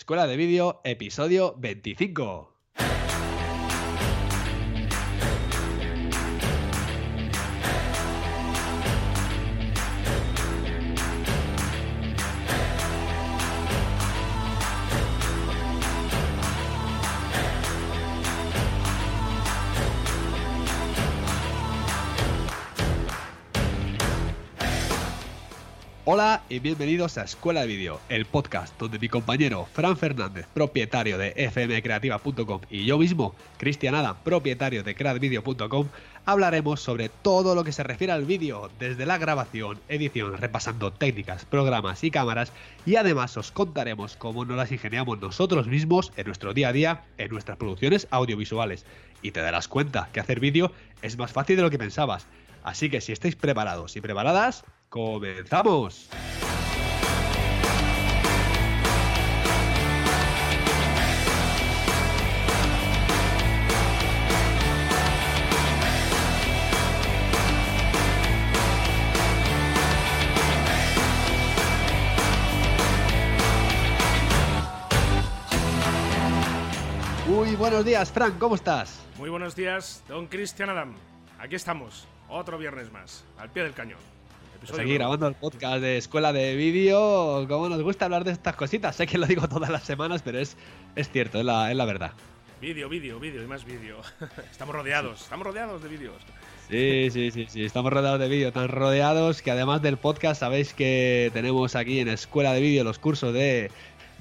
Escuela 0.00 0.26
de 0.26 0.34
Vídeo, 0.38 0.80
episodio 0.82 1.54
25. 1.58 2.49
Hola 26.12 26.42
y 26.48 26.58
bienvenidos 26.58 27.18
a 27.18 27.22
Escuela 27.22 27.60
de 27.60 27.68
Vídeo, 27.68 28.00
el 28.08 28.26
podcast 28.26 28.76
donde 28.80 28.98
mi 28.98 29.08
compañero 29.08 29.68
Fran 29.72 29.96
Fernández, 29.96 30.44
propietario 30.52 31.18
de 31.18 31.30
fmcreativa.com 31.52 32.62
y 32.68 32.84
yo 32.84 32.98
mismo, 32.98 33.36
Cristian 33.58 33.94
Adam, 33.94 34.16
propietario 34.24 34.82
de 34.82 34.96
creadvideo.com, 34.96 35.86
hablaremos 36.24 36.80
sobre 36.80 37.10
todo 37.10 37.54
lo 37.54 37.62
que 37.62 37.70
se 37.70 37.84
refiere 37.84 38.12
al 38.12 38.24
vídeo, 38.24 38.72
desde 38.80 39.06
la 39.06 39.18
grabación, 39.18 39.78
edición, 39.88 40.36
repasando 40.36 40.92
técnicas, 40.92 41.44
programas 41.44 42.02
y 42.02 42.10
cámaras 42.10 42.52
y 42.84 42.96
además 42.96 43.36
os 43.36 43.52
contaremos 43.52 44.16
cómo 44.16 44.44
nos 44.44 44.56
las 44.56 44.72
ingeniamos 44.72 45.20
nosotros 45.20 45.68
mismos 45.68 46.12
en 46.16 46.26
nuestro 46.26 46.54
día 46.54 46.70
a 46.70 46.72
día, 46.72 47.04
en 47.18 47.30
nuestras 47.30 47.56
producciones 47.56 48.08
audiovisuales. 48.10 48.84
Y 49.22 49.30
te 49.30 49.42
darás 49.42 49.68
cuenta 49.68 50.08
que 50.12 50.18
hacer 50.18 50.40
vídeo 50.40 50.72
es 51.02 51.16
más 51.18 51.30
fácil 51.30 51.54
de 51.54 51.62
lo 51.62 51.70
que 51.70 51.78
pensabas. 51.78 52.26
Así 52.64 52.90
que 52.90 53.00
si 53.00 53.12
estáis 53.12 53.36
preparados 53.36 53.94
y 53.94 54.00
preparadas, 54.00 54.64
¡Comenzamos! 54.90 56.08
Muy 77.28 77.54
buenos 77.54 77.84
días, 77.84 78.10
Frank, 78.10 78.38
¿cómo 78.38 78.56
estás? 78.56 78.98
Muy 79.18 79.30
buenos 79.30 79.54
días, 79.54 80.02
don 80.08 80.26
Cristian 80.26 80.70
Adam. 80.70 80.96
Aquí 81.38 81.54
estamos, 81.54 82.08
otro 82.28 82.58
viernes 82.58 82.90
más, 82.90 83.24
al 83.38 83.50
pie 83.50 83.62
del 83.62 83.72
cañón. 83.72 84.09
Seguir 84.64 84.98
grabando 84.98 85.26
el 85.26 85.34
podcast 85.34 85.80
de 85.80 85.96
Escuela 85.96 86.32
de 86.32 86.54
Vídeo. 86.54 87.46
Como 87.48 87.68
nos 87.68 87.82
gusta 87.82 88.04
hablar 88.04 88.24
de 88.24 88.32
estas 88.32 88.56
cositas. 88.56 88.94
Sé 88.94 89.06
que 89.06 89.18
lo 89.18 89.26
digo 89.26 89.48
todas 89.48 89.70
las 89.70 89.84
semanas, 89.84 90.22
pero 90.22 90.38
es, 90.38 90.56
es 90.96 91.10
cierto, 91.10 91.38
es 91.38 91.44
la, 91.44 91.70
es 91.70 91.76
la 91.76 91.84
verdad. 91.86 92.12
Vídeo, 92.60 92.90
vídeo, 92.90 93.18
vídeo 93.18 93.42
y 93.42 93.46
más 93.46 93.64
vídeo. 93.64 93.96
estamos 94.50 94.74
rodeados, 94.74 95.22
estamos 95.22 95.46
rodeados 95.46 95.82
de 95.82 95.88
vídeos. 95.88 96.16
Sí, 96.68 97.08
sí, 97.10 97.30
sí, 97.30 97.46
sí, 97.48 97.64
estamos 97.64 97.92
rodeados 97.92 98.20
de 98.20 98.28
vídeo, 98.28 98.52
tan 98.52 98.68
rodeados 98.68 99.42
que 99.42 99.50
además 99.50 99.82
del 99.82 99.96
podcast 99.96 100.38
sabéis 100.40 100.74
que 100.74 101.30
tenemos 101.32 101.74
aquí 101.74 101.98
en 101.98 102.08
Escuela 102.08 102.52
de 102.52 102.60
Vídeo 102.60 102.84
los 102.84 102.98
cursos 102.98 103.32
de 103.32 103.72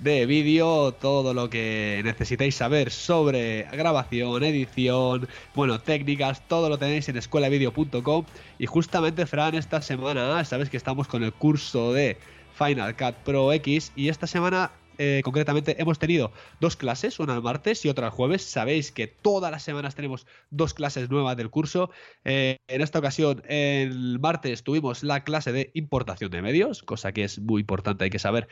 de 0.02 0.26
vídeo, 0.26 0.94
todo 0.94 1.34
lo 1.34 1.50
que 1.50 2.02
necesitéis 2.04 2.56
saber 2.56 2.92
sobre 2.92 3.64
grabación, 3.72 4.44
edición, 4.44 5.28
bueno, 5.54 5.80
técnicas, 5.80 6.48
todo 6.48 6.70
lo 6.70 6.78
tenéis 6.78 7.10
en 7.10 7.18
escuelavideo.com 7.18 8.26
y 8.58 8.66
justamente 8.66 9.26
Fran 9.26 9.56
esta 9.56 9.82
semana, 9.82 10.44
sabes 10.46 10.70
que 10.70 10.78
estamos 10.78 11.08
con 11.08 11.24
el 11.24 11.34
curso 11.34 11.94
de 11.94 12.18
Final 12.54 12.96
Cut 12.96 13.16
Pro 13.26 13.52
X 13.54 13.92
y 13.96 14.10
esta 14.10 14.28
semana 14.28 14.72
eh, 15.02 15.22
concretamente 15.24 15.82
hemos 15.82 15.98
tenido 15.98 16.34
dos 16.60 16.76
clases, 16.76 17.20
una 17.20 17.34
el 17.34 17.42
martes 17.42 17.86
y 17.86 17.90
otra 17.90 18.08
el 18.08 18.12
jueves. 18.12 18.44
Sabéis 18.44 18.92
que 18.92 19.08
todas 19.08 19.50
las 19.50 19.64
semanas 19.64 19.96
tenemos 19.96 20.28
dos 20.50 20.74
clases 20.74 21.10
nuevas 21.10 21.38
del 21.38 21.50
curso. 21.50 21.90
Eh, 22.26 22.58
en 22.68 22.82
esta 22.82 23.00
ocasión, 23.00 23.42
el 23.48 24.20
martes 24.20 24.64
tuvimos 24.64 25.02
la 25.04 25.24
clase 25.24 25.54
de 25.54 25.72
importación 25.74 26.30
de 26.32 26.42
medios, 26.42 26.84
cosa 26.84 27.14
que 27.14 27.24
es 27.24 27.40
muy 27.40 27.62
importante, 27.62 28.04
hay 28.04 28.10
que 28.10 28.20
saber 28.20 28.50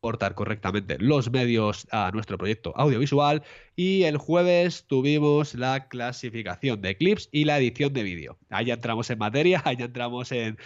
portar 0.00 0.34
correctamente 0.34 0.96
los 0.98 1.30
medios 1.30 1.86
a 1.90 2.10
nuestro 2.12 2.38
proyecto 2.38 2.72
audiovisual 2.76 3.42
y 3.76 4.04
el 4.04 4.16
jueves 4.16 4.84
tuvimos 4.86 5.54
la 5.54 5.88
clasificación 5.88 6.80
de 6.80 6.96
clips 6.96 7.28
y 7.32 7.44
la 7.44 7.58
edición 7.58 7.92
de 7.92 8.02
vídeo. 8.02 8.38
Ahí 8.50 8.70
entramos 8.70 9.10
en 9.10 9.18
materia, 9.18 9.62
ahí 9.64 9.76
entramos 9.78 10.32
en, 10.32 10.56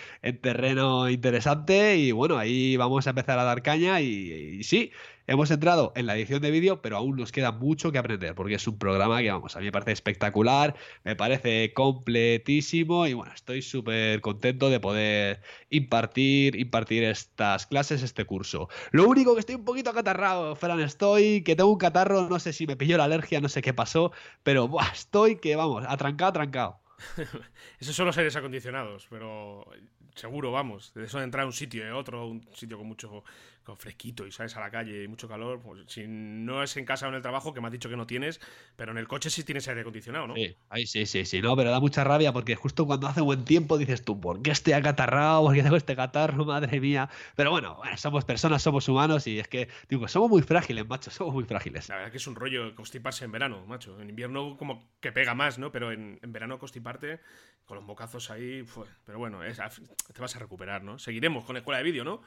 terreno 0.43 1.09
interesante 1.09 1.97
y 1.97 2.13
bueno, 2.13 2.39
ahí 2.39 2.77
vamos 2.77 3.07
a 3.07 3.11
empezar 3.11 3.39
a 3.39 3.45
dar 3.45 3.63
caña 3.63 4.01
y 4.01 4.63
sí, 4.65 4.93
Hemos 5.29 5.53
entrado 5.53 5.93
en 5.95 6.07
la 6.07 6.17
edición 6.17 6.43
de 6.43 6.51
vídeo, 6.51 6.83
pero 6.83 6.97
aún 6.97 7.17
nos 7.17 7.31
queda 7.31 7.53
mucho 7.53 7.93
que 7.93 7.99
aprender, 7.99 8.35
porque 8.35 8.55
es 8.57 8.67
un 8.67 8.77
programa 8.77 9.21
que, 9.21 9.31
vamos, 9.31 9.55
a 9.55 9.61
mí 9.61 9.67
me 9.67 9.73
parece 9.73 9.93
espectacular, 9.93 10.75
me 11.05 11.15
parece 11.15 11.73
completísimo 11.75 13.07
y 13.07 13.13
bueno, 13.13 13.33
estoy 13.33 13.63
súper 13.63 14.21
contento 14.21 14.69
de 14.69 14.81
poder 14.81 15.41
impartir, 15.71 16.57
impartir 16.57 17.05
estas 17.05 17.69
clases, 17.69 18.03
este 18.03 18.25
curso. 18.25 18.69
Lo 18.91 19.09
único 19.09 19.35
que 19.35 19.41
estoy 19.41 19.55
un 19.55 19.65
poquito 19.65 19.91
acatarrado, 19.91 20.57
Fran, 20.57 20.81
estoy 20.81 21.43
que 21.45 21.55
tengo 21.55 21.71
un 21.71 21.79
catarro, 21.79 22.29
no 22.29 22.41
sé 22.41 22.53
si 22.53 22.67
me 22.67 22.77
pilló 22.77 22.97
la 22.97 23.05
alergia, 23.05 23.41
no 23.41 23.49
sé 23.49 23.63
qué 23.63 23.73
pasó, 23.73 24.11
pero 24.43 24.69
estoy 24.93 25.37
que, 25.37 25.55
vamos, 25.55 25.85
atrancado, 25.87 26.31
atrancado. 26.31 26.81
Esos 27.79 27.95
son 27.95 28.07
los 28.07 28.19
aires 28.19 28.35
acondicionados, 28.35 29.07
pero 29.09 29.67
seguro, 30.15 30.53
vamos, 30.53 30.93
de 30.95 31.05
eso 31.05 31.19
de 31.19 31.25
entrar 31.25 31.45
a 31.45 31.47
un 31.47 31.53
sitio 31.53 31.87
y 31.87 31.91
otro, 31.91 32.27
un 32.27 32.47
sitio 32.55 32.77
con 32.79 32.87
mucho 32.87 33.25
con 33.65 33.77
fresquito 33.77 34.27
y 34.27 34.33
sales 34.33 34.57
a 34.57 34.61
la 34.61 34.71
calle 34.71 35.05
y 35.05 35.09
mucho 35.09 35.29
calor, 35.29 35.61
pues 35.61 35.83
si 35.87 36.07
no 36.07 36.63
es 36.63 36.77
en 36.77 36.85
casa 36.85 37.07
o 37.07 37.09
en 37.09 37.15
el 37.15 37.23
trabajo, 37.23 37.55
que 37.55 37.61
me 37.61 37.69
has 37.69 37.73
dicho 37.73 37.89
que 37.89 37.97
no 37.97 38.07
tienes, 38.07 38.41
pero 38.77 38.93
en 38.93 38.99
el 38.99 39.09
coche 39.09 39.31
sí 39.31 39.45
tienes 39.45 39.69
aire 39.69 39.83
acondicionado, 39.83 40.27
¿no? 40.27 40.35
Sí, 40.35 40.57
ahí 40.69 40.87
sí, 40.87 41.07
sí, 41.07 41.25
sí, 41.25 41.41
no, 41.41 41.57
pero 41.57 41.71
da 41.71 41.81
mucha 41.81 42.05
rabia 42.05 42.33
porque 42.33 42.57
justo 42.57 42.87
cuando 42.87 43.07
hace 43.07 43.21
buen 43.21 43.45
tiempo 43.45 43.79
dices 43.79 44.05
tú, 44.05 44.21
¿por 44.21 44.43
qué 44.43 44.51
estoy 44.51 44.73
acatarrado? 44.73 45.43
¿Por 45.43 45.55
qué 45.55 45.63
tengo 45.63 45.77
este 45.77 45.97
catarro? 45.97 46.45
Madre 46.45 46.81
mía. 46.81 47.09
Pero 47.37 47.51
bueno, 47.51 47.81
somos 47.97 48.25
personas, 48.25 48.63
somos 48.63 48.89
humanos 48.89 49.27
y 49.27 49.39
es 49.39 49.49
que, 49.49 49.69
digo, 49.89 50.09
somos 50.09 50.31
muy 50.31 50.43
frágiles, 50.43 50.87
macho, 50.87 51.11
somos 51.11 51.35
muy 51.35 51.45
frágiles. 51.45 51.89
La 51.89 51.97
verdad 51.97 52.11
que 52.11 52.19
es 52.19 52.27
un 52.27 52.35
rollo 52.35 52.75
constiparse 52.75 53.25
en 53.25 53.33
verano, 53.33 53.65
macho. 53.67 54.01
En 54.01 54.09
invierno 54.09 54.57
como 54.57 54.91
que 55.01 55.13
pega 55.13 55.35
más, 55.35 55.59
¿no? 55.59 55.73
Pero 55.73 55.93
en, 55.93 56.19
verano 56.23 56.59
constiparte 56.59 57.21
con 57.65 57.77
los 57.77 57.87
bocazos 57.87 58.31
ahí, 58.31 58.65
pero 59.05 59.19
bueno, 59.19 59.41
te 59.43 60.21
vas 60.21 60.37
a 60.37 60.39
recuperar, 60.39 60.83
¿no? 60.83 60.99
Seguiremos 60.99 61.45
con 61.45 61.55
la 61.55 61.61
escuela 61.61 61.79
de 61.79 61.85
vídeo, 61.85 62.05
¿no? 62.05 62.23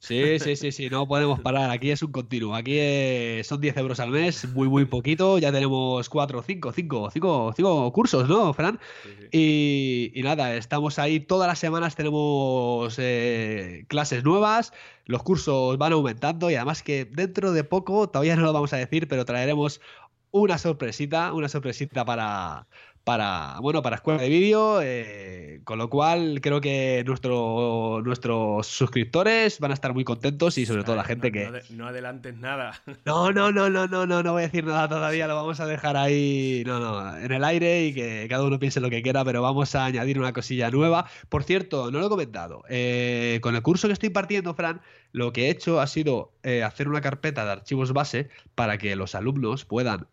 Sí, 0.00 0.38
sí, 0.38 0.54
sí, 0.56 0.70
sí, 0.70 0.88
no 0.88 1.08
podemos 1.08 1.40
parar. 1.40 1.70
Aquí 1.70 1.90
es 1.90 2.02
un 2.02 2.12
continuo. 2.12 2.54
Aquí 2.54 2.78
son 3.42 3.60
10 3.60 3.76
euros 3.78 4.00
al 4.00 4.10
mes, 4.10 4.48
muy, 4.54 4.68
muy 4.68 4.84
poquito. 4.84 5.38
Ya 5.38 5.50
tenemos 5.50 6.08
4, 6.08 6.42
5, 6.42 6.72
5, 6.72 7.10
5, 7.12 7.52
5 7.56 7.92
cursos, 7.92 8.28
¿no, 8.28 8.52
Fran? 8.52 8.78
Y, 9.32 10.12
nada, 10.22 10.54
estamos 10.54 10.98
ahí 10.98 11.20
todas 11.20 11.48
las 11.48 11.58
semanas, 11.58 11.96
tenemos 11.96 12.96
eh, 12.98 13.84
clases 13.88 14.24
nuevas, 14.24 14.72
los 15.04 15.22
cursos 15.22 15.76
van 15.78 15.92
aumentando 15.92 16.50
y 16.50 16.54
además 16.54 16.82
que 16.82 17.04
dentro 17.04 17.52
de 17.52 17.64
poco, 17.64 18.08
todavía 18.08 18.36
no 18.36 18.42
lo 18.42 18.52
vamos 18.52 18.72
a 18.72 18.76
decir, 18.76 19.08
pero 19.08 19.24
traeremos 19.24 19.80
una 20.30 20.58
sorpresita, 20.58 21.32
una 21.32 21.48
sorpresita 21.48 22.04
para, 22.04 22.66
para, 23.08 23.56
bueno, 23.62 23.80
para 23.80 23.96
escuela 23.96 24.20
de 24.20 24.28
vídeo, 24.28 24.82
eh, 24.82 25.62
con 25.64 25.78
lo 25.78 25.88
cual 25.88 26.40
creo 26.42 26.60
que 26.60 27.02
nuestro, 27.06 28.02
nuestros 28.04 28.66
suscriptores 28.66 29.60
van 29.60 29.70
a 29.70 29.74
estar 29.74 29.94
muy 29.94 30.04
contentos 30.04 30.58
y 30.58 30.66
sobre 30.66 30.84
todo 30.84 30.94
la 30.94 31.04
gente 31.04 31.32
que... 31.32 31.62
No, 31.70 31.86
adelantes 31.86 32.36
nada. 32.36 32.74
No, 33.06 33.32
no, 33.32 33.50
no, 33.50 33.70
no, 33.70 33.86
no, 33.86 34.04
no, 34.04 34.22
no 34.22 34.32
voy 34.32 34.42
a 34.42 34.46
decir 34.46 34.66
nada 34.66 34.86
todavía, 34.86 35.26
lo 35.26 35.36
vamos 35.36 35.58
a 35.60 35.64
dejar 35.64 35.96
ahí, 35.96 36.62
no, 36.66 36.80
no, 36.80 37.16
en 37.16 37.32
el 37.32 37.42
aire 37.44 37.86
y 37.86 37.94
que 37.94 38.26
cada 38.28 38.44
uno 38.44 38.58
piense 38.58 38.80
lo 38.80 38.90
que 38.90 39.00
quiera, 39.00 39.24
pero 39.24 39.40
vamos 39.40 39.74
a 39.74 39.86
añadir 39.86 40.18
una 40.18 40.34
cosilla 40.34 40.70
nueva. 40.70 41.06
Por 41.30 41.44
cierto, 41.44 41.90
no 41.90 42.00
lo 42.00 42.06
he 42.08 42.10
comentado, 42.10 42.64
eh, 42.68 43.38
con 43.40 43.56
el 43.56 43.62
curso 43.62 43.86
que 43.86 43.94
estoy 43.94 44.10
partiendo, 44.10 44.52
Fran, 44.52 44.82
lo 45.12 45.32
que 45.32 45.46
he 45.46 45.50
hecho 45.50 45.80
ha 45.80 45.86
sido 45.86 46.32
eh, 46.42 46.62
hacer 46.62 46.88
una 46.88 47.00
carpeta 47.00 47.44
de 47.44 47.52
archivos 47.52 47.92
base 47.92 48.28
para 48.54 48.78
que 48.78 48.96
los 48.96 49.14
alumnos 49.14 49.64
puedan 49.64 50.06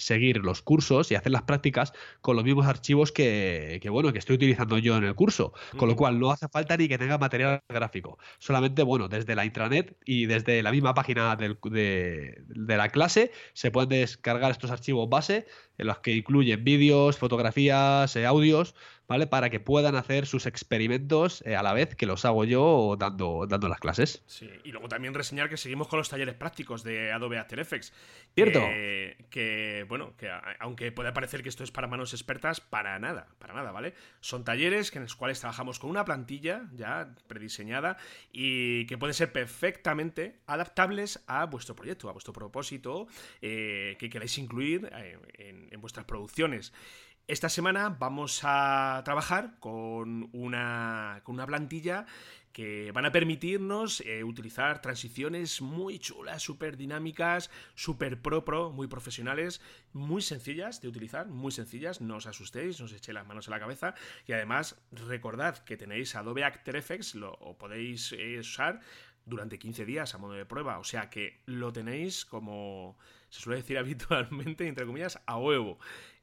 seguir 0.00 0.38
los 0.38 0.62
cursos 0.62 1.10
y 1.10 1.14
hacer 1.14 1.32
las 1.32 1.42
prácticas 1.42 1.92
con 2.20 2.36
los 2.36 2.44
mismos 2.44 2.66
archivos 2.66 3.12
que, 3.12 3.80
bueno, 3.90 4.12
que 4.12 4.18
estoy 4.18 4.36
utilizando 4.36 4.78
yo 4.78 4.96
en 4.96 5.04
el 5.04 5.14
curso. 5.14 5.52
Con 5.76 5.88
lo 5.88 5.96
cual 5.96 6.18
no 6.18 6.30
hace 6.30 6.48
falta 6.48 6.76
ni 6.76 6.88
que 6.88 6.98
tenga 6.98 7.18
material 7.18 7.62
gráfico. 7.68 8.18
Solamente, 8.38 8.82
bueno, 8.82 9.08
desde 9.08 9.34
la 9.34 9.44
intranet 9.44 9.96
y 10.04 10.26
desde 10.26 10.62
la 10.62 10.72
misma 10.72 10.94
página 10.94 11.36
de, 11.36 12.42
la 12.54 12.88
clase 12.88 13.30
se 13.52 13.70
pueden 13.70 13.90
descargar 13.90 14.50
estos 14.50 14.70
archivos 14.70 15.08
base 15.08 15.46
en 15.80 15.86
los 15.86 15.98
que 16.00 16.12
incluyen 16.12 16.62
vídeos, 16.62 17.16
fotografías, 17.16 18.14
eh, 18.14 18.26
audios, 18.26 18.74
¿vale? 19.08 19.26
Para 19.26 19.48
que 19.48 19.60
puedan 19.60 19.96
hacer 19.96 20.26
sus 20.26 20.44
experimentos 20.44 21.42
eh, 21.46 21.56
a 21.56 21.62
la 21.62 21.72
vez 21.72 21.96
que 21.96 22.04
los 22.04 22.26
hago 22.26 22.44
yo 22.44 22.96
dando, 22.98 23.46
dando 23.48 23.68
las 23.68 23.80
clases. 23.80 24.22
Sí, 24.26 24.48
y 24.62 24.72
luego 24.72 24.88
también 24.88 25.14
reseñar 25.14 25.48
que 25.48 25.56
seguimos 25.56 25.88
con 25.88 25.98
los 25.98 26.10
talleres 26.10 26.34
prácticos 26.34 26.84
de 26.84 27.12
Adobe 27.12 27.38
After 27.38 27.58
Effects. 27.58 27.94
¿Cierto? 28.34 28.60
Que, 28.60 29.84
bueno, 29.88 30.14
que 30.16 30.30
aunque 30.60 30.92
pueda 30.92 31.12
parecer 31.14 31.42
que 31.42 31.48
esto 31.48 31.64
es 31.64 31.72
para 31.72 31.88
manos 31.88 32.12
expertas, 32.12 32.60
para 32.60 32.98
nada, 32.98 33.26
para 33.38 33.54
nada, 33.54 33.72
¿vale? 33.72 33.94
Son 34.20 34.44
talleres 34.44 34.94
en 34.94 35.02
los 35.02 35.16
cuales 35.16 35.40
trabajamos 35.40 35.78
con 35.78 35.90
una 35.90 36.04
plantilla 36.04 36.68
ya 36.74 37.14
prediseñada 37.26 37.96
y 38.32 38.86
que 38.86 38.98
pueden 38.98 39.14
ser 39.14 39.32
perfectamente 39.32 40.40
adaptables 40.46 41.24
a 41.26 41.46
vuestro 41.46 41.74
proyecto, 41.74 42.08
a 42.08 42.12
vuestro 42.12 42.32
propósito 42.32 43.08
eh, 43.40 43.96
que 43.98 44.10
queráis 44.10 44.36
incluir 44.38 44.88
eh, 44.94 45.18
en 45.38 45.69
vuestras 45.78 46.06
producciones. 46.06 46.72
Esta 47.30 47.48
semana 47.48 47.90
vamos 47.90 48.40
a 48.42 49.02
trabajar 49.04 49.60
con 49.60 50.28
una, 50.32 51.20
con 51.22 51.36
una 51.36 51.46
plantilla 51.46 52.06
que 52.52 52.90
van 52.90 53.06
a 53.06 53.12
permitirnos 53.12 54.00
eh, 54.00 54.24
utilizar 54.24 54.82
transiciones 54.82 55.62
muy 55.62 56.00
chulas, 56.00 56.42
súper 56.42 56.76
dinámicas, 56.76 57.48
súper 57.76 58.20
pro 58.20 58.44
pro, 58.44 58.72
muy 58.72 58.88
profesionales, 58.88 59.60
muy 59.92 60.22
sencillas 60.22 60.80
de 60.80 60.88
utilizar, 60.88 61.28
muy 61.28 61.52
sencillas, 61.52 62.00
no 62.00 62.16
os 62.16 62.26
asustéis, 62.26 62.80
no 62.80 62.86
os 62.86 62.92
echéis 62.92 63.14
las 63.14 63.26
manos 63.26 63.46
en 63.46 63.52
la 63.52 63.60
cabeza 63.60 63.94
y 64.26 64.32
además 64.32 64.82
recordad 64.90 65.58
que 65.58 65.76
tenéis 65.76 66.16
Adobe 66.16 66.42
After 66.42 66.74
Effects, 66.74 67.14
lo 67.14 67.38
podéis 67.58 68.12
eh, 68.12 68.40
usar 68.40 68.80
durante 69.24 69.60
15 69.60 69.84
días 69.84 70.14
a 70.14 70.18
modo 70.18 70.32
de 70.32 70.46
prueba, 70.46 70.80
o 70.80 70.84
sea 70.84 71.10
que 71.10 71.42
lo 71.46 71.72
tenéis 71.72 72.24
como 72.24 72.98
se 73.30 73.40
suele 73.40 73.60
decir 73.60 73.78
habitualmente, 73.78 74.66
entre 74.66 74.84
comillas, 74.84 75.20
a 75.26 75.38
huevo. 75.38 75.78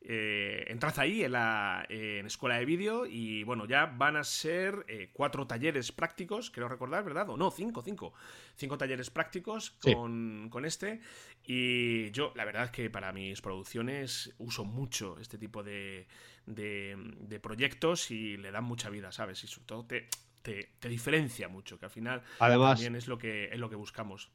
Eh, 0.10 0.64
entrad 0.68 0.98
ahí 1.00 1.24
en 1.24 1.34
la 1.34 1.86
escuela 1.90 2.56
de 2.58 2.66
vídeo 2.66 3.06
y 3.06 3.44
bueno, 3.44 3.66
ya 3.66 3.88
van 3.88 4.16
a 4.16 4.24
ser 4.24 4.86
eh, 4.88 5.10
cuatro 5.12 5.48
talleres 5.48 5.92
prácticos, 5.92 6.50
creo 6.50 6.70
recordar, 6.70 7.04
¿verdad? 7.04 7.30
O 7.30 7.36
no, 7.36 7.52
cinco, 7.52 7.82
cinco. 7.82 8.14
Cinco 8.56 8.78
talleres 8.78 9.10
prácticos 9.10 9.72
con, 9.72 10.64
este. 10.64 11.02
Y 11.44 12.12
yo, 12.12 12.32
la 12.36 12.46
verdad 12.46 12.66
es 12.66 12.72
que 12.72 12.90
para 12.90 13.12
mis 13.12 13.42
producciones 13.42 14.34
uso 14.38 14.64
mucho 14.64 15.18
este 15.20 15.38
tipo 15.38 15.64
de, 15.64 16.08
de, 16.46 17.40
proyectos 17.42 18.12
y 18.12 18.38
le 18.38 18.52
dan 18.52 18.64
mucha 18.64 18.90
vida, 18.90 19.12
¿sabes? 19.12 19.44
Y 19.44 19.48
sobre 19.48 19.66
todo 19.66 19.86
te, 19.86 20.08
te, 20.42 20.88
diferencia 20.88 21.50
mucho, 21.50 21.78
que 21.80 21.86
al 21.86 21.92
final 21.92 22.24
Además, 22.40 22.76
también 22.76 22.96
es 22.96 23.08
lo 23.08 23.18
que, 23.18 23.46
es 23.46 23.60
lo 23.60 23.70
que 23.70 23.76
buscamos 23.76 24.32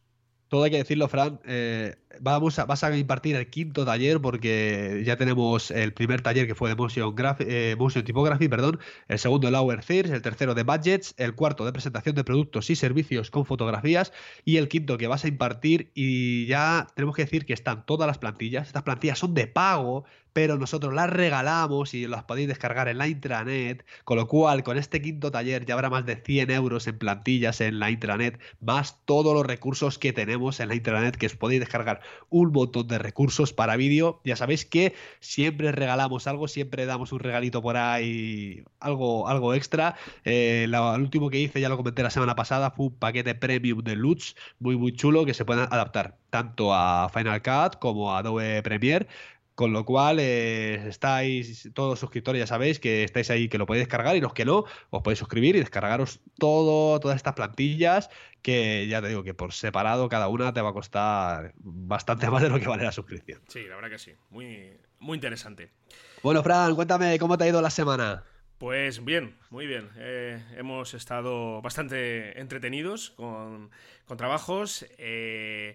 todo 0.52 0.64
hay 0.64 0.70
que 0.70 0.76
decirlo, 0.76 1.08
Fran. 1.08 1.40
Eh, 1.46 1.96
vamos 2.20 2.58
a, 2.58 2.66
vas 2.66 2.84
a 2.84 2.94
impartir 2.94 3.36
el 3.36 3.48
quinto 3.48 3.86
taller 3.86 4.20
porque 4.20 5.02
ya 5.02 5.16
tenemos 5.16 5.70
el 5.70 5.94
primer 5.94 6.20
taller 6.20 6.46
que 6.46 6.54
fue 6.54 6.68
de 6.68 6.76
Motion, 6.76 7.14
eh, 7.40 7.74
Typography, 8.04 8.48
perdón, 8.48 8.78
el 9.08 9.18
segundo 9.18 9.46
de 9.46 9.52
Lower 9.52 9.82
Thirds, 9.82 10.10
el 10.10 10.20
tercero 10.20 10.54
de 10.54 10.62
Budgets, 10.62 11.14
el 11.16 11.34
cuarto 11.34 11.64
de 11.64 11.72
presentación 11.72 12.14
de 12.14 12.22
productos 12.22 12.68
y 12.68 12.76
servicios 12.76 13.30
con 13.30 13.46
fotografías 13.46 14.12
y 14.44 14.58
el 14.58 14.68
quinto 14.68 14.98
que 14.98 15.06
vas 15.06 15.24
a 15.24 15.28
impartir 15.28 15.90
y 15.94 16.44
ya 16.44 16.86
tenemos 16.94 17.16
que 17.16 17.22
decir 17.22 17.46
que 17.46 17.54
están 17.54 17.86
todas 17.86 18.06
las 18.06 18.18
plantillas. 18.18 18.66
Estas 18.66 18.82
plantillas 18.82 19.18
son 19.18 19.32
de 19.32 19.46
pago, 19.46 20.04
pero 20.32 20.58
nosotros 20.58 20.94
las 20.94 21.10
regalamos 21.10 21.94
y 21.94 22.06
las 22.06 22.24
podéis 22.24 22.48
descargar 22.48 22.88
en 22.88 22.98
la 22.98 23.08
intranet, 23.08 23.84
con 24.04 24.16
lo 24.16 24.26
cual 24.28 24.62
con 24.62 24.78
este 24.78 25.02
quinto 25.02 25.30
taller 25.30 25.66
ya 25.66 25.74
habrá 25.74 25.90
más 25.90 26.06
de 26.06 26.16
100 26.16 26.50
euros 26.50 26.86
en 26.86 26.98
plantillas 26.98 27.60
en 27.60 27.78
la 27.78 27.90
intranet, 27.90 28.40
más 28.60 28.98
todos 29.04 29.34
los 29.34 29.46
recursos 29.46 29.98
que 29.98 30.12
tenemos 30.12 30.60
en 30.60 30.68
la 30.68 30.74
intranet, 30.74 31.16
que 31.16 31.26
os 31.26 31.36
podéis 31.36 31.60
descargar 31.60 32.00
un 32.30 32.52
montón 32.52 32.86
de 32.88 32.98
recursos 32.98 33.52
para 33.52 33.76
vídeo. 33.76 34.20
Ya 34.24 34.36
sabéis 34.36 34.64
que 34.64 34.94
siempre 35.20 35.72
regalamos 35.72 36.26
algo, 36.26 36.48
siempre 36.48 36.86
damos 36.86 37.12
un 37.12 37.20
regalito 37.20 37.62
por 37.62 37.76
ahí, 37.76 38.64
algo, 38.80 39.28
algo 39.28 39.54
extra. 39.54 39.96
Eh, 40.24 40.64
el 40.64 40.74
último 40.74 41.30
que 41.30 41.40
hice, 41.40 41.60
ya 41.60 41.68
lo 41.68 41.76
comenté 41.76 42.02
la 42.02 42.10
semana 42.10 42.34
pasada, 42.34 42.70
fue 42.70 42.86
un 42.86 42.94
paquete 42.98 43.34
premium 43.34 43.82
de 43.82 43.96
Lutz, 43.96 44.34
muy 44.58 44.76
muy 44.76 44.92
chulo, 44.92 45.24
que 45.24 45.34
se 45.34 45.44
pueden 45.44 45.64
adaptar 45.70 46.16
tanto 46.30 46.72
a 46.74 47.10
Final 47.10 47.42
Cut 47.42 47.78
como 47.78 48.14
a 48.14 48.18
Adobe 48.18 48.62
Premiere 48.62 49.06
con 49.54 49.72
lo 49.72 49.84
cual, 49.84 50.18
eh, 50.20 50.88
estáis, 50.88 51.70
todos 51.74 51.98
suscriptores 51.98 52.40
ya 52.40 52.46
sabéis 52.46 52.80
que 52.80 53.04
estáis 53.04 53.30
ahí, 53.30 53.48
que 53.48 53.58
lo 53.58 53.66
podéis 53.66 53.86
descargar 53.86 54.16
y 54.16 54.20
los 54.20 54.32
que 54.32 54.44
no, 54.44 54.64
os 54.90 55.02
podéis 55.02 55.18
suscribir 55.18 55.56
y 55.56 55.60
descargaros 55.60 56.20
todo, 56.38 56.98
todas 57.00 57.16
estas 57.16 57.34
plantillas 57.34 58.08
que 58.40 58.86
ya 58.88 59.00
te 59.00 59.08
digo 59.08 59.22
que 59.22 59.34
por 59.34 59.52
separado 59.52 60.08
cada 60.08 60.28
una 60.28 60.52
te 60.52 60.60
va 60.60 60.70
a 60.70 60.72
costar 60.72 61.52
bastante 61.58 62.28
más 62.30 62.42
de 62.42 62.48
lo 62.48 62.58
que 62.58 62.68
vale 62.68 62.84
la 62.84 62.92
suscripción. 62.92 63.42
Sí, 63.48 63.64
la 63.64 63.76
verdad 63.76 63.90
que 63.90 63.98
sí. 63.98 64.12
Muy, 64.30 64.72
muy 64.98 65.16
interesante. 65.16 65.70
Bueno, 66.22 66.42
Fran, 66.42 66.74
cuéntame 66.74 67.18
cómo 67.18 67.36
te 67.36 67.44
ha 67.44 67.48
ido 67.48 67.60
la 67.60 67.70
semana. 67.70 68.24
Pues 68.58 69.04
bien, 69.04 69.36
muy 69.50 69.66
bien. 69.66 69.90
Eh, 69.96 70.40
hemos 70.56 70.94
estado 70.94 71.60
bastante 71.62 72.40
entretenidos 72.40 73.10
con, 73.10 73.70
con 74.06 74.16
trabajos. 74.16 74.86
Eh, 74.98 75.74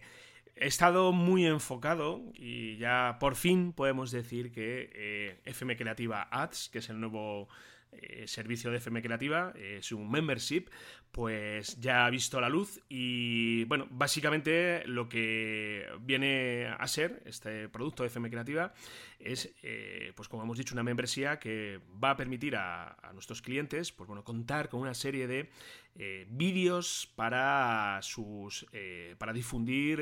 He 0.59 0.68
estado 0.68 1.12
muy 1.12 1.45
enfocado 1.45 2.21
y 2.33 2.77
ya 2.77 3.18
por 3.19 3.36
fin 3.36 3.74
podemos 3.74 4.09
decir 4.12 4.51
que 4.51 4.89
eh, 4.94 5.39
FM 5.45 5.77
Creativa 5.77 6.27
Ads, 6.31 6.69
que 6.69 6.80
es 6.80 6.89
el 6.89 7.00
nuevo 7.00 7.48
eh, 7.92 8.27
servicio 8.27 8.69
de 8.69 8.77
FM 8.77 9.01
Creativa, 9.01 9.54
eh, 9.56 9.77
es 9.80 9.92
un 9.92 10.09
membership, 10.09 10.65
pues 11.12 11.80
ya 11.80 12.06
ha 12.06 12.09
visto 12.09 12.42
la 12.42 12.50
luz 12.50 12.81
y 12.89 13.63
bueno, 13.63 13.88
básicamente 13.89 14.83
lo 14.86 15.07
que 15.07 15.88
viene 16.01 16.68
a 16.68 16.88
ser 16.88 17.24
este 17.25 17.69
producto 17.69 18.03
de 18.03 18.07
FM 18.07 18.30
Creativa 18.30 18.74
es, 19.19 19.51
eh, 19.63 20.12
pues 20.15 20.27
como 20.27 20.44
hemos 20.44 20.57
dicho, 20.57 20.75
una 20.75 20.83
membresía 20.83 21.39
que 21.39 21.80
va 22.03 22.12
a 22.12 22.18
permitir 22.18 22.56
a, 22.56 22.98
nuestros 23.13 23.42
clientes, 23.42 23.92
pues 23.92 24.07
bueno, 24.07 24.24
contar 24.24 24.69
con 24.69 24.81
una 24.81 24.94
serie 24.94 25.27
de 25.27 25.50
eh, 25.98 26.26
vídeos 26.30 27.12
para 27.16 28.00
sus, 28.02 28.66
eh, 28.72 29.16
para 29.18 29.34
difundir 29.34 30.02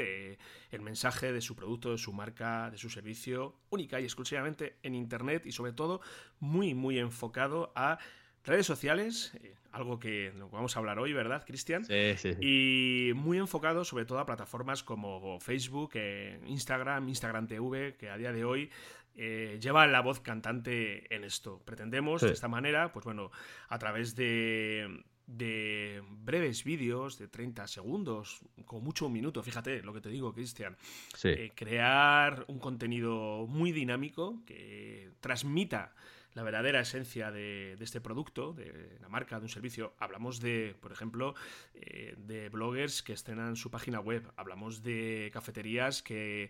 el 0.72 0.82
mensaje 0.82 1.32
de 1.32 1.42
su 1.42 1.56
producto, 1.56 1.92
de 1.92 1.98
su 1.98 2.14
marca, 2.14 2.70
de 2.70 2.78
su 2.78 2.90
servicio, 2.90 3.56
única 3.70 4.00
y 4.00 4.04
exclusivamente 4.04 4.78
en 4.84 4.96
Internet 4.96 5.46
y 5.46 5.52
sobre 5.52 5.74
todo 5.74 6.02
muy, 6.40 6.74
muy 6.74 7.00
enfocado 7.00 7.72
a 7.76 7.98
redes 8.44 8.66
sociales, 8.66 9.34
algo 9.76 10.00
que 10.00 10.32
vamos 10.52 10.76
a 10.76 10.80
hablar 10.80 11.00
hoy, 11.00 11.14
¿verdad, 11.14 11.44
Cristian? 11.46 11.84
Sí, 11.84 12.16
sí, 12.18 12.36
Y 12.40 13.14
muy 13.14 13.38
enfocado 13.38 13.84
sobre 13.84 14.06
todo 14.06 14.20
a 14.20 14.26
plataformas 14.26 14.84
como 14.84 15.40
Facebook, 15.40 15.92
eh, 15.96 16.40
Instagram, 16.48 17.10
Instagram 17.10 17.48
TV, 17.48 17.96
que 17.98 18.10
a 18.10 18.18
día 18.18 18.32
de 18.32 18.46
hoy 18.46 18.70
eh, 19.16 19.60
lleva 19.62 19.86
la 19.88 20.02
voz 20.02 20.22
cantante 20.22 21.14
en 21.14 21.24
esto. 21.24 21.62
Pretendemos 21.66 22.22
de 22.22 22.32
esta 22.32 22.48
manera, 22.48 22.94
pues 22.94 23.04
bueno, 23.04 23.32
a 23.68 23.78
través 23.80 24.16
de, 24.16 25.04
de 25.28 26.04
breves 26.24 26.64
vídeos 26.64 27.18
de 27.18 27.28
30 27.28 27.68
segundos, 27.68 28.42
con 28.66 28.84
mucho 28.84 29.08
un 29.08 29.14
minuto, 29.14 29.42
fíjate 29.42 29.82
lo 29.82 29.94
que 29.94 30.02
te 30.02 30.10
digo, 30.10 30.34
Cristian, 30.34 30.78
eh, 31.24 31.52
crear 31.56 32.46
un 32.48 32.60
contenido 32.60 33.48
muy 33.48 33.72
dinámico 33.72 34.44
que 34.46 35.10
transmita 35.20 35.94
la 36.36 36.44
verdadera 36.44 36.82
esencia 36.82 37.32
de, 37.32 37.78
este 37.80 38.02
producto, 38.02 38.54
de 38.54 38.98
la 39.02 39.08
marca, 39.08 39.40
de 39.40 39.44
un 39.44 39.50
servicio. 39.50 39.94
Hablamos 40.00 40.42
de, 40.42 40.76
por 40.82 40.92
ejemplo, 40.92 41.34
eh, 41.74 42.14
de 42.18 42.50
bloggers 42.50 43.02
que 43.02 43.14
estrenan 43.14 43.56
su 43.56 43.72
página 43.72 44.02
web. 44.02 44.30
Hablamos 44.36 44.84
de 44.84 45.32
cafeterías 45.34 46.04
que 46.04 46.50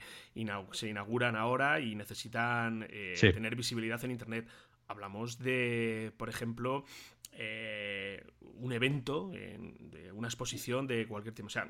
se 0.72 0.90
inauguran 0.90 1.36
ahora 1.36 1.80
y 1.80 1.94
necesitan 1.94 2.88
eh, 2.90 3.14
tener 3.20 3.56
visibilidad 3.56 4.04
en 4.04 4.10
Internet. 4.10 4.48
Hablamos 4.88 5.38
de, 5.38 6.12
por 6.18 6.30
ejemplo, 6.30 6.84
eh, 7.36 8.26
un 8.42 8.72
evento, 8.72 9.30
de 9.32 10.12
una 10.14 10.28
exposición 10.28 10.88
de 10.88 11.08
cualquier 11.08 11.36
tema. 11.36 11.48
O 11.48 11.50
sea, 11.50 11.68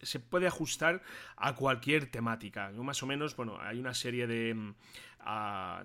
se 0.00 0.18
puede 0.18 0.46
ajustar 0.46 1.02
a 1.36 1.54
cualquier 1.54 2.10
temática. 2.10 2.70
Más 2.72 3.02
o 3.02 3.06
menos, 3.06 3.36
bueno, 3.36 3.58
hay 3.60 3.78
una 3.78 3.94
serie 3.94 4.26
de 4.26 4.74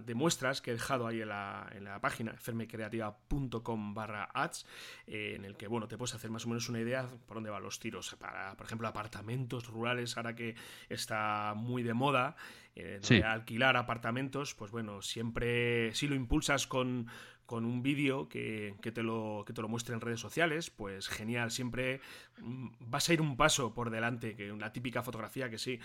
de 0.06 0.14
muestras 0.14 0.62
que 0.62 0.70
he 0.70 0.74
dejado 0.74 1.08
ahí 1.08 1.22
en 1.22 1.30
la, 1.30 1.68
en 1.76 1.84
la 1.84 2.00
página 2.00 2.34
fermecreativa.com 2.34 3.94
barra 3.94 4.30
ads 4.34 4.68
eh, 5.08 5.34
en 5.36 5.46
el 5.46 5.58
que 5.58 5.68
bueno 5.68 5.88
te 5.88 5.98
puedes 5.98 6.14
hacer 6.14 6.30
más 6.30 6.46
o 6.46 6.50
menos 6.50 6.70
una 6.70 6.80
idea 6.80 7.08
por 7.26 7.36
dónde 7.38 7.50
van 7.50 7.64
los 7.64 7.80
tiros 7.80 8.16
para 8.20 8.56
por 8.56 8.68
ejemplo 8.68 8.88
apartamentos 8.88 9.68
rurales 9.68 10.16
ahora 10.16 10.36
que 10.36 10.56
está 10.90 11.54
muy 11.56 11.82
de 11.82 11.96
moda 11.96 12.36
eh, 12.76 13.02
alquilar 13.26 13.78
apartamentos 13.78 14.54
pues 14.54 14.70
bueno 14.70 15.02
siempre 15.02 15.92
si 15.96 16.08
lo 16.08 16.14
impulsas 16.14 16.68
con 16.68 17.08
con 17.52 17.66
un 17.66 17.84
vídeo 17.84 18.30
que, 18.30 18.78
te 18.82 19.04
lo, 19.04 19.44
que 19.46 19.52
te 19.52 19.62
lo 19.62 19.68
muestre 19.68 19.94
en 19.94 20.00
redes 20.00 20.22
sociales, 20.22 20.70
pues 20.70 21.10
genial, 21.10 21.52
siempre 21.52 22.00
mm, 22.42 22.70
vas 22.80 23.10
a 23.10 23.14
ir 23.14 23.20
un 23.20 23.36
paso 23.36 23.74
por 23.74 23.90
delante, 23.90 24.38
que 24.38 24.54
una 24.54 24.72
típica 24.72 25.04
fotografía 25.04 25.50
que 25.50 25.58
sí, 25.58 25.78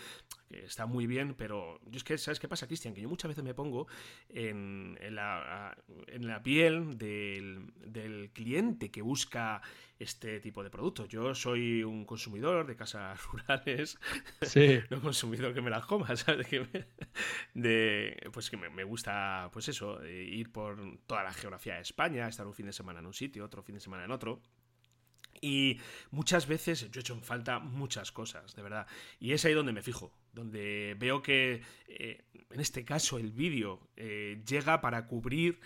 que 0.48 0.64
está 0.64 0.86
muy 0.86 1.06
bien, 1.06 1.34
pero 1.34 1.80
yo 1.86 1.96
es 1.96 2.04
que, 2.04 2.18
¿sabes 2.18 2.40
qué 2.40 2.48
pasa, 2.48 2.66
Cristian? 2.66 2.94
Que 2.94 3.00
yo 3.00 3.08
muchas 3.08 3.28
veces 3.28 3.44
me 3.44 3.54
pongo 3.54 3.86
en, 4.28 4.98
en, 5.00 5.14
la, 5.14 5.76
en 6.06 6.26
la, 6.26 6.42
piel 6.42 6.98
del, 6.98 7.72
del 7.84 8.30
cliente 8.32 8.90
que 8.90 9.02
busca 9.02 9.62
este 9.98 10.40
tipo 10.40 10.62
de 10.62 10.70
productos. 10.70 11.08
Yo 11.08 11.34
soy 11.34 11.82
un 11.82 12.04
consumidor 12.04 12.66
de 12.66 12.76
casas 12.76 13.20
rurales, 13.32 13.98
sí. 14.42 14.80
no 14.90 15.00
consumidor 15.00 15.54
que 15.54 15.60
me 15.60 15.70
las 15.70 15.86
coma, 15.86 16.14
¿sabes? 16.16 16.46
De, 17.54 18.30
pues 18.32 18.50
que 18.50 18.56
me, 18.56 18.84
gusta, 18.84 19.48
pues 19.52 19.68
eso, 19.68 20.02
eh, 20.02 20.24
ir 20.24 20.52
por 20.52 20.98
toda 21.06 21.22
la 21.22 21.32
geografía 21.32 21.74
de 21.76 21.82
España, 21.82 22.28
estar 22.28 22.46
un 22.46 22.54
fin 22.54 22.66
de 22.66 22.72
semana 22.72 23.00
en 23.00 23.06
un 23.06 23.14
sitio, 23.14 23.44
otro 23.44 23.62
fin 23.62 23.76
de 23.76 23.80
semana 23.80 24.04
en 24.04 24.10
otro. 24.10 24.40
Y 25.40 25.80
muchas 26.10 26.46
veces 26.46 26.90
yo 26.90 27.00
he 27.00 27.02
hecho 27.02 27.14
en 27.14 27.22
falta 27.22 27.58
muchas 27.58 28.12
cosas, 28.12 28.54
de 28.54 28.62
verdad. 28.62 28.86
Y 29.20 29.32
es 29.32 29.44
ahí 29.44 29.54
donde 29.54 29.72
me 29.72 29.82
fijo, 29.82 30.12
donde 30.32 30.96
veo 30.98 31.22
que 31.22 31.62
eh, 31.88 32.24
en 32.50 32.60
este 32.60 32.84
caso 32.84 33.18
el 33.18 33.32
vídeo 33.32 33.80
eh, 33.96 34.42
llega 34.46 34.80
para 34.80 35.06
cubrir 35.06 35.60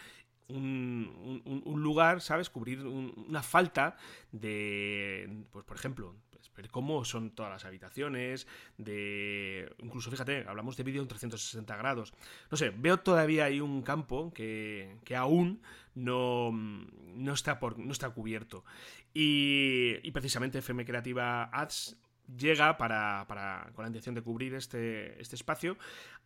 un, 0.48 1.80
lugar, 1.82 2.20
¿sabes? 2.20 2.50
Cubrir 2.50 2.84
una 2.84 3.42
falta 3.42 3.96
de, 4.32 5.44
pues 5.52 5.64
por 5.64 5.76
ejemplo, 5.76 6.16
pues, 6.30 6.68
cómo 6.70 7.04
son 7.04 7.30
todas 7.30 7.50
las 7.50 7.64
habitaciones, 7.64 8.46
de... 8.76 9.72
Incluso, 9.78 10.10
fíjate, 10.10 10.44
hablamos 10.46 10.76
de 10.76 10.82
vídeo 10.82 11.02
en 11.02 11.08
360 11.08 11.76
grados. 11.76 12.12
No 12.50 12.56
sé, 12.56 12.70
veo 12.70 12.98
todavía 12.98 13.44
ahí 13.44 13.60
un 13.60 13.82
campo 13.82 14.32
que, 14.32 14.96
que 15.04 15.16
aún 15.16 15.62
no, 15.94 16.50
no, 16.52 17.32
está 17.32 17.58
por, 17.58 17.78
no 17.78 17.92
está 17.92 18.10
cubierto. 18.10 18.64
Y, 19.12 19.96
y 20.02 20.10
precisamente 20.12 20.58
FM 20.58 20.84
Creativa 20.84 21.44
Ads 21.52 21.99
llega 22.36 22.76
para, 22.76 23.24
para, 23.28 23.70
con 23.74 23.84
la 23.84 23.88
intención 23.88 24.14
de 24.14 24.22
cubrir 24.22 24.54
este, 24.54 25.20
este 25.20 25.36
espacio 25.36 25.76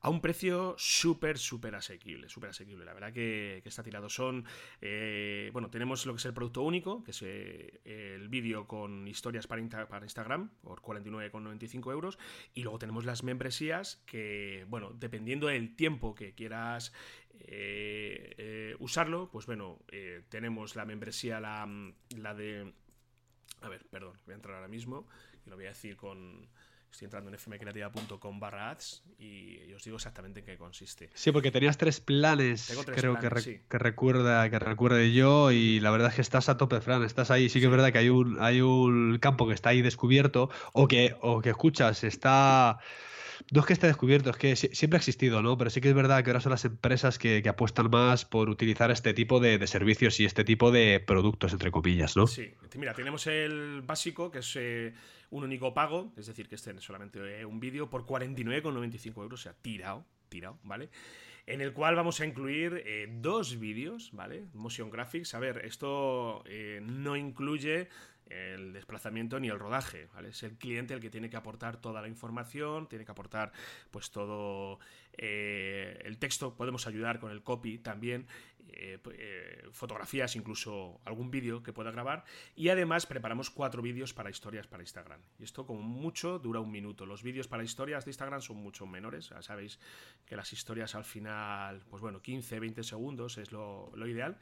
a 0.05 0.11
un 0.11 0.21
precio 0.21 0.75
súper, 0.77 1.39
súper 1.39 1.75
asequible, 1.75 2.29
súper 2.29 2.51
asequible. 2.51 2.85
La 2.85 2.93
verdad 2.93 3.11
que, 3.11 3.63
está 3.65 3.83
tirado. 3.83 4.11
Son, 4.11 4.45
eh, 4.83 5.49
bueno, 5.55 5.71
tenemos 5.71 6.05
lo 6.05 6.13
que 6.13 6.19
es 6.19 6.25
el 6.27 6.35
producto 6.35 6.61
único, 6.61 7.03
que 7.03 7.13
es 7.13 7.23
eh, 7.23 7.81
el 7.85 8.29
vídeo 8.29 8.67
con 8.67 9.09
historias 9.09 9.47
para, 9.47 9.89
para 9.89 10.05
Instagram, 10.05 10.51
por 10.63 10.83
49,95 10.83 11.91
euros, 11.91 12.19
y 12.53 12.65
luego 12.65 12.79
tenemos 12.79 13.07
las 13.07 13.23
membresías 13.23 14.03
que, 14.05 14.67
bueno, 14.69 14.93
dependiendo 14.93 15.47
del 15.47 15.75
tiempo 15.75 16.15
que 16.15 16.35
quieras 16.35 16.93
eh, 17.41 18.77
usarlo, 18.81 19.31
pues 19.31 19.47
bueno, 19.47 19.81
tenemos 20.29 20.77
la 20.77 20.85
membresía, 20.85 21.41
la, 21.41 21.67
la 22.15 22.35
de... 22.35 22.75
A 23.63 23.71
ver, 23.71 23.87
perdón, 23.87 24.19
voy 24.27 24.33
a 24.33 24.37
entrar 24.37 24.57
ahora 24.57 24.69
mismo 24.69 25.09
y 25.47 25.51
lo 25.51 25.57
voy 25.57 25.67
a 25.67 25.69
decir 25.69 25.97
con... 25.97 26.49
Estoy 26.91 27.07
entrando 27.07 27.29
en 27.29 27.37
fmcreativa.com 27.37 28.39
barra 28.39 28.71
ads 28.71 29.03
y 29.19 29.73
os 29.73 29.83
digo 29.83 29.97
exactamente 29.97 30.39
en 30.41 30.47
qué 30.47 30.57
consiste. 30.57 31.11
Sí, 31.13 31.33
porque 31.33 31.51
tenías 31.51 31.77
tres 31.77 32.01
planes, 32.01 32.73
creo 32.87 33.19
que, 33.19 33.63
que, 33.69 33.79
recuerda 33.79 34.49
que 34.49 34.61
recuerde 34.61 35.13
yo 35.13 35.51
y 35.51 35.81
la 35.81 35.91
verdad 35.91 36.11
es 36.11 36.15
que 36.15 36.21
estás 36.21 36.49
a 36.49 36.57
tope, 36.57 36.81
Fran, 36.81 37.03
estás 37.03 37.33
ahí. 37.33 37.49
Sí 37.49 37.59
que 37.59 37.67
es 37.67 37.73
verdad 37.73 37.91
que 37.91 37.99
hay 37.99 38.11
un, 38.11 38.41
hay 38.41 38.61
un 38.61 39.19
campo 39.19 39.49
que 39.49 39.55
está 39.55 39.71
ahí 39.71 39.83
descubierto 39.83 40.51
o 40.73 40.87
que, 40.87 41.17
o 41.21 41.41
que 41.41 41.51
escuchas, 41.51 42.05
está... 42.05 42.79
No 43.53 43.61
es 43.61 43.67
que 43.67 43.73
esté 43.73 43.87
descubierto, 43.87 44.31
es 44.31 44.37
que 44.37 44.57
siempre 44.57 44.97
ha 44.97 44.99
existido, 44.99 45.43
¿no? 45.43 45.57
Pero 45.57 45.71
sí 45.71 45.81
que 45.81 45.88
es 45.88 45.95
verdad 45.95 46.23
que 46.23 46.31
ahora 46.31 46.41
son 46.41 46.50
las 46.50 46.64
empresas 46.64 47.19
que, 47.19 47.43
apuestan 47.49 47.91
más 47.91 48.25
por 48.25 48.49
utilizar 48.49 48.91
este 48.91 49.14
tipo 49.14 49.41
de, 49.41 49.64
servicios 49.67 50.19
y 50.21 50.25
este 50.25 50.45
tipo 50.45 50.71
de 50.71 51.00
productos, 51.00 51.53
entre 51.53 51.71
comillas, 51.71 52.17
¿no? 52.17 52.26
Sí, 52.26 52.53
mira, 52.76 52.95
tenemos 52.95 53.26
el 53.26 53.83
básico, 53.83 54.31
que 54.31 54.38
es 54.38 54.57
eh, 54.57 54.95
un 55.31 55.45
único 55.45 55.75
pago, 55.75 56.12
es 56.17 56.26
decir, 56.26 56.49
que 56.49 56.55
esté 56.55 56.79
solamente 56.81 57.41
eh, 57.41 57.45
un 57.45 57.61
vídeo 57.61 57.91
por 57.91 58.07
49,95 58.07 59.23
euros, 59.23 59.41
o 59.41 59.43
sea, 59.43 59.55
tirado, 59.55 60.05
tirado, 60.29 60.59
¿vale? 60.62 60.91
En 61.47 61.61
el 61.61 61.75
cual 61.75 61.95
vamos 61.95 62.21
a 62.21 62.26
incluir 62.26 62.83
eh, 62.87 63.07
dos 63.21 63.59
vídeos, 63.59 64.11
¿vale? 64.12 64.47
Motion 64.55 64.91
Graphics. 64.91 65.35
A 65.35 65.38
ver, 65.38 65.64
esto 65.67 66.43
no 66.81 67.17
incluye 67.17 67.88
el 68.26 68.73
desplazamiento 68.73 69.38
ni 69.38 69.49
el 69.49 69.59
rodaje, 69.59 70.09
¿vale? 70.14 70.31
Es 70.31 70.43
el 70.43 70.57
cliente 70.57 70.95
el 70.95 71.00
que 71.00 71.11
tiene 71.11 71.31
que 71.31 71.37
aportar 71.37 71.76
toda 71.81 72.00
la 72.00 72.09
información, 72.09 72.88
tiene 72.88 73.04
que 73.04 73.12
aportar 73.12 73.52
pues 73.90 74.11
todo 74.11 74.78
el 75.16 76.19
texto, 76.19 76.57
podemos 76.57 76.88
ayudar 76.88 77.21
con 77.21 77.31
el 77.31 77.45
copy 77.45 77.78
también 77.78 78.26
eh, 78.76 78.99
eh, 79.12 79.69
fotografías, 79.73 80.35
incluso 80.37 81.00
algún 81.04 81.31
vídeo 81.31 81.62
que 81.62 81.73
pueda 81.73 81.90
grabar. 81.90 82.25
Y 82.57 82.71
además 82.71 83.07
preparamos 83.07 83.50
cuatro 83.50 83.83
vídeos 83.83 84.14
para 84.14 84.31
historias 84.31 84.66
para 84.66 84.83
Instagram. 84.83 85.21
Y 85.38 85.45
esto 85.45 85.66
como 85.66 85.83
mucho 85.83 86.38
dura 86.38 86.61
un 86.61 86.71
minuto. 86.71 87.07
Los 87.07 87.23
vídeos 87.23 87.47
para 87.47 87.62
historias 87.62 88.04
de 88.04 88.11
Instagram 88.11 88.40
son 88.40 88.57
mucho 88.57 88.87
menores. 88.87 89.28
Ya 89.28 89.43
sabéis 89.43 89.78
que 90.26 90.37
las 90.37 90.52
historias 90.52 90.95
al 90.95 91.04
final, 91.04 91.83
pues 91.88 92.00
bueno, 92.00 92.21
15, 92.21 92.59
20 92.59 92.83
segundos 92.83 93.38
es 93.38 93.52
lo, 93.52 93.93
ideal. 94.07 94.38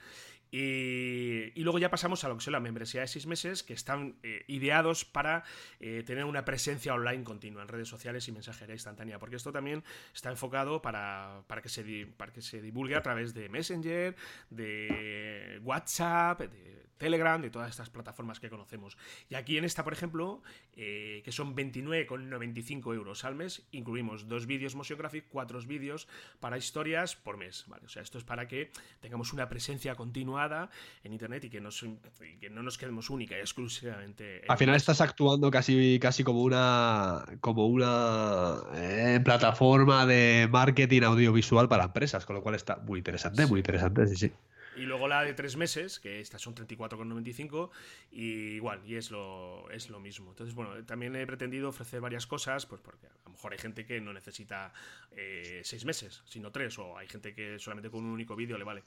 Y, 0.53 1.53
luego 1.63 1.79
ya 1.79 1.91
pasamos 1.91 2.23
a 2.25 2.29
lo 2.29 2.37
que 2.37 2.43
son 2.43 2.53
la 2.53 2.61
membresía 2.61 3.01
de 3.01 3.09
seis 3.09 3.27
meses, 3.27 3.63
que 3.63 3.73
están 3.73 4.17
eh, 4.23 4.45
ideados 4.47 5.05
para 5.05 5.45
tener 5.79 6.25
una 6.25 6.45
presencia 6.45 6.95
online 6.95 7.25
continua 7.25 7.63
en 7.63 7.69
redes 7.69 7.89
sociales 7.89 8.29
y 8.29 8.33
mensajería 8.33 8.75
instantánea, 8.75 9.19
porque 9.19 9.37
esto 9.37 9.51
también 9.51 9.83
está 10.15 10.31
enfocado 10.31 10.83
para, 10.83 11.43
para, 11.47 11.63
que, 11.63 11.69
se, 11.69 12.07
para 12.17 12.33
que 12.33 12.43
se 12.43 12.61
divulgue 12.61 12.95
a 12.95 13.03
través 13.03 13.35
de 13.35 13.49
Messenger, 13.49 14.15
de 14.51 15.61
WhatsApp, 15.65 16.41
de 16.41 16.92
Telegram, 17.03 17.43
de 17.43 17.51
todas 17.51 17.69
estas 17.69 17.91
plataformas 17.91 18.39
que 18.39 18.49
conocemos. 18.49 18.97
Y 19.29 19.35
aquí 19.35 19.59
en 19.59 19.65
esta, 19.65 19.83
por 19.83 19.93
ejemplo, 19.93 20.41
eh, 20.77 21.21
que 21.25 21.33
son 21.33 21.57
29,95 21.57 22.95
euros 22.95 23.25
al 23.25 23.35
mes, 23.35 23.67
incluimos 23.73 24.29
dos 24.29 24.47
vídeos 24.47 24.77
Motion 24.77 25.01
Graphic, 25.01 25.25
cuatro 25.29 25.59
vídeos 25.67 26.07
para 26.39 26.57
historias 26.57 27.17
por 27.17 27.39
mes. 27.39 27.65
¿vale? 27.67 27.87
O 27.87 27.89
sea, 27.89 28.03
esto 28.03 28.19
es 28.19 28.25
para 28.25 28.47
que 28.47 28.71
tengamos 29.01 29.33
una 29.33 29.49
presencia 29.49 29.97
continuada 29.97 30.71
en 31.03 31.13
Internet 31.13 31.43
y 31.45 31.51
que, 31.51 31.61
que 32.41 32.51
no 32.51 32.63
nos 32.63 32.79
quedemos 32.79 33.11
única 33.11 33.37
y 33.37 33.41
exclusivamente. 33.41 34.43
Al 34.47 34.59
final 34.59 34.77
estás 34.77 35.01
actuando 35.01 35.51
casi, 35.51 35.99
casi 36.01 36.23
como 36.23 36.43
una, 36.43 37.25
como 37.41 37.67
una 37.67 38.59
eh, 38.75 39.21
plataforma 39.25 40.07
de 40.07 40.49
marketing 40.49 41.03
audiovisual 41.03 41.69
para 41.69 41.85
empresas, 41.85 42.25
con 42.25 42.37
lo 42.37 42.43
cual 42.43 42.55
está 42.55 42.77
muy 42.77 42.99
interesante, 42.99 43.45
muy 43.47 43.59
interesante, 43.59 44.07
sí, 44.07 44.15
sí. 44.15 44.33
Y 44.77 44.83
luego 44.83 45.07
la 45.07 45.23
de 45.23 45.35
tres 45.35 45.57
meses, 45.57 46.01
que 46.01 46.21
estas 46.21 46.41
son 46.41 46.55
34,95, 46.55 47.71
y 48.11 48.55
igual, 48.55 48.81
y 48.87 48.97
es 48.97 49.11
lo, 49.11 49.71
es 49.71 49.91
lo 49.91 50.01
mismo. 50.01 50.31
Entonces, 50.31 50.55
bueno, 50.55 50.83
también 50.85 51.15
he 51.17 51.27
pretendido 51.27 51.69
ofrecer 51.69 52.01
varias 52.01 52.27
cosas, 52.27 52.67
pues 52.67 52.81
porque 52.81 53.07
a 53.07 53.25
lo 53.27 53.33
mejor 53.33 53.53
hay 53.53 53.59
gente 53.59 53.85
que 53.85 54.01
no 54.01 54.13
necesita 54.13 54.73
eh, 55.11 55.61
seis 55.65 55.85
meses, 55.85 56.23
sino 56.27 56.51
tres, 56.51 56.79
o 56.79 56.97
hay 56.97 57.07
gente 57.07 57.35
que 57.35 57.59
solamente 57.59 57.91
con 57.91 58.05
un 58.05 58.11
único 58.11 58.35
vídeo 58.35 58.57
le 58.57 58.65
vale. 58.65 58.83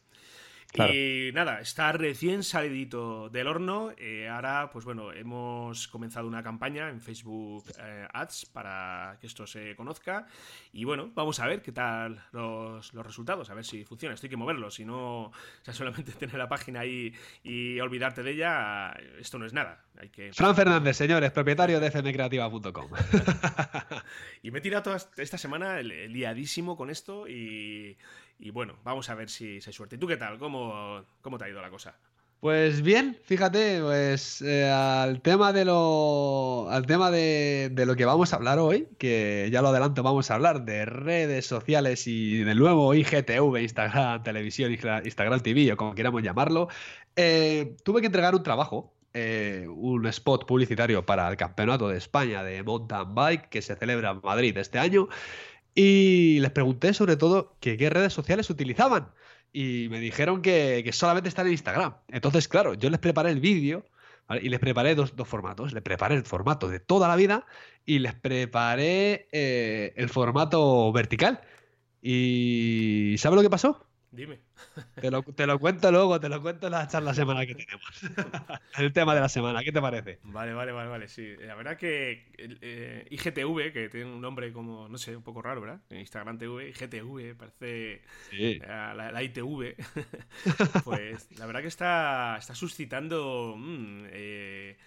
Y 0.74 1.32
nada, 1.34 1.62
está 1.62 1.92
recién 1.94 2.44
salidito 2.44 3.30
del 3.30 3.48
horno. 3.48 3.92
Eh, 3.98 4.28
ahora, 4.28 4.70
pues 4.72 4.84
bueno, 4.84 5.14
hemos 5.14 5.88
comenzado 5.88 6.28
una 6.28 6.44
campaña 6.44 6.90
en 6.90 7.00
Facebook 7.00 7.64
eh, 7.80 8.08
Ads 8.12 8.48
para 8.48 9.18
que 9.22 9.28
esto 9.28 9.48
se 9.48 9.76
conozca. 9.76 10.28
Y 10.74 10.84
bueno, 10.84 11.12
vamos 11.16 11.40
a 11.40 11.48
ver 11.48 11.62
qué 11.62 11.72
tal 11.72 12.22
los, 12.34 12.92
resultados, 12.94 13.50
a 13.50 13.54
ver 13.54 13.64
si 13.64 13.86
funciona. 13.86 14.16
Esto 14.16 14.26
hay 14.26 14.30
que 14.30 14.38
moverlo, 14.38 14.70
si 14.70 14.84
no, 14.84 15.32
sea, 15.62 15.74
solamente 15.74 16.12
tener 16.20 16.36
la 16.36 16.50
página 16.50 16.82
ahí 16.82 17.14
y 17.44 17.80
olvidarte 17.80 18.24
de 18.24 18.32
ella, 18.32 18.92
esto 19.20 19.40
no 19.40 19.46
es 19.46 19.54
nada. 19.54 19.86
Hay 19.98 20.10
que... 20.10 20.34
Fran 20.34 20.56
Fernández, 20.56 20.98
señores, 20.98 21.32
propietario 21.32 21.80
de 21.80 21.90
fmcreativa.com. 21.90 22.90
y 24.44 24.52
me 24.52 24.60
he 24.60 24.62
tirado 24.62 24.84
toda 24.84 24.98
esta 25.18 25.38
semana 25.38 25.82
liadísimo 25.82 26.76
con 26.76 26.90
esto 26.90 27.28
y 27.28 27.98
y 28.40 28.52
bueno, 28.52 28.78
vamos 28.84 29.10
a 29.10 29.16
ver 29.16 29.30
si, 29.30 29.56
hay 29.56 29.62
suerte. 29.62 29.96
¿Y 29.96 30.00
tú 30.00 30.08
qué 30.08 30.18
tal? 30.18 30.38
¿Cómo, 30.38 31.04
cómo 31.22 31.38
te 31.38 31.46
ha 31.46 31.50
ido 31.50 31.62
la 31.62 31.70
cosa? 31.70 31.98
Pues 32.46 32.84
bien, 32.84 33.18
fíjate, 33.24 33.82
pues 33.82 34.40
eh, 34.44 34.70
al 34.70 35.22
tema 35.22 35.52
de 35.52 35.66
lo 35.66 36.70
al 36.70 36.86
tema 36.86 37.10
de, 37.10 37.72
lo 37.76 37.96
que 37.96 38.06
vamos 38.06 38.34
a 38.34 38.36
hablar 38.36 38.60
hoy, 38.60 38.88
que 39.00 39.50
ya 39.52 39.64
lo 39.64 39.70
adelanto, 39.70 40.04
vamos 40.04 40.30
a 40.30 40.36
hablar 40.36 40.64
de 40.64 40.86
redes 40.86 41.48
sociales 41.48 42.06
y 42.06 42.44
del 42.44 42.60
nuevo 42.60 42.94
IGTV, 42.94 43.62
Instagram, 43.62 44.22
televisión, 44.22 44.72
Instagram 44.72 45.40
TV 45.40 45.74
o 45.74 45.78
como 45.78 45.96
queramos 45.96 46.22
llamarlo. 46.22 46.68
Eh, 47.16 47.78
tuve 47.84 48.02
que 48.02 48.08
entregar 48.08 48.36
un 48.36 48.44
trabajo, 48.44 48.94
eh, 49.16 49.66
un 49.68 50.06
spot 50.06 50.46
publicitario 50.46 51.04
para 51.04 51.28
el 51.30 51.38
Campeonato 51.38 51.88
de 51.88 51.98
España 51.98 52.44
de 52.44 52.62
Mountain 52.62 53.16
Bike 53.16 53.50
que 53.50 53.64
se 53.64 53.76
celebra 53.76 54.12
en 54.12 54.22
Madrid 54.22 54.56
este 54.58 54.78
año 54.78 55.08
y 55.76 56.40
les 56.40 56.52
pregunté 56.52 56.94
sobre 56.94 57.18
todo 57.18 57.58
que 57.60 57.78
qué 57.78 57.90
redes 57.90 58.14
sociales 58.14 58.50
utilizaban. 58.50 59.12
Y 59.52 59.88
me 59.90 60.00
dijeron 60.00 60.42
que, 60.42 60.90
solamente 60.94 61.30
están 61.30 61.48
en 61.48 61.54
Instagram. 61.54 61.98
Entonces, 62.10 62.48
claro, 62.48 62.74
yo 62.74 62.90
les 62.90 63.00
preparé 63.00 63.32
el 63.32 63.42
vídeo 63.42 63.86
y 64.42 64.50
les 64.50 64.60
preparé 64.60 64.96
dos, 64.96 65.14
formatos. 65.26 65.74
Les 65.74 65.84
preparé 65.84 66.16
el 66.16 66.26
formato 66.26 66.70
de 66.70 66.80
toda 66.80 67.08
la 67.08 67.16
vida 67.16 67.46
y 67.86 68.00
les 68.00 68.16
preparé 68.16 69.28
eh, 69.32 69.94
el 69.98 70.10
formato 70.10 70.92
vertical. 70.94 71.42
¿Y 72.02 73.16
sabe 73.18 73.36
lo 73.36 73.42
que 73.42 73.50
pasó? 73.50 73.86
Dime. 74.16 74.40
Te 75.02 75.12
lo, 75.12 75.24
te 75.24 75.46
lo, 75.46 75.60
cuento 75.60 75.92
luego, 75.92 76.20
te 76.20 76.30
lo 76.30 76.42
cuento 76.42 76.68
en 76.68 76.74
la 76.74 76.88
charla 76.88 77.14
semana 77.14 77.46
que 77.46 77.56
tenemos. 77.56 78.02
el 78.78 78.94
tema 78.94 79.14
de 79.14 79.22
la 79.22 79.30
semana, 79.30 79.64
¿qué 79.64 79.72
te 79.72 79.82
parece? 79.82 80.20
Vale, 80.24 80.54
vale, 80.54 80.72
vale, 80.72 80.90
vale, 80.90 81.08
sí. 81.08 81.36
La 81.40 81.56
verdad 81.56 81.78
que 81.78 82.32
eh, 82.38 83.06
IGTV, 83.10 83.74
que 83.74 83.90
tiene 83.90 84.12
un 84.12 84.22
nombre 84.22 84.54
como, 84.54 84.88
no 84.88 84.98
sé, 84.98 85.16
un 85.16 85.24
poco 85.24 85.42
raro, 85.42 85.62
¿verdad? 85.62 85.82
Instagram 85.90 86.38
TV, 86.38 86.70
IGTV, 86.70 87.36
parece 87.36 88.02
sí. 88.30 88.60
la, 88.60 88.94
la, 88.94 89.24
ITV. 89.24 89.76
pues 90.86 91.28
la 91.38 91.46
verdad 91.46 91.62
que 91.62 91.68
está, 91.68 92.38
está 92.38 92.56
suscitando... 92.56 93.56
Mmm, 93.58 94.06
eh, 94.12 94.78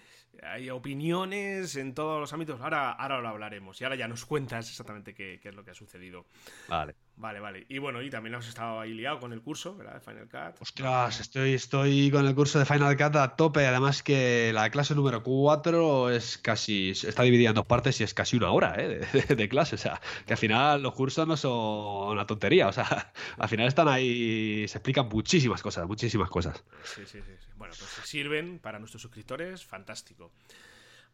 hay 0.43 0.71
opiniones 0.71 1.77
en 1.77 1.95
todos 1.95 2.21
los 2.21 2.33
ámbitos. 2.33 2.61
Ahora, 2.61 2.93
ahora 2.93 3.21
lo 3.21 3.29
hablaremos. 3.29 3.81
Y 3.81 3.85
ahora 3.85 3.97
ya 3.97 4.09
nos 4.09 4.25
cuentas 4.25 4.69
exactamente 4.69 5.15
qué, 5.15 5.39
qué, 5.43 5.51
es 5.51 5.55
lo 5.55 5.65
que 5.65 5.71
ha 5.71 5.75
sucedido. 5.75 6.27
Vale. 6.69 6.95
Vale, 7.17 7.41
vale. 7.41 7.67
Y 7.69 7.79
bueno, 7.79 8.01
y 8.01 8.11
también 8.11 8.35
hemos 8.35 8.49
estado 8.49 8.79
ahí 8.79 8.95
liado 8.95 9.19
con 9.19 9.33
el 9.33 9.43
curso, 9.43 9.77
¿verdad? 9.77 9.95
De 9.95 10.01
Final 10.01 10.29
Cut. 10.29 10.63
Ostras, 10.63 11.19
estoy, 11.19 11.55
estoy 11.55 12.13
con 12.13 12.25
el 12.25 12.35
curso 12.35 12.61
de 12.61 12.65
Final 12.65 12.97
Cut 12.97 13.17
a 13.17 13.35
tope. 13.35 13.67
Además 13.67 14.05
que 14.05 14.53
la 14.55 14.71
clase 14.71 14.95
número 14.95 15.25
4 15.25 16.11
es 16.11 16.39
casi. 16.39 16.91
Está 16.91 17.25
dividida 17.25 17.49
en 17.49 17.57
dos 17.57 17.67
partes 17.67 18.01
y 18.01 18.05
es 18.05 18.15
casi 18.15 18.37
una 18.37 18.53
hora 18.53 18.77
¿eh? 18.79 19.05
de, 19.13 19.35
de, 19.35 19.49
clase. 19.49 19.75
O 19.75 19.79
sea, 19.79 20.01
que 20.27 20.35
al 20.35 20.39
final 20.39 20.81
los 20.83 20.95
cursos 20.95 21.27
no 21.27 21.37
son 21.37 22.13
una 22.13 22.25
tontería. 22.25 22.69
O 22.69 22.73
sea, 22.73 23.13
al 23.39 23.49
final 23.49 23.67
están 23.67 23.89
ahí. 23.89 24.69
Se 24.69 24.79
explican 24.79 25.09
muchísimas 25.09 25.61
cosas, 25.61 25.89
muchísimas 25.89 26.31
cosas. 26.31 26.63
Sí, 26.85 27.03
sí, 27.05 27.19
sí. 27.19 27.35
sí. 27.41 27.48
Bueno, 27.59 27.75
pues 27.79 27.91
sirven 28.09 28.59
para 28.61 28.79
nuestros 28.79 29.03
suscriptores. 29.03 29.65
Fantástico. 29.65 30.33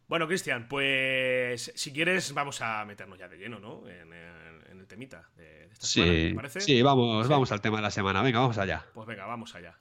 Bueno, 0.06 0.28
Cristian, 0.28 0.68
pues 0.68 1.72
si 1.74 1.92
quieres 1.92 2.34
vamos 2.34 2.60
a 2.60 2.84
meternos 2.84 3.18
ya 3.18 3.26
de 3.26 3.38
lleno, 3.38 3.58
¿no? 3.58 3.88
En, 3.88 4.12
en, 4.12 4.62
en 4.70 4.80
el 4.80 4.86
temita 4.86 5.30
de, 5.34 5.66
de 5.66 5.72
esta 5.72 5.86
sí, 5.86 6.00
semana, 6.02 6.12
¿te 6.28 6.34
parece? 6.34 6.60
Sí, 6.60 6.82
vamos, 6.82 7.26
sí. 7.26 7.30
vamos 7.30 7.50
al 7.52 7.60
tema 7.62 7.78
de 7.78 7.82
la 7.82 7.90
semana. 7.90 8.22
Venga, 8.22 8.40
vamos 8.40 8.58
allá. 8.58 8.84
Pues 8.92 9.06
venga, 9.06 9.24
vamos 9.24 9.54
allá. 9.54 9.78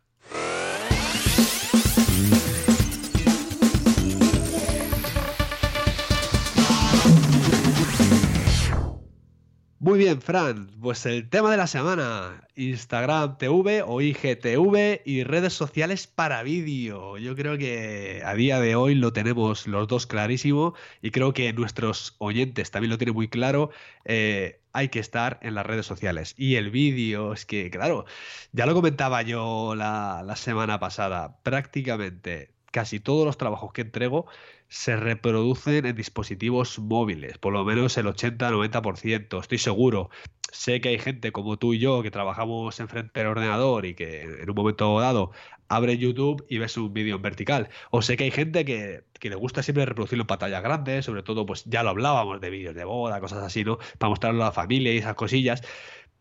Muy 9.84 10.00
bien, 10.00 10.22
Fran. 10.22 10.70
Pues 10.82 11.06
el 11.06 11.30
tema 11.30 11.52
de 11.52 11.58
la 11.58 11.68
semana, 11.68 12.48
Instagram 12.56 13.38
TV 13.38 13.84
o 13.86 14.00
IGTV 14.00 15.02
y 15.04 15.24
redes 15.26 15.52
sociales 15.52 16.08
para 16.08 16.42
vídeo. 16.42 17.18
Yo 17.18 17.36
creo 17.36 17.58
que 17.58 18.22
a 18.26 18.34
día 18.34 18.62
de 18.62 18.78
hoy 18.78 18.96
lo 18.96 19.12
tenemos 19.12 19.68
los 19.68 19.90
dos 19.90 20.08
clarísimo 20.08 20.74
y 21.02 21.12
creo 21.12 21.34
que 21.34 21.52
nuestros 21.52 22.16
oyentes 22.20 22.72
también 22.72 22.92
lo 22.92 22.98
tienen 22.98 23.14
muy 23.14 23.28
claro. 23.28 23.72
Eh, 24.06 24.62
hay 24.72 24.88
que 24.88 25.00
estar 25.00 25.38
en 25.42 25.54
las 25.54 25.66
redes 25.66 25.86
sociales. 25.86 26.34
Y 26.38 26.56
el 26.56 26.72
vídeo, 26.72 27.34
es 27.34 27.46
que, 27.46 27.70
claro, 27.70 28.06
ya 28.54 28.66
lo 28.66 28.74
comentaba 28.76 29.22
yo 29.22 29.76
la, 29.76 30.24
la 30.26 30.38
semana 30.38 30.80
pasada, 30.80 31.40
prácticamente 31.44 32.53
casi 32.74 33.00
todos 33.00 33.26
los 33.26 33.38
trabajos 33.38 33.72
que 33.72 33.82
entrego 33.82 34.26
se 34.68 34.96
reproducen 34.98 35.86
en 35.86 35.96
dispositivos 35.96 36.80
móviles, 36.80 37.38
por 37.38 37.54
lo 37.54 37.64
menos 37.64 37.96
el 37.98 38.08
80-90%, 38.08 39.40
estoy 39.40 39.60
seguro. 39.60 40.10
Sé 40.52 40.82
que 40.82 40.90
hay 40.90 41.00
gente 41.00 41.32
como 41.32 41.58
tú 41.58 41.74
y 41.74 41.80
yo 41.80 42.02
que 42.02 42.12
trabajamos 42.12 42.80
enfrente 42.80 43.20
del 43.20 43.30
ordenador 43.30 43.86
y 43.86 43.94
que 43.94 44.22
en 44.22 44.50
un 44.50 44.56
momento 44.56 45.00
dado 45.00 45.32
abre 45.68 45.98
YouTube 45.98 46.46
y 46.50 46.58
ves 46.58 46.76
un 46.78 46.94
vídeo 46.94 47.16
en 47.16 47.22
vertical. 47.22 47.70
O 47.92 48.02
sé 48.02 48.18
que 48.18 48.26
hay 48.26 48.32
gente 48.32 48.66
que, 48.66 49.04
que, 49.20 49.30
le 49.30 49.36
gusta 49.36 49.64
siempre 49.64 49.86
reproducirlo 49.86 50.24
en 50.24 50.28
pantallas 50.28 50.64
grandes, 50.64 51.06
sobre 51.06 51.24
todo, 51.24 51.46
pues 51.46 51.64
ya 51.66 51.84
lo 51.84 51.92
hablábamos 51.92 52.42
de 52.42 52.50
vídeos 52.50 52.76
de 52.76 52.86
boda, 52.86 53.20
cosas 53.20 53.44
así, 53.44 53.64
¿no? 53.64 53.78
Para 54.00 54.10
mostrarlo 54.10 54.44
a 54.44 54.48
la 54.48 54.52
familia 54.52 54.94
y 54.94 54.98
esas 54.98 55.16
cosillas. 55.16 55.62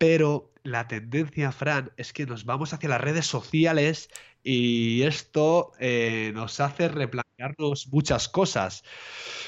Pero 0.02 0.50
la 0.64 0.88
tendencia, 0.88 1.52
Fran, 1.52 1.92
es 1.96 2.12
que 2.12 2.26
nos 2.26 2.44
vamos 2.44 2.72
hacia 2.72 2.88
las 2.88 3.00
redes 3.00 3.24
sociales 3.24 4.10
y 4.42 5.02
esto 5.02 5.70
eh, 5.78 6.32
nos 6.34 6.58
hace 6.58 6.88
muchas 7.90 8.28
cosas. 8.28 8.84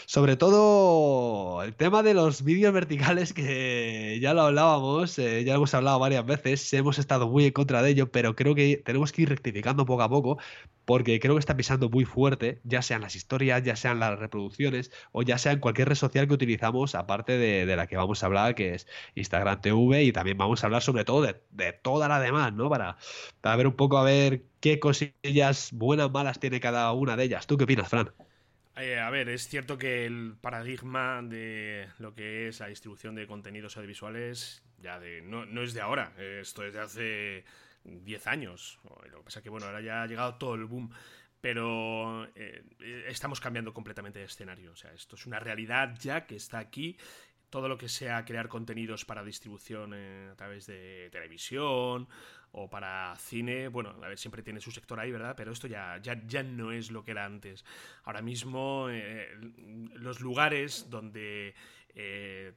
Sobre 0.07 0.37
todo 0.37 1.63
el 1.63 1.75
tema 1.75 2.03
de 2.03 2.15
los 2.15 2.43
vídeos 2.43 2.73
verticales, 2.73 3.33
que 3.33 4.19
ya 4.21 4.35
lo 4.35 4.43
hablábamos, 4.43 5.19
eh, 5.19 5.45
ya 5.45 5.55
hemos 5.55 5.73
hablado 5.75 5.99
varias 5.99 6.27
veces, 6.27 6.73
hemos 6.75 6.99
estado 6.99 7.29
muy 7.29 7.47
en 7.47 7.53
contra 7.53 7.83
de 7.83 7.91
ello, 7.91 8.11
pero 8.11 8.35
creo 8.37 8.55
que 8.55 8.83
tenemos 8.85 9.13
que 9.13 9.23
ir 9.23 9.29
rectificando 9.31 9.87
poco 9.87 10.03
a 10.03 10.09
poco, 10.09 10.39
porque 10.85 11.21
creo 11.21 11.35
que 11.35 11.41
está 11.41 11.57
pisando 11.57 11.89
muy 11.89 12.05
fuerte, 12.05 12.61
ya 12.65 12.83
sean 12.83 13.01
las 13.01 13.17
historias, 13.17 13.63
ya 13.63 13.77
sean 13.77 14.01
las 14.01 14.19
reproducciones, 14.19 14.91
o 15.13 15.23
ya 15.23 15.39
sea 15.39 15.53
en 15.53 15.61
cualquier 15.61 15.89
red 15.89 15.95
social 15.97 16.29
que 16.29 16.35
utilizamos, 16.35 16.95
aparte 16.95 17.39
de, 17.39 17.65
de 17.65 17.77
la 17.77 17.87
que 17.87 17.97
vamos 17.97 18.23
a 18.23 18.27
hablar, 18.27 18.55
que 18.55 18.75
es 18.75 18.87
Instagram 19.15 19.61
TV, 19.61 20.05
y 20.05 20.13
también 20.13 20.37
vamos 20.37 20.63
a 20.63 20.67
hablar 20.67 20.83
sobre 20.83 21.05
todo 21.05 21.23
de, 21.23 21.41
de 21.51 21.73
toda 21.73 22.09
la 22.09 22.21
demás, 22.21 22.53
¿no? 22.53 22.69
Para, 22.69 22.99
para 23.41 23.57
ver 23.57 23.67
un 23.67 23.75
poco 23.75 23.99
a 23.99 24.05
ver 24.05 24.43
qué 24.65 24.81
cosillas 24.81 25.73
buenas, 25.75 26.11
malas 26.11 26.41
tiene 26.41 26.59
cada 26.59 26.91
una 26.93 27.19
de 27.19 27.25
ellas. 27.25 27.47
¿Tú 27.47 27.59
qué 27.59 27.65
opinas, 27.65 27.87
Fran? 27.87 28.11
Eh, 28.77 28.99
a 28.99 29.11
ver, 29.11 29.29
es 29.29 29.47
cierto 29.47 29.77
que 29.77 30.07
el 30.07 30.37
paradigma 30.41 31.21
de 31.21 31.87
lo 31.99 32.15
que 32.15 32.49
es 32.49 32.61
la 32.61 32.69
distribución 32.69 33.15
de 33.15 33.27
contenidos 33.27 33.77
audiovisuales 33.77 34.63
ya 34.79 34.99
de, 34.99 35.21
no, 35.21 35.45
no 35.45 35.63
es 35.63 35.75
de 35.75 35.83
ahora, 35.83 36.15
esto 36.17 36.65
es 36.65 36.73
de 36.73 36.81
hace 36.81 37.45
10 37.85 38.27
años. 38.27 38.81
Lo 39.11 39.19
que 39.19 39.25
pasa 39.25 39.41
es 39.41 39.43
que 39.43 39.51
bueno, 39.51 39.67
ahora 39.67 39.83
ya 39.83 40.03
ha 40.03 40.07
llegado 40.07 40.37
todo 40.37 40.55
el 40.55 40.65
boom. 40.65 40.91
Pero 41.43 42.25
eh, 42.35 42.65
estamos 43.07 43.41
cambiando 43.41 43.75
completamente 43.75 44.21
de 44.21 44.25
escenario. 44.25 44.73
O 44.73 44.77
sea, 44.77 44.95
esto 44.95 45.17
es 45.17 45.27
una 45.27 45.41
realidad 45.41 45.95
ya 46.01 46.25
que 46.25 46.37
está 46.37 46.59
aquí 46.59 46.97
todo 47.51 47.69
lo 47.69 47.77
que 47.77 47.91
sea 47.91 48.25
crear 48.25 48.49
contenidos 48.49 49.05
para 49.05 49.23
distribución 49.23 49.93
eh, 49.95 50.31
a 50.33 50.37
través 50.37 50.67
de 50.67 51.11
televisión 51.13 52.09
o 52.57 52.71
para 52.71 53.17
cine, 53.17 53.67
bueno, 53.69 53.91
a 54.03 54.09
ver, 54.09 54.19
siempre 54.19 54.43
tiene 54.43 54.61
su 54.61 54.71
sector 54.71 54.99
ahí, 55.01 55.11
¿verdad? 55.11 55.35
Pero 55.37 55.51
esto 55.51 55.67
ya, 55.67 55.99
ya, 56.01 56.21
ya 56.27 56.43
no 56.45 56.71
es 56.71 56.91
lo 56.91 57.03
que 57.03 57.11
era 57.11 57.25
antes. 57.25 57.65
Ahora 58.05 58.23
mismo, 58.23 58.87
eh, 58.91 59.29
los 59.95 60.21
lugares 60.21 60.89
donde 60.89 61.55
eh, 61.95 62.53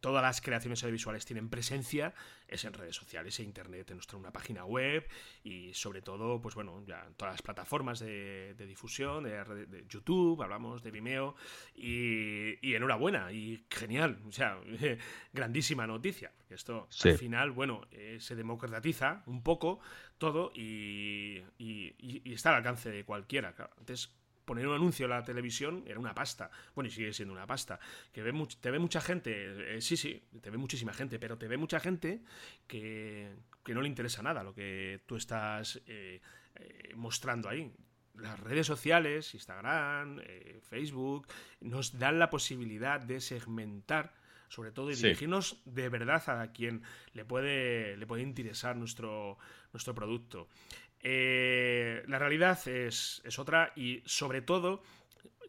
todas 0.00 0.22
las 0.22 0.40
creaciones 0.40 0.82
audiovisuales 0.82 1.24
tienen 1.24 1.48
presencia 1.48 2.14
es 2.48 2.64
en 2.64 2.72
redes 2.72 2.96
sociales 2.96 3.38
e 3.38 3.42
internet, 3.42 3.90
en 3.90 3.96
nuestra 3.96 4.18
una 4.18 4.32
página 4.32 4.64
web 4.64 5.06
y 5.44 5.72
sobre 5.74 6.02
todo, 6.02 6.40
pues 6.40 6.54
bueno, 6.54 6.82
ya 6.86 7.04
en 7.06 7.14
todas 7.14 7.34
las 7.34 7.42
plataformas 7.42 7.98
de, 8.00 8.54
de 8.54 8.66
difusión, 8.66 9.24
de, 9.24 9.44
de, 9.66 9.84
YouTube, 9.88 10.42
hablamos 10.42 10.82
de 10.82 10.90
Vimeo 10.90 11.36
y, 11.74 12.66
y, 12.66 12.74
enhorabuena 12.74 13.30
y 13.32 13.66
genial, 13.70 14.18
o 14.26 14.32
sea, 14.32 14.58
grandísima 15.32 15.86
noticia. 15.86 16.32
Esto 16.48 16.86
sí. 16.90 17.10
al 17.10 17.18
final, 17.18 17.50
bueno, 17.50 17.86
eh, 17.90 18.16
se 18.20 18.34
democratiza 18.34 19.22
un 19.26 19.42
poco 19.42 19.80
todo 20.16 20.50
y, 20.54 21.42
y, 21.58 21.94
y, 21.98 22.32
está 22.32 22.50
al 22.50 22.56
alcance 22.56 22.90
de 22.90 23.04
cualquiera. 23.04 23.54
Claro, 23.54 23.72
antes 23.78 24.10
poner 24.48 24.66
un 24.66 24.74
anuncio 24.74 25.04
en 25.04 25.10
la 25.10 25.22
televisión 25.22 25.84
era 25.86 26.00
una 26.00 26.14
pasta. 26.14 26.50
Bueno, 26.74 26.88
y 26.88 26.90
sigue 26.90 27.12
siendo 27.12 27.34
una 27.34 27.46
pasta. 27.46 27.78
Que 28.10 28.22
ve 28.22 28.32
te 28.60 28.70
ve 28.70 28.78
mucha 28.78 29.00
gente, 29.02 29.76
eh, 29.76 29.80
sí, 29.82 29.96
sí, 29.96 30.24
te 30.40 30.50
ve 30.50 30.56
muchísima 30.56 30.94
gente, 30.94 31.18
pero 31.18 31.36
te 31.36 31.46
ve 31.46 31.58
mucha 31.58 31.78
gente 31.78 32.22
que, 32.66 33.36
que 33.62 33.74
no 33.74 33.82
le 33.82 33.88
interesa 33.88 34.22
nada 34.22 34.42
lo 34.42 34.54
que 34.54 35.02
tú 35.06 35.16
estás 35.16 35.82
eh, 35.86 36.22
eh, 36.54 36.92
mostrando 36.96 37.50
ahí. 37.50 37.70
Las 38.14 38.40
redes 38.40 38.66
sociales, 38.66 39.34
Instagram, 39.34 40.20
Facebook, 40.62 41.28
nos 41.60 41.98
dan 41.98 42.18
la 42.18 42.30
posibilidad 42.30 43.00
de 43.00 43.20
segmentar 43.20 44.12
sobre 44.48 44.72
todo 44.72 44.90
y 44.90 44.96
sí. 44.96 45.02
dirigirnos 45.04 45.60
de 45.66 45.88
verdad 45.88 46.22
a 46.28 46.52
quien 46.52 46.82
le 47.12 47.24
puede, 47.24 47.96
le 47.96 48.06
puede 48.06 48.22
interesar 48.22 48.76
nuestro, 48.76 49.38
nuestro 49.72 49.94
producto. 49.94 50.48
Eh, 51.02 52.02
la 52.06 52.18
realidad 52.18 52.58
es, 52.66 53.22
es, 53.24 53.38
otra 53.38 53.72
y 53.76 54.02
sobre 54.04 54.42
todo 54.42 54.82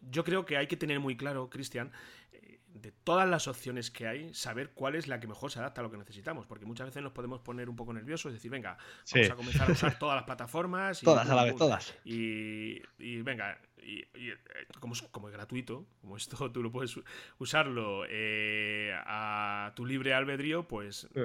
yo 0.02 0.24
creo 0.24 0.46
que 0.46 0.58
hay 0.58 0.68
que 0.68 0.78
tener 0.78 1.00
muy 1.00 1.18
claro, 1.18 1.50
Cristian, 1.50 1.92
eh, 2.32 2.60
de 2.68 2.92
todas 2.92 3.28
las 3.28 3.48
opciones 3.48 3.92
que 3.92 4.08
hay, 4.08 4.34
saber 4.34 4.72
cuál 4.74 4.96
es 4.96 5.08
la 5.08 5.20
que 5.20 5.28
mejor 5.28 5.52
se 5.52 5.60
adapta 5.60 5.82
a 5.82 5.84
lo 5.84 5.92
que 5.92 5.98
necesitamos, 5.98 6.46
porque 6.46 6.66
muchas 6.66 6.88
veces 6.88 7.02
nos 7.02 7.14
podemos 7.14 7.42
poner 7.42 7.70
un 7.70 7.76
poco 7.76 7.94
nerviosos 7.94 8.32
y 8.32 8.36
decir, 8.36 8.52
venga, 8.52 8.78
vamos 8.78 9.04
sí. 9.06 9.22
a 9.24 9.36
comenzar 9.36 9.70
a 9.70 9.74
usar 9.74 10.00
todas 10.00 10.16
las 10.16 10.24
plataformas. 10.26 11.02
Y, 11.02 11.06
todas 11.06 11.30
a 11.30 11.36
la 11.36 11.44
vez, 11.44 11.56
todas. 11.56 11.96
Y, 12.06 12.82
y 12.98 13.22
venga, 13.22 13.60
y, 13.84 14.08
y, 14.18 14.32
como, 14.80 14.94
es, 14.94 15.02
como 15.04 15.28
es 15.28 15.34
gratuito, 15.34 15.86
como 16.02 16.18
esto 16.18 16.52
tú 16.52 16.64
lo 16.64 16.72
puedes 16.72 17.00
usarlo 17.38 18.04
eh, 18.10 18.94
a 19.06 19.74
tu 19.76 19.86
libre 19.86 20.14
albedrío, 20.14 20.68
pues 20.68 21.08
sí. 21.14 21.22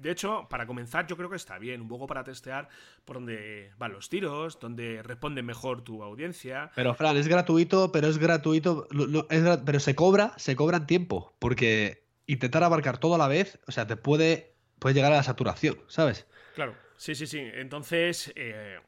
de 0.00 0.10
hecho, 0.10 0.46
para 0.48 0.66
comenzar 0.66 1.06
yo 1.06 1.16
creo 1.16 1.30
que 1.30 1.36
está 1.36 1.58
bien, 1.58 1.80
un 1.80 1.88
poco 1.88 2.06
para 2.06 2.24
testear 2.24 2.68
por 3.04 3.16
dónde 3.16 3.72
van 3.78 3.92
los 3.92 4.08
tiros, 4.08 4.58
dónde 4.60 5.02
responde 5.02 5.42
mejor 5.42 5.82
tu 5.82 6.02
audiencia. 6.02 6.70
Pero 6.74 6.94
Fran, 6.94 7.16
es 7.16 7.28
gratuito, 7.28 7.92
pero 7.92 8.08
es 8.08 8.18
gratuito, 8.18 8.88
es, 9.30 9.58
pero 9.64 9.80
se 9.80 9.94
cobra, 9.94 10.32
se 10.36 10.56
cobra 10.56 10.78
en 10.78 10.86
tiempo, 10.86 11.34
porque 11.38 12.06
intentar 12.26 12.62
abarcar 12.62 12.98
todo 12.98 13.14
a 13.14 13.18
la 13.18 13.28
vez, 13.28 13.58
o 13.66 13.72
sea, 13.72 13.86
te 13.86 13.96
puede, 13.96 14.54
puede 14.78 14.94
llegar 14.94 15.12
a 15.12 15.16
la 15.16 15.22
saturación, 15.22 15.78
¿sabes? 15.88 16.26
Claro. 16.54 16.74
Sí, 16.98 17.14
sí, 17.14 17.28
sí. 17.28 17.38
Entonces, 17.38 18.32
eh, 18.34 18.80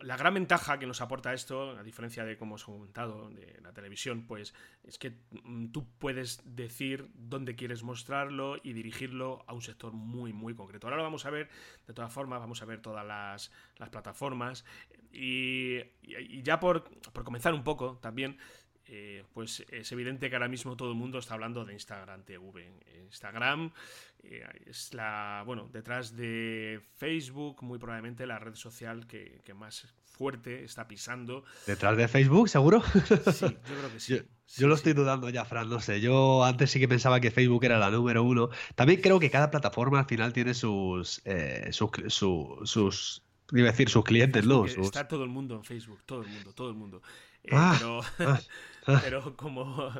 la 0.00 0.16
gran 0.16 0.34
ventaja 0.34 0.80
que 0.80 0.86
nos 0.86 1.00
aporta 1.00 1.32
esto, 1.32 1.78
a 1.78 1.84
diferencia 1.84 2.24
de 2.24 2.36
como 2.36 2.56
os 2.56 2.62
he 2.62 2.66
comentado, 2.66 3.30
de 3.30 3.60
la 3.62 3.72
televisión, 3.72 4.26
pues 4.26 4.52
es 4.82 4.98
que 4.98 5.20
mm, 5.30 5.66
tú 5.68 5.86
puedes 6.00 6.42
decir 6.44 7.08
dónde 7.14 7.54
quieres 7.54 7.84
mostrarlo 7.84 8.56
y 8.64 8.72
dirigirlo 8.72 9.44
a 9.46 9.54
un 9.54 9.62
sector 9.62 9.92
muy, 9.92 10.32
muy 10.32 10.56
concreto. 10.56 10.88
Ahora 10.88 10.96
lo 10.96 11.04
vamos 11.04 11.24
a 11.24 11.30
ver, 11.30 11.50
de 11.86 11.94
todas 11.94 12.12
formas, 12.12 12.40
vamos 12.40 12.60
a 12.62 12.64
ver 12.64 12.82
todas 12.82 13.06
las, 13.06 13.52
plataformas. 13.92 14.64
Y, 15.12 15.82
ya 16.42 16.58
por, 16.58 16.82
por 17.12 17.22
comenzar 17.22 17.54
un 17.54 17.62
poco 17.62 17.98
también, 18.02 18.38
eh, 18.94 19.24
pues 19.32 19.64
es 19.70 19.90
evidente 19.92 20.28
que 20.28 20.36
ahora 20.36 20.48
mismo 20.48 20.76
todo 20.76 20.90
el 20.90 20.98
mundo 20.98 21.18
está 21.18 21.32
hablando 21.32 21.64
de 21.64 21.72
Instagram 21.72 22.24
TV. 22.24 22.70
Instagram 23.06 23.72
eh, 24.22 24.46
es 24.66 24.92
la, 24.92 25.42
bueno, 25.46 25.70
detrás 25.72 26.14
de 26.14 26.78
Facebook, 26.98 27.62
muy 27.62 27.78
probablemente 27.78 28.26
la 28.26 28.38
red 28.38 28.54
social 28.54 29.06
que, 29.06 29.40
más 29.54 29.94
fuerte 30.04 30.62
está 30.62 30.86
pisando. 30.88 31.42
¿Detrás 31.66 31.96
de 31.96 32.06
Facebook, 32.06 32.50
seguro? 32.50 32.82
Sí, 32.82 33.46
yo 33.46 33.76
creo 33.78 33.92
que 33.94 34.00
sí. 34.00 34.20
Yo, 34.58 34.68
lo 34.68 34.74
estoy 34.74 34.92
dudando 34.92 35.30
ya, 35.30 35.46
Fran, 35.46 35.70
no 35.70 35.80
sé. 35.80 36.02
Yo 36.02 36.44
antes 36.44 36.70
sí 36.70 36.78
que 36.78 36.86
pensaba 36.86 37.20
que 37.20 37.30
Facebook 37.30 37.64
era 37.64 37.78
la 37.78 37.90
número 37.90 38.22
uno. 38.22 38.50
También 38.74 39.00
creo 39.00 39.18
que 39.18 39.30
cada 39.30 39.50
plataforma 39.50 40.00
al 40.00 40.04
final 40.04 40.34
tiene 40.34 40.52
sus, 40.52 41.22
eh, 41.24 41.70
sus, 41.72 41.90
sus, 42.08 43.22
decir, 43.50 43.88
sus 43.88 44.04
clientes, 44.04 44.44
¿no? 44.44 44.66
Está 44.66 45.08
todo 45.08 45.24
el 45.24 45.30
mundo 45.30 45.54
en 45.54 45.64
Facebook, 45.64 46.02
todo 46.04 46.20
el 46.20 46.28
mundo, 46.28 46.52
todo 46.52 46.68
el 46.68 46.74
mundo. 46.74 47.00
Ah, 47.50 47.74
pero, 47.78 48.00
ah. 48.18 48.40
pero 48.84 49.36
como, 49.36 49.92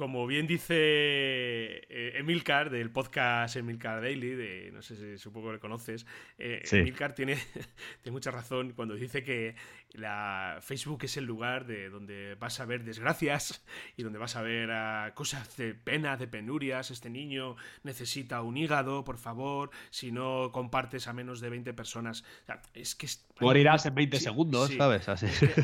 como 0.00 0.26
bien 0.26 0.46
dice 0.46 0.76
eh, 0.78 2.12
Emilcar 2.16 2.70
del 2.70 2.90
podcast 2.90 3.54
Emilcar 3.56 4.00
Daily, 4.00 4.30
de, 4.30 4.70
no 4.72 4.80
sé 4.80 4.96
si 4.96 5.18
supongo 5.18 5.48
que 5.48 5.52
lo 5.52 5.60
conoces, 5.60 6.06
eh, 6.38 6.62
Emilcar 6.72 7.14
tiene, 7.14 7.34
tiene 8.02 8.14
mucha 8.14 8.30
razón 8.30 8.72
cuando 8.72 8.94
dice 8.94 9.22
que 9.22 9.56
la 9.92 10.58
Facebook 10.62 11.00
es 11.02 11.16
el 11.16 11.24
lugar 11.24 11.66
de 11.66 11.90
donde 11.90 12.34
vas 12.36 12.60
a 12.60 12.64
ver 12.64 12.84
desgracias 12.84 13.62
y 13.96 14.02
donde 14.02 14.18
vas 14.18 14.36
a 14.36 14.42
ver 14.42 14.70
cosas 15.14 15.56
de 15.56 15.74
pena, 15.74 16.16
de 16.16 16.28
penurias. 16.28 16.90
Este 16.90 17.10
niño 17.10 17.56
necesita 17.82 18.40
un 18.42 18.56
hígado, 18.56 19.04
por 19.04 19.18
favor. 19.18 19.70
Si 19.90 20.12
no 20.12 20.50
compartes 20.52 21.08
a 21.08 21.12
menos 21.12 21.40
de 21.40 21.50
20 21.50 21.74
personas. 21.74 22.24
es 22.72 22.94
que 22.94 23.08
Morirás 23.40 23.86
en 23.86 23.94
20 23.94 24.20
segundos, 24.20 24.70
¿sabes? 24.76 25.08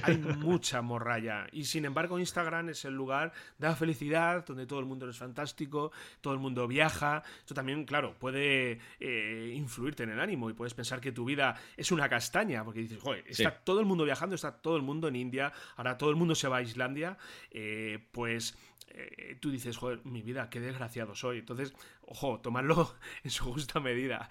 hay 0.03 0.19
mucha 0.19 0.83
morralla. 0.83 1.47
Y 1.53 1.65
sin 1.65 1.85
embargo, 1.85 2.19
Instagram 2.19 2.71
es 2.71 2.85
el 2.85 2.95
lugar 2.95 3.33
de 3.59 3.69
la 3.69 3.77
felicidad, 3.77 4.26
donde 4.35 4.67
todo 4.67 4.81
el 4.81 4.87
mundo 4.87 5.09
es 5.09 5.17
fantástico, 5.17 5.93
todo 6.21 6.35
el 6.35 6.41
mundo 6.41 6.67
viaja. 6.67 7.23
Esto 7.39 7.55
también, 7.55 7.85
claro, 7.85 8.15
puede 8.19 8.81
eh, 9.01 9.53
influirte 9.55 10.03
en 10.03 10.11
el 10.11 10.21
ánimo 10.21 10.51
y 10.51 10.53
puedes 10.53 10.75
pensar 10.75 11.01
que 11.01 11.13
tu 11.13 11.25
vida 11.25 11.55
es 11.77 11.93
una 11.93 12.09
castaña, 12.09 12.65
porque 12.65 12.81
dices, 12.81 13.01
joder, 13.01 13.25
está 13.29 13.51
todo 13.51 13.81
el 13.81 13.87
mundo 13.87 14.05
viajando 14.05 14.35
está 14.35 14.53
todo 14.53 14.77
el 14.77 14.83
mundo 14.83 15.09
en 15.09 15.17
India, 15.17 15.53
ahora 15.77 15.99
todo 15.99 16.11
el 16.11 16.17
mundo 16.17 16.35
se 16.35 16.49
va 16.49 16.59
a 16.59 16.63
Islandia, 16.63 17.17
eh, 17.51 17.99
pues 18.13 18.57
eh, 18.89 19.37
tú 19.41 19.51
dices, 19.51 19.77
joder, 19.77 20.01
mi 20.05 20.23
vida, 20.23 20.49
qué 20.49 20.61
desgraciado 20.61 21.15
soy. 21.15 21.41
Entonces, 21.41 21.75
ojo, 22.03 22.41
tomarlo 22.41 22.95
en 23.25 23.31
su 23.31 23.45
justa 23.45 23.81
medida. 23.81 24.29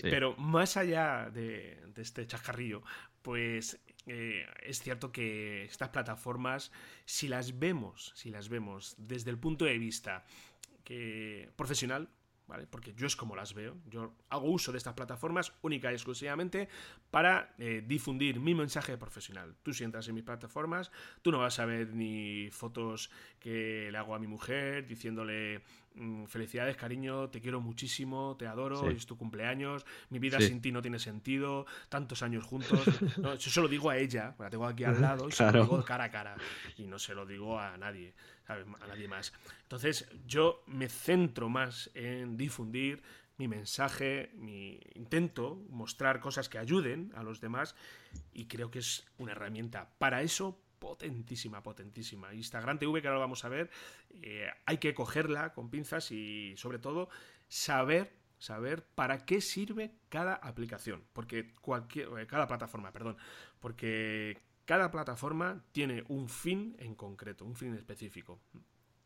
Pero 0.00 0.34
más 0.36 0.76
allá 0.76 1.30
de, 1.30 1.78
este 1.96 2.26
chascarrillo, 2.26 2.82
pues 3.22 3.80
eh, 4.08 4.46
es 4.62 4.80
cierto 4.80 5.12
que 5.12 5.64
estas 5.64 5.90
plataformas, 5.90 6.72
si 7.04 7.28
las 7.28 7.58
vemos, 7.58 8.12
si 8.16 8.30
las 8.30 8.48
vemos 8.48 8.94
desde 8.98 9.30
el 9.30 9.38
punto 9.38 9.64
de 9.64 9.78
vista 9.78 10.24
profesional, 11.54 12.08
porque 12.70 12.94
yo 12.94 13.06
es 13.06 13.16
como 13.16 13.36
las 13.36 13.54
veo. 13.54 13.76
Yo 13.86 14.14
hago 14.30 14.50
uso 14.50 14.72
de 14.72 14.78
estas 14.78 14.94
plataformas 14.94 15.52
única 15.62 15.90
y 15.90 15.94
exclusivamente 15.94 16.68
para 17.10 17.54
eh, 17.58 17.82
difundir 17.86 18.40
mi 18.40 18.54
mensaje 18.54 18.96
profesional. 18.96 19.54
Tú 19.62 19.72
si 19.72 19.84
entras 19.84 20.08
en 20.08 20.14
mis 20.14 20.24
plataformas, 20.24 20.90
tú 21.22 21.30
no 21.30 21.38
vas 21.38 21.58
a 21.58 21.66
ver 21.66 21.94
ni 21.94 22.48
fotos 22.50 23.10
que 23.38 23.90
le 23.92 23.98
hago 23.98 24.14
a 24.14 24.18
mi 24.18 24.26
mujer 24.26 24.86
diciéndole 24.86 25.62
felicidades, 26.28 26.76
cariño, 26.76 27.28
te 27.30 27.40
quiero 27.40 27.60
muchísimo, 27.60 28.36
te 28.38 28.46
adoro, 28.46 28.88
es 28.90 29.06
tu 29.06 29.16
cumpleaños, 29.16 29.84
mi 30.10 30.18
vida 30.18 30.40
sin 30.40 30.60
ti 30.60 30.72
no 30.72 30.82
tiene 30.82 30.98
sentido, 30.98 31.66
tantos 31.88 32.22
años 32.22 32.44
juntos. 32.44 32.80
No, 33.18 33.34
yo 33.34 33.50
se 33.50 33.60
lo 33.60 33.68
digo 33.68 33.90
a 33.90 33.96
ella, 33.96 34.34
la 34.38 34.48
tengo 34.50 34.66
aquí 34.66 34.84
al 34.84 35.00
lado 35.00 35.28
y 35.28 35.32
se 35.32 35.44
lo 35.50 35.64
digo 35.64 35.84
cara 35.84 36.04
a 36.04 36.10
cara. 36.10 36.36
Y 36.76 36.86
no 36.86 36.98
se 36.98 37.14
lo 37.14 37.26
digo 37.26 37.58
a 37.58 37.76
nadie 37.76 38.14
a 38.46 38.86
nadie 38.86 39.08
más. 39.08 39.32
Entonces 39.62 40.08
yo 40.26 40.62
me 40.66 40.88
centro 40.88 41.48
más 41.48 41.90
en 41.94 42.36
difundir 42.36 43.02
mi 43.36 43.46
mensaje, 43.46 44.30
mi 44.34 44.80
intento 44.94 45.62
mostrar 45.68 46.20
cosas 46.20 46.48
que 46.48 46.58
ayuden 46.58 47.12
a 47.14 47.22
los 47.22 47.40
demás 47.40 47.74
y 48.32 48.46
creo 48.46 48.70
que 48.70 48.80
es 48.80 49.06
una 49.18 49.32
herramienta 49.32 49.90
para 49.98 50.22
eso 50.22 50.60
potentísima, 50.78 51.62
potentísima. 51.62 52.34
Instagram 52.34 52.78
TV, 52.78 53.00
que 53.00 53.08
ahora 53.08 53.16
lo 53.18 53.20
vamos 53.20 53.44
a 53.44 53.48
ver, 53.48 53.70
eh, 54.22 54.48
hay 54.66 54.78
que 54.78 54.94
cogerla 54.94 55.52
con 55.52 55.70
pinzas 55.70 56.10
y 56.10 56.54
sobre 56.56 56.78
todo 56.78 57.08
saber 57.48 58.18
saber 58.38 58.84
para 58.94 59.24
qué 59.24 59.40
sirve 59.40 59.92
cada 60.08 60.34
aplicación, 60.34 61.02
porque 61.12 61.52
cualquier 61.60 62.08
eh, 62.20 62.26
cada 62.26 62.46
plataforma, 62.46 62.92
perdón, 62.92 63.16
porque 63.58 64.40
cada 64.64 64.90
plataforma 64.90 65.64
tiene 65.72 66.04
un 66.08 66.28
fin 66.28 66.76
en 66.78 66.94
concreto, 66.94 67.44
un 67.44 67.56
fin 67.56 67.74
específico. 67.74 68.40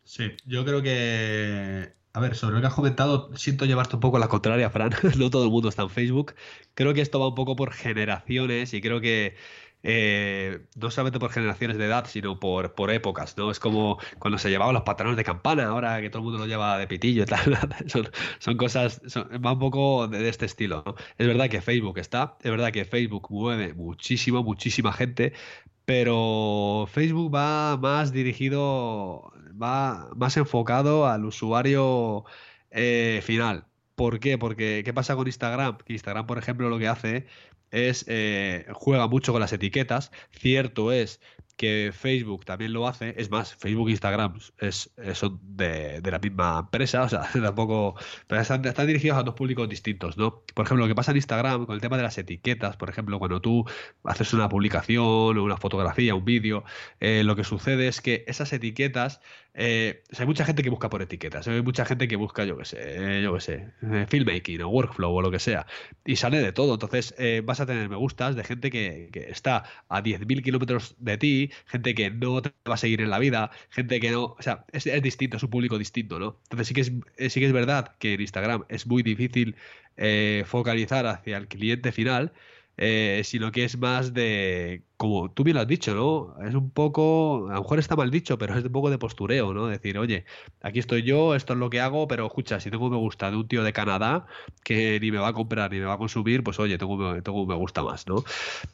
Sí, 0.04 0.32
yo 0.44 0.64
creo 0.64 0.82
que. 0.82 1.94
A 2.14 2.20
ver, 2.20 2.34
sobre 2.34 2.56
lo 2.56 2.60
que 2.60 2.66
has 2.66 2.74
comentado, 2.74 3.34
siento 3.36 3.64
llevarte 3.64 3.96
un 3.96 4.00
poco 4.00 4.18
a 4.18 4.20
la 4.20 4.28
contraria, 4.28 4.68
Fran. 4.68 4.90
no 5.18 5.30
todo 5.30 5.44
el 5.44 5.50
mundo 5.50 5.68
está 5.68 5.82
en 5.82 5.90
Facebook. 5.90 6.34
Creo 6.74 6.92
que 6.92 7.00
esto 7.00 7.20
va 7.20 7.28
un 7.28 7.34
poco 7.34 7.56
por 7.56 7.72
generaciones 7.72 8.74
y 8.74 8.80
creo 8.82 9.00
que 9.00 9.36
eh, 9.84 10.60
no 10.76 10.90
solamente 10.90 11.18
por 11.18 11.30
generaciones 11.32 11.76
de 11.76 11.86
edad, 11.86 12.06
sino 12.06 12.38
por, 12.38 12.74
por 12.74 12.90
épocas, 12.90 13.36
¿no? 13.36 13.50
Es 13.50 13.58
como 13.58 13.98
cuando 14.18 14.38
se 14.38 14.48
llevaban 14.48 14.74
los 14.74 14.84
pantalones 14.84 15.16
de 15.16 15.24
campana, 15.24 15.66
ahora 15.66 16.00
que 16.00 16.08
todo 16.08 16.18
el 16.20 16.24
mundo 16.24 16.38
lo 16.38 16.46
lleva 16.46 16.78
de 16.78 16.86
pitillo 16.86 17.24
y 17.24 17.26
tal. 17.26 17.58
son, 18.38 18.56
cosas, 18.56 19.00
va 19.44 19.52
un 19.52 19.58
poco 19.58 20.06
de, 20.08 20.28
este 20.28 20.46
estilo, 20.46 20.82
¿no? 20.86 20.94
Es 21.18 21.26
verdad 21.26 21.48
que 21.48 21.60
Facebook 21.60 21.98
está, 21.98 22.36
es 22.42 22.50
verdad 22.50 22.70
que 22.72 22.84
Facebook 22.84 23.28
mueve 23.30 23.74
muchísimo, 23.74 24.42
muchísima 24.44 24.92
gente, 24.92 25.32
pero 25.84 26.86
Facebook 26.90 27.34
va 27.34 27.76
más 27.76 28.12
dirigido, 28.12 29.32
va 29.60 30.10
más 30.14 30.36
enfocado 30.36 31.06
al 31.06 31.24
usuario 31.24 32.24
eh, 32.70 33.20
final. 33.24 33.66
¿Por 33.94 34.20
qué? 34.20 34.38
Porque 34.38 34.82
¿qué 34.84 34.92
pasa 34.94 35.16
con 35.16 35.26
Instagram? 35.26 35.78
Instagram, 35.86 36.26
por 36.26 36.38
ejemplo, 36.38 36.68
lo 36.68 36.78
que 36.78 36.88
hace 36.88 37.26
es 37.72 38.04
eh, 38.06 38.66
juega 38.72 39.08
mucho 39.08 39.32
con 39.32 39.40
las 39.40 39.52
etiquetas. 39.52 40.12
Cierto 40.30 40.92
es 40.92 41.20
que 41.56 41.92
Facebook 41.92 42.44
también 42.44 42.72
lo 42.72 42.86
hace. 42.88 43.14
Es 43.16 43.30
más, 43.30 43.54
Facebook 43.54 43.88
e 43.88 43.92
Instagram 43.92 44.38
es, 44.58 44.90
son 45.14 45.40
de, 45.42 46.00
la 46.04 46.18
misma 46.18 46.60
empresa, 46.60 47.02
o 47.02 47.08
sea, 47.08 47.22
tampoco. 47.32 47.94
Pero 48.26 48.40
están, 48.40 48.62
dirigidos 48.86 49.18
a 49.18 49.22
dos 49.22 49.34
públicos 49.34 49.68
distintos, 49.68 50.16
¿no? 50.16 50.42
Por 50.54 50.66
ejemplo, 50.66 50.84
lo 50.84 50.88
que 50.88 50.94
pasa 50.94 51.12
en 51.12 51.18
Instagram 51.18 51.66
con 51.66 51.74
el 51.74 51.80
tema 51.80 51.96
de 51.96 52.02
las 52.02 52.18
etiquetas, 52.18 52.76
por 52.76 52.90
ejemplo, 52.90 53.18
cuando 53.18 53.40
tú 53.40 53.64
haces 54.04 54.32
una 54.34 54.48
publicación, 54.48 55.02
o 55.38 55.44
una 55.44 55.56
fotografía, 55.56 56.14
un 56.14 56.24
vídeo, 56.24 56.64
eh, 57.00 57.22
lo 57.24 57.36
que 57.36 57.44
sucede 57.44 57.88
es 57.88 58.00
que 58.00 58.24
esas 58.26 58.52
etiquetas 58.52 59.20
eh, 59.54 60.02
hay 60.18 60.26
mucha 60.26 60.46
gente 60.46 60.62
que 60.62 60.70
busca 60.70 60.88
por 60.88 61.02
etiquetas, 61.02 61.46
hay 61.46 61.60
mucha 61.60 61.84
gente 61.84 62.08
que 62.08 62.16
busca, 62.16 62.44
yo 62.44 62.56
qué 62.56 62.64
sé, 62.64 63.22
yo 63.22 63.34
qué 63.34 63.40
sé, 63.40 63.68
eh, 63.82 64.06
filmmaking 64.08 64.62
o 64.62 64.68
workflow 64.68 65.14
o 65.14 65.20
lo 65.20 65.30
que 65.30 65.38
sea, 65.38 65.66
y 66.06 66.16
sale 66.16 66.40
de 66.40 66.52
todo. 66.52 66.74
Entonces 66.74 67.14
eh, 67.18 67.42
vas 67.44 67.60
a 67.60 67.66
tener 67.66 67.88
me 67.90 67.96
gustas 67.96 68.34
de 68.34 68.44
gente 68.44 68.70
que, 68.70 69.10
está 69.28 69.64
a 69.88 70.02
10.000 70.02 70.42
kilómetros 70.42 70.96
de 70.98 71.18
ti, 71.18 71.41
gente 71.66 71.94
que 71.94 72.10
no 72.10 72.42
te 72.42 72.52
va 72.68 72.74
a 72.74 72.76
seguir 72.76 73.00
en 73.00 73.10
la 73.10 73.18
vida, 73.18 73.50
gente 73.70 74.00
que 74.00 74.10
no, 74.10 74.24
o 74.24 74.42
sea, 74.42 74.64
es, 74.72 74.84
distinto, 75.02 75.36
es 75.36 75.42
un 75.42 75.50
público 75.50 75.78
distinto, 75.78 76.18
¿no? 76.18 76.38
Entonces 76.44 76.68
sí 76.68 76.74
que 76.74 76.80
es, 76.82 77.32
sí 77.32 77.40
que 77.40 77.46
es 77.46 77.52
verdad 77.52 77.96
que 77.98 78.14
en 78.14 78.20
Instagram 78.20 78.64
es 78.68 78.86
muy 78.86 79.02
difícil 79.02 79.56
focalizar 80.46 81.06
hacia 81.06 81.36
el 81.36 81.48
cliente 81.48 81.92
final, 81.92 82.32
sino 83.22 83.52
que 83.52 83.64
es 83.64 83.76
más 83.78 84.14
de 84.14 84.82
como 85.02 85.32
tú 85.32 85.42
bien 85.42 85.56
lo 85.56 85.62
has 85.62 85.66
dicho, 85.66 85.96
¿no? 85.96 86.46
Es 86.46 86.54
un 86.54 86.70
poco, 86.70 87.48
a 87.50 87.54
lo 87.54 87.62
mejor 87.62 87.80
está 87.80 87.96
mal 87.96 88.08
dicho, 88.08 88.38
pero 88.38 88.56
es 88.56 88.64
un 88.64 88.70
poco 88.70 88.88
de 88.88 88.98
postureo, 88.98 89.52
¿no? 89.52 89.66
Decir, 89.66 89.98
oye, 89.98 90.24
aquí 90.62 90.78
estoy 90.78 91.02
yo, 91.02 91.34
esto 91.34 91.54
es 91.54 91.58
lo 91.58 91.70
que 91.70 91.80
hago, 91.80 92.06
pero 92.06 92.24
escucha, 92.24 92.60
si 92.60 92.70
tengo 92.70 92.84
un 92.84 92.92
me 92.92 92.98
gusta 92.98 93.28
de 93.28 93.36
un 93.36 93.48
tío 93.48 93.64
de 93.64 93.72
Canadá 93.72 94.26
que 94.62 95.00
ni 95.00 95.10
me 95.10 95.18
va 95.18 95.26
a 95.26 95.32
comprar 95.32 95.72
ni 95.72 95.80
me 95.80 95.86
va 95.86 95.94
a 95.94 95.98
consumir, 95.98 96.44
pues 96.44 96.60
oye, 96.60 96.78
tengo, 96.78 97.20
tengo 97.20 97.42
un 97.42 97.48
me 97.48 97.56
gusta 97.56 97.82
más, 97.82 98.06
¿no? 98.06 98.22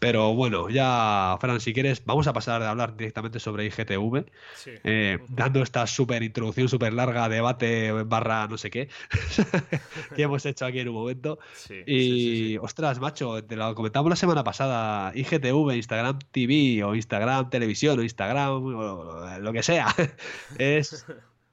Pero 0.00 0.34
bueno, 0.34 0.68
ya, 0.68 1.38
Fran, 1.40 1.60
si 1.60 1.72
quieres, 1.72 2.04
vamos 2.04 2.26
a 2.26 2.34
pasar 2.34 2.62
a 2.62 2.72
hablar 2.72 2.94
directamente 2.94 3.40
sobre 3.40 3.64
IGTV, 3.64 4.26
eh, 4.84 5.20
dando 5.28 5.62
esta 5.62 5.86
súper 5.86 6.22
introducción, 6.22 6.68
súper 6.68 6.92
larga, 6.92 7.30
debate 7.30 7.90
barra 8.02 8.48
no 8.48 8.58
sé 8.58 8.68
qué, 8.68 8.90
que 10.14 10.24
hemos 10.24 10.44
hecho 10.44 10.66
aquí 10.66 10.80
en 10.80 10.90
un 10.90 10.94
momento. 10.94 11.38
y, 11.86 12.58
ostras, 12.58 13.00
macho, 13.00 13.42
te 13.42 13.56
lo 13.56 13.74
comentamos 13.74 14.10
la 14.10 14.16
semana 14.16 14.44
pasada, 14.44 15.10
IGTV, 15.14 15.74
Instagram 15.74 16.17
TV 16.18 16.83
o 16.85 16.94
Instagram 16.94 17.50
televisión 17.50 17.98
o 17.98 18.02
Instagram 18.02 18.62
lo 19.40 19.52
que 19.52 19.62
sea. 19.62 19.94
es 20.59 21.07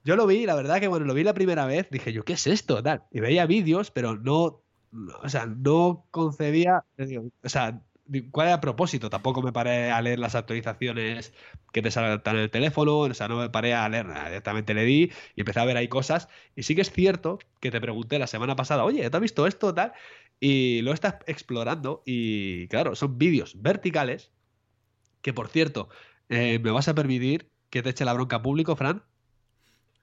yo 0.04 0.14
lo 0.14 0.26
vi, 0.26 0.46
la 0.46 0.54
verdad 0.54 0.78
que 0.78 0.86
bueno, 0.86 1.04
lo 1.04 1.14
vi 1.14 1.24
la 1.24 1.34
primera 1.34 1.66
vez, 1.66 1.88
dije 1.90 2.12
yo, 2.12 2.24
¿qué 2.24 2.34
es 2.34 2.46
esto? 2.46 2.80
Tal. 2.82 3.02
Y 3.10 3.18
veía 3.18 3.44
vídeos, 3.46 3.90
pero 3.90 4.16
no 4.16 4.62
o 5.22 5.28
sea, 5.28 5.46
no 5.46 6.06
concebía, 6.10 6.84
o 7.42 7.48
sea, 7.48 7.82
¿cuál 8.30 8.48
era 8.48 8.54
el 8.54 8.60
propósito? 8.60 9.10
Tampoco 9.10 9.42
me 9.42 9.52
paré 9.52 9.90
a 9.90 10.00
leer 10.00 10.18
las 10.18 10.34
actualizaciones 10.34 11.32
que 11.72 11.82
te 11.82 11.90
saltan 11.90 12.36
en 12.36 12.42
el 12.42 12.50
teléfono, 12.50 12.98
o 12.98 13.14
sea, 13.14 13.28
no 13.28 13.36
me 13.36 13.50
paré 13.50 13.74
a 13.74 13.88
leer 13.88 14.06
directamente 14.06 14.74
le 14.74 14.84
di 14.84 15.12
y 15.34 15.40
empecé 15.40 15.60
a 15.60 15.64
ver 15.64 15.76
ahí 15.76 15.88
cosas. 15.88 16.28
Y 16.54 16.62
sí 16.62 16.74
que 16.74 16.82
es 16.82 16.90
cierto 16.90 17.38
que 17.60 17.70
te 17.70 17.80
pregunté 17.80 18.18
la 18.18 18.26
semana 18.26 18.56
pasada, 18.56 18.84
oye, 18.84 19.08
¿te 19.08 19.16
has 19.16 19.20
visto 19.20 19.46
esto 19.46 19.74
tal? 19.74 19.92
Y 20.40 20.82
lo 20.82 20.92
estás 20.92 21.16
explorando 21.26 22.02
y 22.04 22.68
claro, 22.68 22.94
son 22.94 23.18
vídeos 23.18 23.60
verticales 23.60 24.32
que, 25.22 25.32
por 25.32 25.48
cierto, 25.48 25.88
eh, 26.28 26.58
¿me 26.58 26.70
vas 26.70 26.88
a 26.88 26.94
permitir 26.94 27.50
que 27.70 27.82
te 27.82 27.90
eche 27.90 28.04
la 28.04 28.12
bronca 28.12 28.42
público, 28.42 28.76
Fran? 28.76 29.02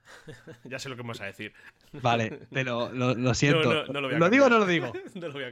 ya 0.64 0.80
sé 0.80 0.90
lo 0.90 0.96
que 0.96 1.04
vas 1.04 1.22
a 1.22 1.26
decir. 1.26 1.54
Vale, 2.02 2.48
pero 2.52 2.92
lo, 2.92 3.34
siento. 3.34 3.86
No, 3.92 4.02
lo, 4.02 4.10
lo 4.12 4.30
digo 4.30 4.46
o 4.46 4.50
no 4.50 4.60
lo 4.60 4.66
digo? 4.66 4.92
no, 5.16 5.28
lo 5.28 5.34
voy 5.34 5.44
a, 5.44 5.52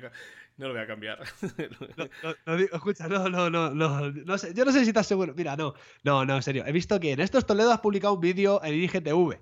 no 0.58 0.68
lo 0.68 0.74
voy 0.74 0.84
a 0.84 0.88
cambiar. 0.88 1.20
escucha, 2.74 3.08
no, 3.08 3.30
no, 3.30 3.50
no, 3.50 3.72
no, 3.72 4.38
sé, 4.38 4.54
yo 4.54 4.66
no 4.66 4.72
sé 4.72 4.84
si 4.84 4.90
estás 4.90 5.08
seguro. 5.08 5.34
Mira, 5.36 5.56
no, 5.56 5.74
no, 6.04 6.26
no, 6.26 6.36
en 6.36 6.44
serio. 6.44 6.66
He 6.66 6.72
visto 6.72 7.00
que 7.00 7.12
en 7.12 7.20
estos 7.20 7.46
Toledo 7.46 7.72
has 7.72 7.80
publicado 7.80 8.14
un 8.14 8.22
vídeo 8.22 8.64
en 8.64 8.76
IGTV. 8.76 9.40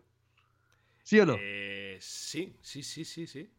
¿Sí 1.04 1.20
o 1.20 1.26
no? 1.26 1.36
Eh, 1.40 1.98
sí, 2.00 2.56
sí, 2.62 2.84
sí, 2.84 3.04
sí, 3.06 3.28
sí. 3.28 3.50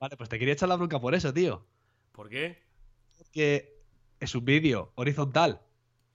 Vale, 0.00 0.16
pues 0.16 0.28
te 0.28 0.38
quería 0.38 0.54
echar 0.54 0.68
la 0.68 0.76
bronca 0.76 1.00
por 1.00 1.14
eso, 1.14 1.32
tío. 1.32 1.66
¿Por 2.12 2.28
qué? 2.28 2.62
Porque 3.18 3.82
es 4.20 4.34
un 4.34 4.44
vídeo 4.44 4.92
horizontal 4.94 5.60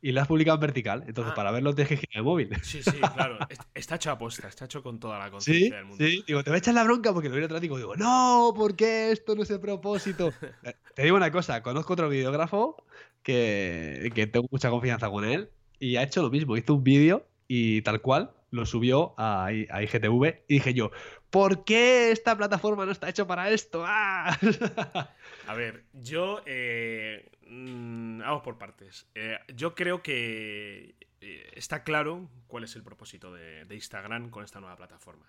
y 0.02 0.12
lo 0.12 0.22
has 0.22 0.28
publicado 0.28 0.56
en 0.56 0.62
vertical. 0.62 1.04
Entonces, 1.08 1.32
ah. 1.34 1.36
para 1.36 1.52
verlo 1.52 1.74
tienes 1.74 1.90
que 1.90 1.98
girar 1.98 2.18
el 2.18 2.24
móvil. 2.24 2.50
Sí, 2.62 2.82
sí, 2.84 2.92
claro. 2.92 3.38
Está 3.74 3.96
hecho 3.96 4.12
a 4.12 4.18
posta, 4.18 4.48
está 4.48 4.66
hecho 4.66 4.84
con 4.84 5.00
toda 5.00 5.20
la 5.20 5.32
conciencia 5.32 5.78
del 5.78 5.86
mundo. 5.86 6.06
Sí, 6.06 6.24
digo, 6.28 6.44
te 6.44 6.50
voy 6.50 6.56
a 6.56 6.60
echar 6.60 6.74
la 6.74 6.84
bronca 6.84 7.14
porque 7.14 7.30
lo 7.30 7.36
vi 7.36 7.44
otro 7.44 7.60
digo, 7.60 7.78
digo, 7.78 7.96
no, 7.96 8.54
¿por 8.56 8.76
qué 8.76 9.12
esto 9.12 9.36
no 9.36 9.44
es 9.44 9.50
el 9.50 9.60
propósito? 9.60 10.32
Eh, 10.64 10.74
te 10.94 11.04
digo 11.04 11.16
una 11.16 11.32
cosa, 11.32 11.64
conozco 11.64 11.94
otro 11.94 12.10
videógrafo 12.10 12.84
que, 13.24 14.12
que 14.14 14.28
tengo 14.28 14.48
mucha 14.52 14.70
confianza 14.70 15.10
con 15.10 15.24
él 15.24 15.50
y 15.80 15.96
ha 15.96 16.04
hecho 16.04 16.22
lo 16.22 16.30
mismo. 16.30 16.58
Hizo 16.58 16.76
un 16.76 16.84
vídeo 16.84 17.26
y 17.48 17.82
tal 17.84 18.02
cual 18.02 18.32
lo 18.52 18.66
subió 18.66 19.14
a, 19.18 19.46
a, 19.46 19.84
IGTV 19.84 20.44
y 20.48 20.56
dije 20.56 20.74
yo, 20.74 20.92
¿por 21.30 21.64
qué 21.64 22.12
esta 22.12 22.36
plataforma 22.36 22.86
no 22.86 22.92
está 22.92 23.10
hecho 23.10 23.28
para 23.28 23.50
esto? 23.50 23.84
¡Ah! 23.86 24.38
a 25.50 25.56
ver, 25.56 25.84
yo... 25.94 26.44
Eh, 26.46 27.28
mm, 27.48 28.20
vamos 28.20 28.44
por 28.44 28.60
partes. 28.60 29.08
Eh, 29.16 29.40
yo 29.56 29.74
creo 29.74 30.04
que 30.04 30.96
eh, 31.22 31.52
está 31.56 31.84
claro 31.84 32.30
cuál 32.46 32.66
es 32.66 32.76
el 32.76 32.84
propósito 32.84 33.34
de, 33.34 33.66
Instagram 33.72 34.30
con 34.30 34.44
esta 34.44 34.60
nueva 34.60 34.76
plataforma. 34.76 35.26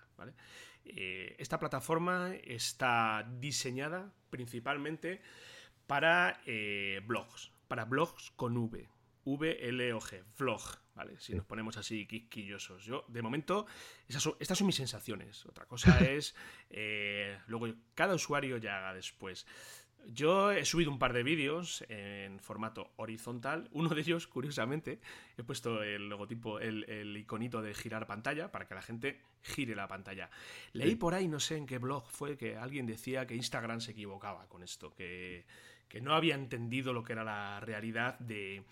esta 0.85 1.57
plataforma 1.57 2.35
está 2.43 3.27
diseñada 3.39 4.13
principalmente 4.29 5.23
para 5.87 6.39
blogs, 7.07 7.51
para 7.67 7.85
blogs 7.85 8.29
con 8.35 8.55
V, 8.57 8.87
V-L-O-G, 9.23 10.23
vlog, 10.37 10.61
¿vale? 10.95 11.19
Si 11.19 11.33
nos 11.33 11.45
ponemos 11.45 11.77
así 11.77 12.07
quisquillosos. 12.07 12.83
Yo, 12.83 13.05
de 13.07 13.21
momento, 13.21 13.65
estas 14.07 14.57
son 14.57 14.67
mis 14.67 14.75
sensaciones. 14.75 15.45
Otra 15.45 15.65
cosa 15.65 15.99
es, 16.09 16.35
eh, 16.69 17.39
luego 17.47 17.67
cada 17.93 18.15
usuario 18.15 18.57
ya 18.57 18.77
haga 18.77 18.93
después. 18.93 19.45
Yo 20.07 20.51
he 20.51 20.65
subido 20.65 20.91
un 20.91 20.99
par 20.99 21.13
de 21.13 21.23
vídeos 21.23 21.85
en 21.89 22.39
formato 22.39 22.91
horizontal. 22.97 23.69
Uno 23.71 23.89
de 23.89 24.01
ellos, 24.01 24.27
curiosamente, 24.27 24.99
he 25.37 25.43
puesto 25.43 25.83
el 25.83 26.09
logotipo, 26.09 26.59
el, 26.59 27.15
iconito 27.17 27.61
de 27.61 27.73
girar 27.73 28.07
pantalla 28.07 28.51
para 28.51 28.67
que 28.67 28.75
la 28.75 28.81
gente 28.81 29.21
gire 29.41 29.75
la 29.75 29.87
pantalla. 29.87 30.29
Leí 30.73 30.95
por 30.95 31.13
ahí, 31.13 31.27
no 31.27 31.39
sé 31.39 31.57
en 31.57 31.65
qué 31.65 31.77
blog 31.77 32.07
fue, 32.09 32.37
que 32.37 32.57
alguien 32.57 32.85
decía 32.85 33.25
que 33.25 33.35
Instagram 33.35 33.81
se 33.81 33.91
equivocaba 33.91 34.47
con 34.47 34.63
esto, 34.63 34.93
que, 34.93 35.45
que 35.87 36.01
no 36.01 36.13
había 36.13 36.35
entendido 36.35 36.93
lo 36.93 37.03
que 37.03 37.13
era 37.13 37.23
la 37.23 37.59
realidad 37.59 38.17
de 38.19 38.63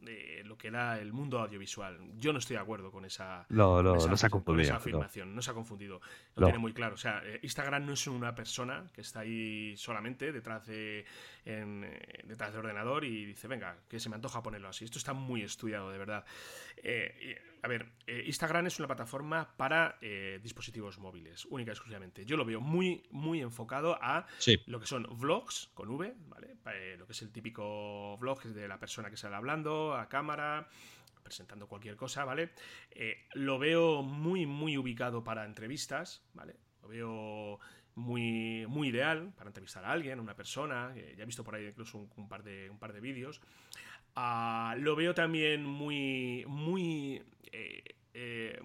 de 0.00 0.42
lo 0.44 0.56
que 0.56 0.68
era 0.68 0.98
el 1.00 1.12
mundo 1.12 1.38
audiovisual. 1.40 1.98
Yo 2.16 2.32
no 2.32 2.38
estoy 2.38 2.56
de 2.56 2.62
acuerdo 2.62 2.90
con 2.90 3.04
esa, 3.04 3.46
no, 3.48 3.82
no, 3.82 3.94
no 3.94 4.16
se 4.16 4.26
ha 4.26 4.30
confundido, 4.30 4.74
afirmación. 4.74 5.34
No. 5.34 5.42
se 5.42 5.50
ha 5.50 5.54
confundido. 5.54 6.00
Lo 6.36 6.46
tiene 6.46 6.58
muy 6.58 6.72
claro. 6.72 6.94
O 6.94 6.98
sea, 6.98 7.22
eh, 7.24 7.40
Instagram 7.42 7.84
no 7.84 7.92
es 7.92 8.06
una 8.06 8.34
persona 8.34 8.86
que 8.92 9.02
está 9.02 9.20
ahí 9.20 9.76
solamente 9.76 10.32
detrás 10.32 10.66
de, 10.66 11.04
eh, 11.44 12.22
detrás 12.24 12.52
de 12.52 12.58
ordenador 12.58 13.04
y 13.04 13.24
dice, 13.26 13.48
venga, 13.48 13.76
que 13.88 14.00
se 14.00 14.08
me 14.08 14.16
antoja 14.16 14.42
ponerlo 14.42 14.68
así. 14.68 14.84
Esto 14.84 14.98
está 14.98 15.12
muy 15.12 15.42
estudiado, 15.42 15.90
de 15.90 15.98
verdad. 15.98 16.24
Eh, 16.76 17.40
a 17.62 17.68
ver, 17.68 17.92
Instagram 18.26 18.66
es 18.66 18.78
una 18.78 18.86
plataforma 18.86 19.56
para 19.56 19.98
dispositivos 20.42 20.98
móviles, 20.98 21.44
única 21.46 21.70
y 21.70 21.72
exclusivamente. 21.72 22.24
Yo 22.24 22.36
lo 22.36 22.44
veo 22.44 22.60
muy, 22.60 23.02
muy 23.10 23.40
enfocado 23.40 23.98
a 24.00 24.26
lo 24.66 24.80
que 24.80 24.86
son 24.86 25.06
vlogs 25.18 25.70
con 25.74 25.90
V, 25.90 26.14
¿vale? 26.28 26.56
lo 26.96 27.06
que 27.06 27.12
es 27.12 27.22
el 27.22 27.32
típico 27.32 28.16
vlog 28.18 28.42
de 28.42 28.68
la 28.68 28.78
persona 28.78 29.10
que 29.10 29.16
sale 29.16 29.36
hablando 29.36 29.94
a 29.94 30.08
cámara 30.08 30.68
presentando 31.22 31.68
cualquier 31.68 31.96
cosa, 31.96 32.24
¿vale? 32.24 32.50
lo 33.34 33.58
veo 33.58 34.02
muy, 34.02 34.46
muy 34.46 34.78
ubicado 34.78 35.22
para 35.24 35.44
entrevistas, 35.44 36.22
¿vale? 36.32 36.56
Lo 36.82 36.88
veo 36.88 37.60
muy, 37.98 38.64
muy 38.68 38.88
ideal 38.88 39.32
para 39.36 39.50
entrevistar 39.50 39.84
a 39.84 39.92
alguien, 39.92 40.18
a 40.18 40.22
una 40.22 40.34
persona. 40.34 40.94
ya 40.94 41.22
he 41.22 41.26
visto 41.26 41.44
por 41.44 41.54
ahí 41.54 41.66
incluso 41.66 42.08
un, 42.16 42.28
par 42.28 42.42
de, 42.42 42.70
un 42.70 42.78
par 42.78 42.92
de 42.92 43.00
vídeos. 43.00 43.40
Ah, 44.20 44.74
lo 44.76 44.96
veo 44.96 45.14
también 45.14 45.64
muy. 45.64 46.44
muy. 46.48 47.22
Eh, 47.52 47.84
eh, 48.14 48.60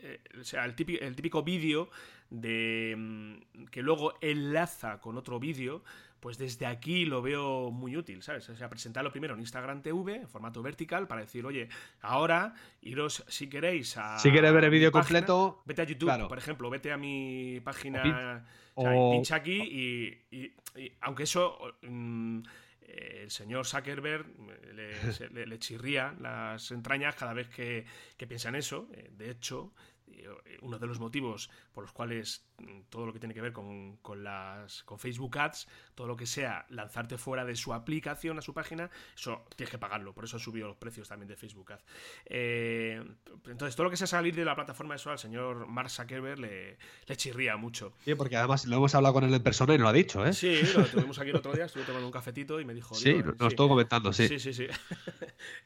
eh, 0.00 0.20
o 0.40 0.42
sea, 0.42 0.64
el 0.64 0.74
típico, 0.74 1.04
el 1.04 1.14
típico 1.14 1.44
vídeo 1.44 1.90
de 2.28 2.96
mm, 2.98 3.66
que 3.66 3.82
luego 3.82 4.14
enlaza 4.20 5.00
con 5.00 5.16
otro 5.16 5.38
vídeo 5.38 5.84
pues 6.18 6.38
desde 6.38 6.64
aquí 6.64 7.04
lo 7.04 7.20
veo 7.20 7.70
muy 7.70 7.98
útil, 7.98 8.22
¿sabes? 8.22 8.48
O 8.48 8.56
sea, 8.56 8.70
presentarlo 8.70 9.12
primero 9.12 9.34
en 9.34 9.40
Instagram 9.40 9.82
TV, 9.82 10.22
en 10.22 10.28
formato 10.28 10.62
vertical, 10.62 11.06
para 11.06 11.20
decir, 11.20 11.44
oye, 11.44 11.68
ahora 12.00 12.54
iros, 12.80 13.22
si 13.28 13.46
queréis, 13.46 13.98
a. 13.98 14.18
Si 14.18 14.30
quieres 14.30 14.50
ver 14.54 14.64
el 14.64 14.70
vídeo 14.70 14.90
completo. 14.90 15.62
Vete 15.66 15.82
a 15.82 15.84
YouTube, 15.84 16.26
por 16.26 16.38
ejemplo, 16.38 16.70
vete 16.70 16.90
a 16.90 16.96
mi 16.96 17.60
página. 17.62 18.42
O, 18.72 19.12
pincha 19.12 19.36
aquí 19.36 20.18
y, 20.32 20.52
aunque 21.02 21.24
eso. 21.24 21.58
Mm, 21.82 22.40
el 23.22 23.30
señor 23.30 23.66
Zuckerberg 23.66 24.26
le, 25.32 25.46
le, 25.46 25.58
chirría 25.58 26.14
las 26.20 26.70
entrañas 26.70 27.14
cada 27.14 27.32
vez 27.32 27.48
que, 27.48 27.84
que 28.16 28.26
piensa 28.26 28.48
en 28.48 28.56
eso. 28.56 28.88
Eh, 28.92 29.10
de 29.12 29.30
hecho, 29.30 29.72
eh, 29.74 29.93
uno 30.62 30.78
de 30.78 30.86
los 30.86 30.98
motivos 30.98 31.50
por 31.72 31.84
los 31.84 31.92
cuales 31.92 32.46
mm, 32.58 32.82
todo 32.88 33.06
lo 33.06 33.12
que 33.12 33.18
tiene 33.18 33.34
que 33.34 33.40
ver 33.40 33.52
con, 33.52 33.98
las 34.22 34.82
con 34.84 34.98
Facebook 34.98 35.38
Ads, 35.38 35.68
todo 35.94 36.06
lo 36.06 36.16
que 36.16 36.26
sea 36.26 36.66
lanzarte 36.70 37.18
fuera 37.18 37.44
de 37.44 37.56
su 37.56 37.72
aplicación 37.72 38.38
a 38.38 38.42
su 38.42 38.54
página, 38.54 38.90
eso 39.14 39.44
tienes 39.56 39.70
que 39.70 39.78
pagarlo, 39.78 40.14
por 40.14 40.24
eso 40.24 40.36
han 40.36 40.40
subido 40.40 40.68
los 40.68 40.76
precios 40.76 41.08
también 41.08 41.28
de 41.28 41.36
Facebook 41.36 41.72
Ads. 41.72 41.84
Eh, 42.26 43.02
entonces, 43.46 43.76
todo 43.76 43.84
lo 43.84 43.90
que 43.90 43.96
sea 43.96 44.06
salir 44.06 44.34
de 44.34 44.44
la 44.44 44.54
plataforma 44.54 44.94
eso 44.94 45.10
al 45.10 45.18
señor 45.18 45.66
Mark 45.66 45.90
Zuckerberg 45.90 46.38
le, 46.38 46.78
le 47.06 47.16
chirría 47.16 47.56
mucho. 47.56 47.94
Sí, 48.04 48.14
porque 48.14 48.36
además 48.36 48.66
lo 48.66 48.76
hemos 48.76 48.94
hablado 48.94 49.14
con 49.14 49.24
él 49.24 49.34
en 49.34 49.42
persona 49.42 49.74
y 49.74 49.78
lo 49.78 49.88
ha 49.88 49.92
dicho, 49.92 50.24
¿eh? 50.24 50.32
Sí, 50.32 50.60
lo 50.76 50.84
tuvimos 50.86 51.18
aquí 51.18 51.30
el 51.30 51.36
otro 51.36 51.52
día, 51.52 51.64
estuve 51.64 51.84
tomando 51.84 52.06
un 52.06 52.12
cafetito 52.12 52.60
y 52.60 52.64
me 52.64 52.74
dijo... 52.74 52.94
Sí, 52.94 53.14
nos 53.14 53.48
estuvo 53.48 53.68
comentando, 53.68 54.12
sí. 54.12 54.28
Sí, 54.28 54.38
sí, 54.38 54.52
sí. 54.52 54.66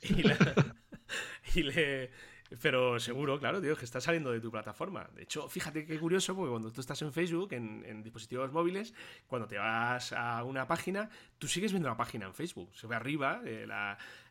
y 1.55 1.63
le 1.63 2.11
pero 2.63 2.99
seguro, 2.99 3.39
claro, 3.39 3.61
tío, 3.61 3.77
que 3.77 3.85
está 3.85 4.01
saliendo 4.01 4.33
de 4.33 4.41
tu 4.41 4.51
plataforma. 4.51 5.09
De 5.15 5.23
hecho, 5.23 5.49
fíjate 5.49 5.85
qué 5.85 5.99
curioso, 5.99 6.35
porque 6.35 6.51
cuando 6.51 6.73
tú 6.73 6.81
estás 6.81 7.01
en 7.03 7.13
Facebook, 7.13 7.53
en, 7.53 8.03
dispositivos 8.03 8.53
móviles, 8.53 8.95
cuando 9.27 9.47
te 9.47 9.59
vas 9.59 10.13
a 10.13 10.43
una 10.45 10.67
página, 10.67 11.11
tú 11.39 11.47
sigues 11.47 11.73
viendo 11.73 11.89
la 11.89 11.97
página 11.97 12.27
en 12.27 12.35
Facebook. 12.35 12.71
Se 12.75 12.87
ve 12.87 12.97
arriba 12.97 13.41
eh, 13.45 13.67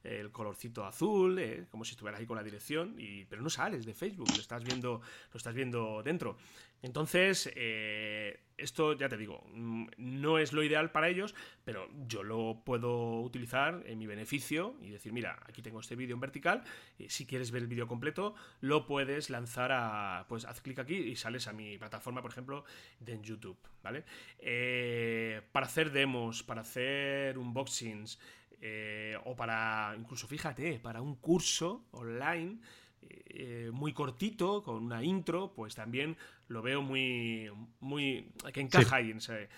el 0.07 0.31
colorcito 0.31 0.85
azul, 0.85 1.37
eh, 1.39 1.65
como 1.69 1.83
si 1.83 1.91
estuvieras 1.91 2.19
ahí 2.19 2.25
con 2.25 2.37
la 2.37 2.43
dirección, 2.43 2.95
y, 2.97 3.25
pero 3.25 3.41
no 3.41 3.49
sales 3.49 3.85
de 3.85 3.93
Facebook, 3.93 4.29
lo 4.33 4.41
estás 4.41 4.63
viendo, 4.63 5.01
lo 5.31 5.37
estás 5.37 5.53
viendo 5.53 6.01
dentro. 6.03 6.37
Entonces, 6.81 7.51
eh, 7.55 8.39
esto 8.55 8.93
ya 8.93 9.09
te 9.09 9.17
digo, 9.17 9.43
mm, 9.51 9.87
no 9.97 10.37
es 10.37 10.53
lo 10.53 10.63
ideal 10.63 10.91
para 10.91 11.09
ellos, 11.09 11.35
pero 11.63 11.89
yo 12.07 12.23
lo 12.23 12.61
puedo 12.63 13.21
utilizar 13.21 13.83
en 13.85 13.99
mi 13.99 14.07
beneficio 14.07 14.75
y 14.81 14.89
decir, 14.89 15.11
mira, 15.11 15.39
aquí 15.47 15.61
tengo 15.61 15.79
este 15.79 15.95
vídeo 15.95 16.15
en 16.15 16.21
vertical, 16.21 16.63
y 16.97 17.09
si 17.09 17.25
quieres 17.25 17.51
ver 17.51 17.63
el 17.63 17.67
vídeo 17.67 17.87
completo, 17.87 18.35
lo 18.61 18.85
puedes 18.85 19.29
lanzar 19.29 19.71
a, 19.71 20.25
pues 20.29 20.45
haz 20.45 20.61
clic 20.61 20.79
aquí 20.79 20.95
y 20.95 21.15
sales 21.15 21.47
a 21.47 21.53
mi 21.53 21.77
plataforma, 21.77 22.21
por 22.21 22.31
ejemplo, 22.31 22.63
de 22.99 23.19
YouTube, 23.21 23.57
¿vale? 23.83 24.05
Eh, 24.39 25.41
para 25.51 25.65
hacer 25.65 25.91
demos, 25.91 26.43
para 26.43 26.61
hacer 26.61 27.37
unboxings, 27.37 28.19
eh, 28.59 29.17
o 29.25 29.35
para, 29.35 29.95
incluso 29.97 30.27
fíjate, 30.27 30.79
para 30.79 31.01
un 31.01 31.15
curso 31.15 31.85
online, 31.91 32.57
eh, 33.01 33.69
muy 33.71 33.93
cortito, 33.93 34.63
con 34.63 34.83
una 34.83 35.03
intro, 35.03 35.53
pues 35.55 35.75
también 35.75 36.17
lo 36.47 36.61
veo 36.61 36.81
muy. 36.81 37.49
muy. 37.79 38.31
que 38.53 38.61
encaja 38.61 38.97
ahí 38.97 39.11
en 39.11 39.17
ese. 39.17 39.49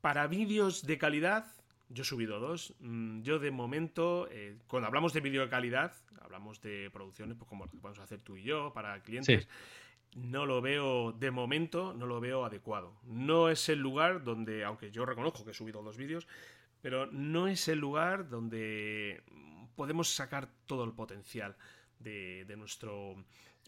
Para 0.00 0.26
vídeos 0.26 0.86
de 0.86 0.98
calidad, 0.98 1.46
yo 1.88 2.02
he 2.02 2.06
subido 2.06 2.40
dos. 2.40 2.74
Mm, 2.80 3.22
yo 3.22 3.38
de 3.38 3.50
momento, 3.50 4.28
eh, 4.30 4.56
cuando 4.66 4.86
hablamos 4.86 5.12
de 5.12 5.20
vídeo 5.20 5.42
de 5.42 5.48
calidad, 5.48 5.92
hablamos 6.20 6.60
de 6.60 6.90
producciones 6.90 7.36
pues 7.36 7.48
como 7.48 7.64
lo 7.64 7.70
que 7.70 7.78
podemos 7.78 7.98
hacer 7.98 8.22
tú 8.22 8.36
y 8.36 8.42
yo 8.42 8.72
para 8.72 9.02
clientes. 9.02 9.48
no 10.14 10.44
lo 10.44 10.60
veo, 10.60 11.12
de 11.12 11.30
momento, 11.30 11.94
no 11.94 12.06
lo 12.06 12.20
veo 12.20 12.44
adecuado. 12.44 12.94
No 13.04 13.48
es 13.48 13.68
el 13.68 13.78
lugar 13.78 14.24
donde, 14.24 14.64
aunque 14.64 14.90
yo 14.90 15.06
reconozco 15.06 15.44
que 15.44 15.52
he 15.52 15.54
subido 15.54 15.82
dos 15.82 15.96
vídeos, 15.96 16.26
pero 16.80 17.06
no 17.06 17.48
es 17.48 17.68
el 17.68 17.78
lugar 17.78 18.28
donde 18.28 19.22
podemos 19.76 20.14
sacar 20.14 20.48
todo 20.66 20.84
el 20.84 20.92
potencial 20.92 21.56
de, 21.98 22.44
nuestro 22.56 23.16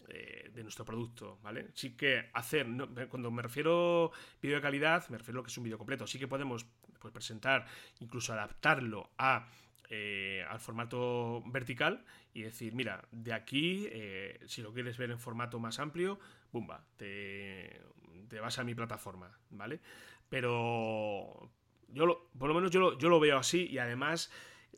eh, 0.07 0.51
de 0.53 0.63
nuestro 0.63 0.85
producto, 0.85 1.39
¿vale? 1.41 1.69
Sí 1.73 1.95
que 1.95 2.29
hacer, 2.33 2.67
cuando 3.09 3.31
me 3.31 3.41
refiero 3.41 4.11
vídeo 4.41 4.57
de 4.57 4.61
calidad, 4.61 5.07
me 5.09 5.17
refiero 5.17 5.37
a 5.37 5.39
lo 5.39 5.43
que 5.43 5.51
es 5.51 5.57
un 5.57 5.63
vídeo 5.63 5.77
completo. 5.77 6.07
Sí 6.07 6.19
que 6.19 6.27
podemos 6.27 6.65
pues, 6.99 7.13
presentar, 7.13 7.65
incluso 7.99 8.33
adaptarlo 8.33 9.11
a 9.17 9.47
eh, 9.89 10.43
al 10.49 10.59
formato 10.59 11.43
vertical 11.45 12.03
y 12.33 12.41
decir, 12.41 12.73
mira, 12.73 13.07
de 13.11 13.33
aquí, 13.33 13.87
eh, 13.91 14.39
si 14.47 14.61
lo 14.61 14.73
quieres 14.73 14.97
ver 14.97 15.11
en 15.11 15.19
formato 15.19 15.59
más 15.59 15.79
amplio, 15.79 16.19
bumba, 16.51 16.83
te, 16.97 17.81
te 18.27 18.39
vas 18.39 18.57
a 18.57 18.63
mi 18.63 18.73
plataforma, 18.73 19.37
¿vale? 19.51 19.81
Pero 20.29 21.51
yo 21.93 22.05
lo, 22.05 22.29
por 22.37 22.49
lo 22.49 22.55
menos 22.55 22.71
yo 22.71 22.79
lo, 22.79 22.97
yo 22.97 23.09
lo 23.09 23.19
veo 23.19 23.37
así 23.37 23.67
y 23.69 23.77
además 23.77 24.31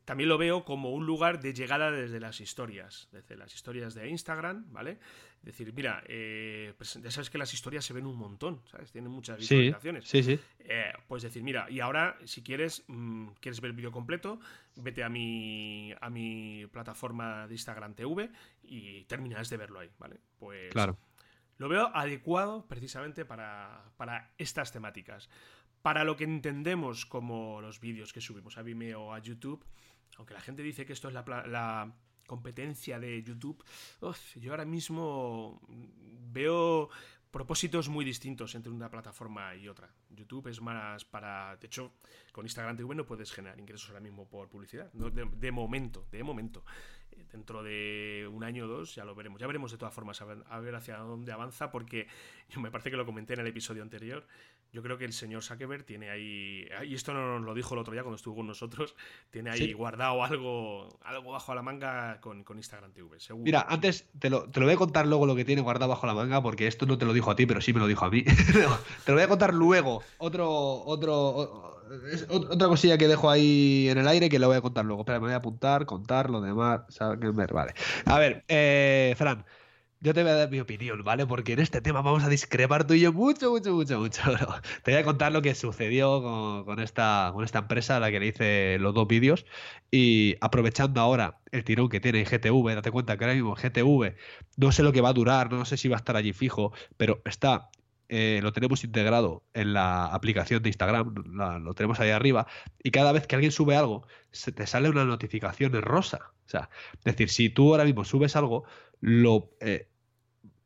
también 0.06 0.30
lo 0.30 0.38
veo 0.38 0.64
como 0.64 0.92
un 0.92 1.06
lugar 1.06 1.40
de 1.40 1.54
llegada 1.54 1.92
desde 1.92 2.20
las 2.20 2.40
historias, 2.40 3.10
desde 3.12 3.36
las 3.36 3.54
historias 3.56 3.96
de 3.96 4.10
Instagram, 4.10 4.72
¿vale? 4.72 5.00
decir, 5.46 5.72
mira, 5.74 6.04
eh, 6.08 6.74
pues 6.76 7.00
ya 7.02 7.12
sabes 7.12 7.30
que 7.30 7.38
las 7.38 7.54
historias 7.54 7.86
se 7.86 7.94
ven 7.94 8.06
un 8.06 8.18
montón, 8.18 8.62
¿sabes? 8.66 8.92
Tienen 8.92 9.12
muchas 9.12 9.38
visualizaciones. 9.38 10.08
Sí, 10.08 10.24
sí. 10.24 10.40
Eh, 10.60 10.92
puedes 11.08 11.24
decir, 11.24 11.44
mira, 11.44 11.70
y 11.70 11.80
ahora, 11.80 12.18
si 12.26 12.42
quieres, 12.42 12.84
mm, 12.88 13.28
quieres 13.40 13.62
ver 13.62 13.70
el 13.70 13.78
vídeo 13.78 13.92
completo, 13.92 14.40
vete 14.76 15.04
a 15.04 15.10
mi, 15.10 15.94
a 16.02 16.10
mi 16.10 16.66
plataforma 16.72 17.48
de 17.48 17.54
Instagram 17.54 17.94
TV 17.94 18.32
y 18.64 19.04
terminarás 19.04 19.50
de 19.50 19.58
verlo 19.58 19.80
ahí, 19.80 19.90
¿vale? 20.00 20.20
Pues 20.40 20.72
claro. 20.72 20.98
lo 21.58 21.70
veo 21.70 21.96
adecuado 21.96 22.66
precisamente 22.68 23.24
para, 23.24 23.92
para 23.98 24.34
estas 24.40 24.72
temáticas. 24.72 25.30
Para 25.86 26.04
lo 26.04 26.16
que 26.16 26.24
entendemos 26.24 27.06
como 27.06 27.62
los 27.62 27.80
vídeos 27.80 28.12
que 28.12 28.20
subimos 28.20 28.58
a 28.58 28.64
Vimeo 28.64 29.04
o 29.04 29.14
a 29.14 29.20
YouTube, 29.20 29.64
aunque 30.18 30.34
la 30.34 30.42
gente 30.42 30.64
dice 30.64 30.84
que 30.84 30.94
esto 30.94 31.10
es 31.10 31.14
la, 31.14 31.94
competencia 32.26 33.00
de 33.00 33.22
YouTube, 33.22 33.64
yo 34.38 34.50
ahora 34.50 34.66
mismo 34.66 35.62
veo 36.32 36.90
propósitos 37.30 37.88
muy 37.88 38.04
distintos 38.04 38.56
entre 38.56 38.72
una 38.72 38.90
plataforma 38.90 39.56
y 39.56 39.68
otra. 39.68 39.94
YouTube 40.10 40.48
es 40.48 40.60
más 40.60 41.06
para... 41.06 41.56
De 41.58 41.68
hecho, 41.68 41.92
con 42.32 42.46
Instagram 42.46 42.78
TV 42.78 42.96
no 42.96 43.06
puedes 43.06 43.32
generar 43.32 43.60
ingresos 43.60 43.90
ahora 43.90 44.00
mismo 44.00 44.28
por 44.28 44.50
publicidad. 44.50 44.92
de, 44.92 45.52
momento, 45.52 46.08
de 46.12 46.24
momento. 46.24 46.66
Eh, 47.12 47.26
dentro 47.32 47.62
de 47.62 48.28
un 48.34 48.44
año 48.44 48.66
o 48.66 48.68
dos 48.68 48.96
ya 48.96 49.06
lo 49.06 49.14
veremos. 49.14 49.40
Ya 49.40 49.46
veremos 49.46 49.72
de 49.72 49.78
todas 49.78 49.94
formas 49.94 50.20
a 50.20 50.26
ver, 50.26 50.44
a 50.50 50.60
ver 50.60 50.74
hacia 50.74 50.98
dónde 50.98 51.32
avanza 51.32 51.70
porque 51.70 52.08
yo 52.50 52.60
me 52.60 52.72
parece 52.72 52.90
que 52.90 52.98
lo 52.98 53.06
comenté 53.06 53.36
en 53.36 53.42
el 53.42 53.48
episodio 53.48 53.84
anterior 53.84 54.26
yo 54.76 54.84
creo 54.84 54.98
que 54.98 55.06
el 55.06 55.14
señor 55.14 55.42
Zuckerberg 55.42 55.86
tiene 55.86 56.10
ahí, 56.10 56.68
y 56.86 56.96
esto 56.96 57.14
no 57.14 57.40
nos 57.40 57.46
lo 57.46 57.54
dijo 57.54 57.76
el 57.76 57.80
otro 57.80 57.94
día 57.94 58.04
cuando 58.04 58.18
estuvo 58.18 58.36
con 58.36 58.48
nosotros, 58.48 58.94
tiene 59.32 59.50
ahí 59.50 59.72
guardado 59.72 60.22
algo, 60.22 61.00
algo 61.02 61.32
bajo 61.32 61.56
la 61.56 61.62
manga 61.62 62.20
con, 62.20 62.44
Instagram 62.58 62.92
TV, 62.92 63.18
seguro. 63.22 63.46
Mira, 63.46 63.66
antes 63.70 64.10
te 64.20 64.30
lo, 64.30 64.50
te 64.50 64.60
lo, 64.60 64.66
voy 64.66 64.76
a 64.76 64.78
contar 64.78 65.08
luego 65.08 65.26
lo 65.26 65.36
que 65.36 65.46
tiene 65.46 65.62
guardado 65.62 65.92
bajo 65.92 66.06
la 66.08 66.14
manga, 66.14 66.42
porque 66.42 66.68
esto 66.68 66.86
no 66.86 66.98
te 66.98 67.06
lo 67.06 67.14
dijo 67.14 67.32
a 67.32 67.38
ti, 67.38 67.46
pero 67.46 67.62
sí 67.62 67.72
me 67.72 67.80
lo 67.80 67.88
dijo 67.88 68.04
a 68.04 68.10
mí. 68.10 68.24
te 69.06 69.12
lo 69.12 69.14
voy 69.14 69.24
a 69.24 69.30
contar 69.30 69.54
luego. 69.54 70.04
Otro, 70.18 70.84
otro, 70.84 71.82
otra 72.28 72.68
cosilla 72.68 72.98
que 72.98 73.08
dejo 73.08 73.30
ahí 73.30 73.88
en 73.90 73.98
el 73.98 74.08
aire 74.10 74.28
que 74.28 74.40
lo 74.40 74.48
voy 74.48 74.58
a 74.58 74.62
contar 74.62 74.84
luego. 74.84 75.04
Espera, 75.04 75.22
me 75.22 75.28
voy 75.28 75.36
a 75.36 75.38
apuntar, 75.38 75.86
contar 75.86 76.30
lo 76.30 76.42
demás, 76.42 76.82
vale. 77.54 77.74
A 78.08 78.20
ver, 78.20 78.44
eh, 78.50 79.14
Fran 79.18 79.46
yo 80.06 80.14
te 80.14 80.22
voy 80.22 80.32
a 80.32 80.36
dar 80.36 80.52
mi 80.52 80.60
opinión, 80.60 81.04
¿vale? 81.04 81.26
Porque 81.26 81.54
en 81.54 81.60
este 81.60 81.82
tema 81.82 82.04
vamos 82.04 82.24
a 82.24 82.30
discrepar 82.30 82.86
tú 82.86 82.94
y 82.94 83.00
yo 83.00 83.12
mucho, 83.12 83.50
mucho, 83.50 83.74
mucho, 83.74 84.00
mucho. 84.00 84.22
Te 84.84 84.92
voy 84.92 85.02
a 85.02 85.04
contar 85.04 85.32
lo 85.32 85.42
que 85.42 85.56
sucedió 85.56 86.22
con, 86.64 86.80
esta, 86.80 87.32
con 87.34 87.44
esta 87.44 87.60
empresa 87.60 87.98
a 87.98 88.00
la 88.00 88.12
que 88.12 88.20
le 88.20 88.28
hice 88.28 88.78
los 88.78 88.94
dos 88.94 89.08
vídeos. 89.08 89.48
Y 89.90 90.36
aprovechando 90.42 91.02
ahora 91.02 91.40
el 91.52 91.64
tirón 91.64 91.90
que 91.90 92.00
tiene 92.00 92.24
GTV, 92.24 92.76
date 92.76 92.92
cuenta 92.92 93.18
que 93.18 93.24
ahora 93.24 93.34
mismo 93.34 93.56
GTV 93.56 94.16
no 94.58 94.72
sé 94.72 94.84
lo 94.84 94.94
que 94.94 95.02
va 95.02 95.10
a 95.10 95.14
durar, 95.14 95.52
no 95.52 95.66
sé 95.66 95.76
si 95.76 95.88
va 95.90 95.96
a 95.96 96.00
estar 96.00 96.16
allí 96.16 96.34
fijo, 96.34 96.72
pero 96.98 97.24
está 97.26 97.72
eh, 98.08 98.40
lo 98.44 98.54
tenemos 98.54 98.84
integrado 98.84 99.44
en 99.56 99.74
la 99.74 100.06
aplicación 100.06 100.62
de 100.62 100.70
Instagram, 100.70 101.16
lo 101.64 101.74
tenemos 101.74 102.00
ahí 102.00 102.12
arriba, 102.12 102.46
y 102.84 102.92
cada 102.92 103.12
vez 103.12 103.26
que 103.26 103.34
alguien 103.34 103.52
sube 103.52 103.76
algo, 103.76 104.06
se 104.32 104.52
te 104.52 104.68
sale 104.68 104.90
una 104.90 105.06
notificación 105.06 105.74
en 105.74 105.82
rosa. 105.82 106.32
O 106.46 106.50
sea, 106.50 106.70
es 107.00 107.04
decir, 107.04 107.30
si 107.30 107.50
tú 107.50 107.72
ahora 107.72 107.86
mismo 107.86 108.06
subes 108.06 108.36
algo, 108.36 108.66
lo, 109.02 109.52
eh, 109.60 109.88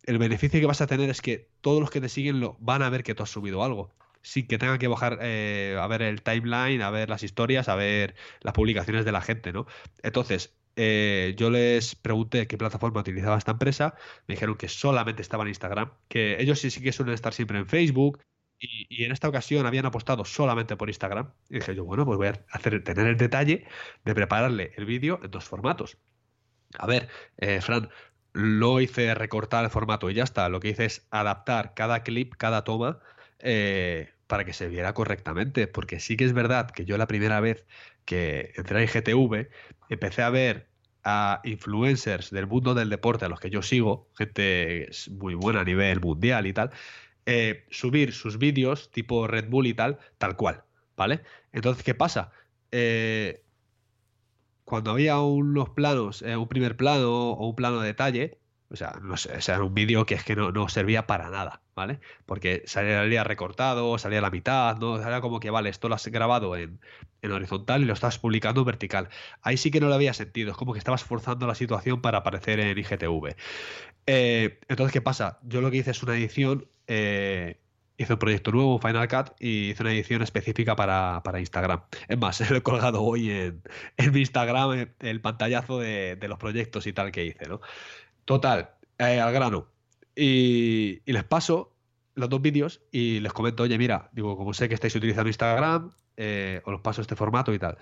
el 0.03 0.17
beneficio 0.17 0.59
que 0.59 0.65
vas 0.65 0.81
a 0.81 0.88
tener 0.88 1.09
es 1.09 1.21
que 1.21 1.49
todos 1.62 1.79
los 1.79 1.91
que 1.91 2.01
te 2.01 2.09
siguen 2.09 2.39
lo, 2.39 2.57
van 2.59 2.81
a 2.81 2.89
ver 2.89 3.03
que 3.03 3.15
tú 3.15 3.23
has 3.23 3.29
subido 3.29 3.63
algo. 3.63 3.91
Sin 4.21 4.47
que 4.47 4.57
tengan 4.57 4.79
que 4.79 4.88
bajar 4.88 5.19
eh, 5.21 5.77
a 5.79 5.88
ver 5.88 6.01
el 6.01 6.21
timeline, 6.21 6.81
a 6.81 6.89
ver 6.89 7.09
las 7.09 7.23
historias, 7.23 7.69
a 7.69 7.75
ver 7.75 8.15
las 8.41 8.53
publicaciones 8.53 9.05
de 9.05 9.12
la 9.13 9.21
gente, 9.21 9.53
¿no? 9.53 9.65
Entonces, 10.03 10.57
eh, 10.75 11.35
yo 11.38 11.49
les 11.49 11.95
pregunté 11.95 12.47
qué 12.47 12.57
plataforma 12.57 13.01
utilizaba 13.01 13.38
esta 13.38 13.51
empresa, 13.51 13.95
me 14.27 14.35
dijeron 14.35 14.55
que 14.55 14.67
solamente 14.67 15.21
estaba 15.21 15.43
en 15.43 15.49
Instagram, 15.49 15.91
que 16.09 16.41
ellos 16.41 16.59
sí, 16.59 16.69
sí 16.69 16.81
que 16.81 16.91
suelen 16.91 17.15
estar 17.15 17.33
siempre 17.33 17.59
en 17.59 17.67
Facebook, 17.67 18.19
y, 18.59 19.03
en 19.03 19.12
esta 19.12 19.29
ocasión 19.29 19.65
habían 19.65 19.85
apostado 19.85 20.25
solamente 20.25 20.75
por 20.75 20.89
Instagram. 20.89 21.31
Y 21.49 21.55
dije 21.55 21.75
yo, 21.75 21.85
bueno, 21.85 22.05
pues 22.05 22.17
voy 22.17 22.27
a 22.27 22.33
tener 22.59 23.07
el 23.07 23.17
detalle 23.17 23.65
de 24.05 24.15
prepararle 24.15 24.73
el 24.75 24.85
vídeo 24.85 25.19
en 25.23 25.31
dos 25.31 25.45
formatos. 25.45 25.97
A 26.77 26.85
ver, 26.85 27.09
eh, 27.38 27.62
Fran, 27.62 27.89
lo 28.39 28.80
hice 28.82 29.13
recortar 29.15 29.63
el 29.65 29.69
formato 29.69 30.10
y 30.10 30.13
ya 30.15 30.23
está. 30.23 30.49
Lo 30.49 30.60
que 30.60 30.69
hice 30.69 30.86
es 30.86 31.08
adaptar 31.12 31.73
cada 31.73 32.04
clip, 32.04 32.34
cada 32.38 32.63
toma, 32.63 32.99
eh, 33.39 34.10
para 34.28 34.45
que 34.45 34.54
se 34.54 34.67
viera 34.67 34.93
correctamente. 34.93 35.67
Porque 35.67 35.99
sí 35.99 36.17
que 36.17 36.25
es 36.25 36.34
verdad 36.34 36.71
que 36.71 36.86
yo 36.86 36.97
la 36.97 37.08
primera 37.08 37.39
vez 37.39 37.65
que 38.06 38.54
entré 38.56 38.82
en 38.82 38.88
GTV 38.88 39.49
empecé 39.89 40.21
a 40.23 40.30
ver 40.30 40.69
a 41.04 41.41
influencers 41.43 42.30
del 42.32 42.47
mundo 42.47 42.73
del 42.73 42.89
deporte 42.89 43.25
a 43.25 43.30
los 43.30 43.39
que 43.39 43.49
yo 43.49 43.62
sigo, 43.62 44.10
gente 44.17 44.89
muy 45.12 45.34
buena 45.34 45.62
a 45.62 45.63
nivel 45.63 46.02
mundial 46.02 46.45
y 46.45 46.54
tal, 46.54 46.71
eh, 47.25 47.65
subir 47.69 48.13
sus 48.13 48.38
vídeos 48.38 48.91
tipo 48.91 49.28
Red 49.28 49.49
Bull 49.49 49.67
y 49.67 49.73
tal, 49.73 49.99
tal 50.17 50.36
cual, 50.36 50.63
¿vale? 50.97 51.21
Entonces, 51.54 51.84
¿qué 51.84 51.95
pasa? 51.95 52.32
Eh, 52.71 53.43
cuando 54.69 54.91
había 54.91 55.19
unos 55.19 55.69
planos, 55.71 56.21
eh, 56.21 56.38
un 56.38 56.47
primer 56.47 56.77
plano 56.77 57.32
o 57.32 57.47
un 57.49 57.55
plano 57.55 57.82
de 57.82 57.88
detalle, 57.88 58.39
o 58.71 58.75
sea, 58.75 58.99
no 59.01 59.17
sé, 59.17 59.32
era 59.34 59.63
un 59.63 59.73
vídeo 59.73 60.05
que 60.05 60.13
es 60.13 60.23
que 60.23 60.36
no, 60.36 60.69
servía 60.69 61.08
para 61.08 61.32
nada, 61.32 61.63
¿vale? 61.75 61.99
Porque 62.27 62.62
salía 62.67 63.23
recortado, 63.23 63.97
salía 63.97 64.19
a 64.19 64.21
la 64.21 64.29
mitad, 64.29 64.77
¿no? 64.77 65.01
Era 65.01 65.21
como 65.21 65.39
que, 65.39 65.49
vale, 65.49 65.69
esto 65.69 65.89
lo 65.89 65.95
has 65.95 66.08
grabado 66.08 66.55
en, 66.55 66.79
horizontal 67.23 67.82
y 67.82 67.86
lo 67.86 67.93
estás 67.93 68.19
publicando 68.19 68.62
en 68.62 68.65
vertical. 68.67 69.10
Ahí 69.41 69.58
sí 69.58 69.71
que 69.71 69.79
no 69.79 69.88
lo 69.88 69.95
había 69.95 70.13
sentido, 70.13 70.51
es 70.51 70.58
como 70.58 70.73
que 70.73 70.79
estabas 70.79 71.03
forzando 71.03 71.47
la 71.47 71.55
situación 71.55 72.01
para 72.01 72.19
aparecer 72.19 72.60
en 72.60 72.77
IGTV. 72.77 73.36
Eh, 74.05 74.60
entonces, 74.67 74.93
¿qué 74.93 75.01
pasa? 75.01 75.39
Yo 75.43 75.62
lo 75.62 75.71
que 75.71 75.77
hice 75.77 75.91
es 75.91 76.03
una 76.03 76.15
edición 76.15 76.67
eh, 76.88 77.60
hice 77.99 78.13
un 78.13 78.19
proyecto 78.19 78.51
nuevo, 78.51 78.79
Final 78.79 79.07
Cut, 79.09 79.31
y 79.39 79.71
hice 79.71 79.83
una 79.83 79.91
edición 79.91 80.21
específica 80.21 80.75
para, 80.75 81.21
Instagram. 81.38 81.81
Es 82.07 82.17
más, 82.17 82.39
lo 82.49 82.57
he 82.57 82.63
colgado 82.63 83.03
hoy 83.03 83.29
en, 83.29 83.62
mi 84.13 84.21
Instagram 84.21 84.88
el 84.99 85.21
pantallazo 85.21 85.79
de, 85.79 86.17
los 86.27 86.39
proyectos 86.39 86.88
y 86.88 86.93
tal 86.93 87.12
que 87.12 87.25
hice, 87.25 87.47
¿no? 87.47 87.59
Total, 88.25 88.71
eh, 88.97 89.19
al 89.19 89.33
grano. 89.33 89.67
Y, 90.15 91.01
les 91.05 91.23
paso 91.25 91.75
los 92.15 92.29
dos 92.29 92.41
vídeos 92.41 92.81
y 92.91 93.19
les 93.19 93.33
comento, 93.33 93.63
oye, 93.63 93.77
mira, 93.77 94.09
digo, 94.13 94.38
como 94.38 94.53
sé 94.53 94.69
que 94.69 94.75
estáis 94.75 94.95
utilizando 94.95 95.29
Instagram, 95.29 95.91
eh, 96.15 96.62
os 96.65 96.71
los 96.71 96.81
paso 96.81 97.01
este 97.01 97.15
formato 97.15 97.53
y 97.53 97.59
tal. 97.59 97.77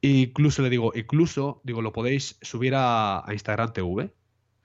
incluso 0.00 0.62
le 0.62 0.70
digo, 0.70 0.92
incluso, 0.94 1.60
digo, 1.64 1.82
lo 1.82 1.92
podéis 1.92 2.38
subir 2.40 2.74
a 2.76 3.24
Instagram 3.30 3.72
TV, 3.74 4.10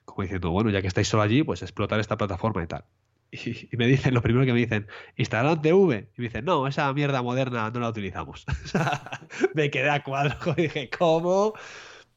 como 0.06 0.22
diciendo, 0.22 0.50
bueno, 0.50 0.70
ya 0.70 0.80
que 0.80 0.88
estáis 0.88 1.08
solo 1.08 1.22
allí, 1.22 1.42
pues 1.42 1.62
explotar 1.62 2.00
esta 2.00 2.16
plataforma 2.16 2.62
y 2.62 2.66
tal. 2.66 2.84
Y, 3.30 3.76
me 3.76 3.86
dicen, 3.86 4.14
lo 4.14 4.22
primero 4.22 4.46
que 4.46 4.52
me 4.52 4.60
dicen, 4.60 4.86
Instagram 5.16 5.60
TV. 5.60 6.08
Y 6.16 6.20
me 6.20 6.28
dicen, 6.28 6.44
no, 6.44 6.66
esa 6.66 6.92
mierda 6.92 7.22
moderna 7.22 7.70
no 7.70 7.80
la 7.80 7.90
utilizamos. 7.90 8.46
me 9.54 9.70
quedé 9.70 9.90
a 9.90 10.02
cuadro 10.02 10.36
y 10.56 10.62
dije, 10.62 10.90
¿cómo? 10.90 11.52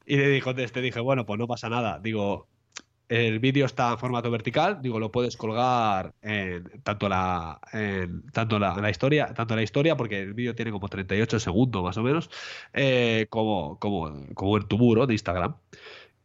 Y 0.06 0.18
le 0.18 0.30
dije, 0.30 0.54
dije, 0.82 1.00
bueno, 1.00 1.26
pues 1.26 1.40
no 1.40 1.48
pasa 1.48 1.70
nada. 1.70 2.00
Digo, 2.00 2.48
el 3.12 3.40
vídeo 3.40 3.66
está 3.66 3.92
en 3.92 3.98
formato 3.98 4.32
vertical, 4.32 4.82
digo, 4.82 4.98
lo 4.98 5.12
puedes 5.12 5.36
colgar 5.36 6.14
en 6.22 6.64
tanto 6.82 7.10
la, 7.10 7.60
en, 7.74 8.24
tanto 8.32 8.58
la, 8.58 8.90
historia, 8.90 9.34
tanto 9.34 9.54
la 9.54 9.64
historia, 9.64 9.98
porque 9.98 10.22
el 10.22 10.34
vídeo 10.34 10.56
tiene 10.56 10.72
como 10.72 10.88
38 10.88 11.42
segundos 11.42 11.84
más 11.84 11.98
o 11.98 12.04
menos, 12.04 12.30
eh, 12.74 13.28
como, 13.30 13.78
como, 13.80 14.28
como 14.34 14.58
en 14.58 14.68
tu 14.68 14.78
muro 14.78 15.08
de 15.08 15.14
Instagram. 15.14 15.58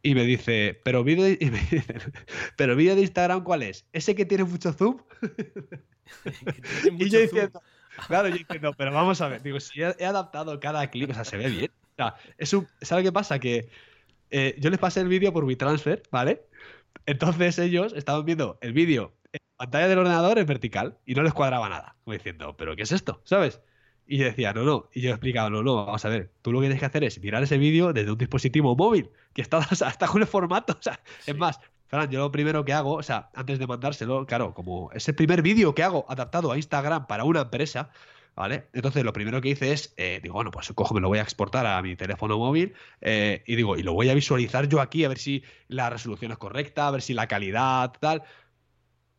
Y 0.01 0.15
me 0.15 0.23
dice, 0.23 0.79
pero 0.83 1.03
vídeo 1.03 1.23
de, 1.23 1.37
pero 2.57 2.75
vídeo 2.75 2.95
de 2.95 3.01
Instagram, 3.01 3.43
¿cuál 3.43 3.63
es? 3.63 3.85
¿Ese 3.93 4.15
que 4.15 4.25
tiene 4.25 4.43
mucho 4.43 4.73
zoom? 4.73 5.01
y 6.99 7.09
yo 7.09 7.19
diciendo, 7.19 7.61
claro, 8.07 8.29
yo 8.29 8.35
diciendo, 8.35 8.73
pero 8.77 8.91
vamos 8.93 9.19
a 9.21 9.27
ver, 9.27 9.41
digo, 9.41 9.59
si 9.59 9.81
he, 9.81 10.05
adaptado 10.05 10.59
cada 10.59 10.87
clip, 10.89 11.09
o 11.09 11.13
sea, 11.13 11.25
se 11.25 11.37
ve 11.37 11.49
bien. 11.49 11.71
O 11.93 11.95
sea, 11.95 12.15
es 12.37 12.53
un, 12.53 12.67
¿sabes 12.81 13.03
qué 13.03 13.11
pasa? 13.11 13.39
Que 13.39 13.69
eh, 14.29 14.55
yo 14.59 14.69
les 14.69 14.79
pasé 14.79 15.01
el 15.01 15.07
vídeo 15.07 15.33
por 15.33 15.43
WeTransfer, 15.45 16.03
¿vale? 16.11 16.43
Entonces 17.05 17.57
ellos 17.59 17.93
estaban 17.95 18.25
viendo 18.25 18.57
el 18.61 18.73
vídeo 18.73 19.15
en 19.31 19.39
pantalla 19.55 19.87
del 19.87 19.99
ordenador 19.99 20.37
en 20.37 20.45
vertical 20.45 20.97
y 21.05 21.15
no 21.15 21.23
les 21.23 21.33
cuadraba 21.33 21.69
nada. 21.69 21.95
Como 22.03 22.13
diciendo, 22.13 22.55
¿pero 22.57 22.75
qué 22.75 22.83
es 22.83 22.91
esto? 22.91 23.21
¿Sabes? 23.23 23.61
Y 24.07 24.17
yo 24.17 24.25
decía, 24.25 24.53
no, 24.53 24.63
no. 24.63 24.89
Y 24.93 25.01
yo 25.01 25.11
explicaba, 25.11 25.49
no, 25.49 25.63
no, 25.63 25.85
vamos 25.85 26.05
a 26.05 26.09
ver. 26.09 26.31
Tú 26.41 26.51
lo 26.51 26.59
que 26.59 26.65
tienes 26.65 26.79
que 26.79 26.85
hacer 26.85 27.03
es 27.03 27.19
mirar 27.21 27.43
ese 27.43 27.57
vídeo 27.57 27.91
desde 27.91 28.11
un 28.11 28.17
dispositivo 28.17 28.75
móvil, 28.75 29.09
que 29.33 29.41
está, 29.41 29.57
hasta 29.85 30.07
con 30.07 30.21
el 30.21 30.27
formato. 30.27 30.73
O 30.73 30.81
sea, 30.81 30.99
es 31.25 31.35
más, 31.35 31.59
Fran, 31.87 32.09
yo 32.09 32.19
lo 32.19 32.31
primero 32.31 32.65
que 32.65 32.73
hago, 32.73 32.93
o 32.93 33.03
sea, 33.03 33.29
antes 33.33 33.59
de 33.59 33.67
mandárselo, 33.67 34.25
claro, 34.25 34.53
como 34.53 34.91
es 34.93 35.07
el 35.07 35.15
primer 35.15 35.41
vídeo 35.41 35.73
que 35.73 35.83
hago 35.83 36.05
adaptado 36.09 36.51
a 36.51 36.57
Instagram 36.57 37.07
para 37.07 37.23
una 37.23 37.41
empresa, 37.41 37.89
¿vale? 38.35 38.67
Entonces 38.73 39.03
lo 39.03 39.13
primero 39.13 39.41
que 39.41 39.49
hice 39.49 39.71
es, 39.71 39.93
eh, 39.97 40.19
digo, 40.21 40.35
bueno, 40.35 40.51
pues 40.51 40.71
cojo, 40.73 40.93
me 40.93 41.01
lo 41.01 41.07
voy 41.07 41.19
a 41.19 41.21
exportar 41.21 41.65
a 41.65 41.81
mi 41.81 41.95
teléfono 41.95 42.37
móvil 42.37 42.73
eh, 43.01 43.41
y 43.47 43.55
digo, 43.55 43.77
y 43.77 43.83
lo 43.83 43.93
voy 43.93 44.09
a 44.09 44.13
visualizar 44.13 44.67
yo 44.67 44.81
aquí 44.81 45.05
a 45.05 45.09
ver 45.09 45.17
si 45.17 45.43
la 45.69 45.89
resolución 45.89 46.31
es 46.31 46.37
correcta, 46.37 46.87
a 46.87 46.91
ver 46.91 47.01
si 47.01 47.13
la 47.13 47.27
calidad, 47.27 47.93
tal. 47.99 48.23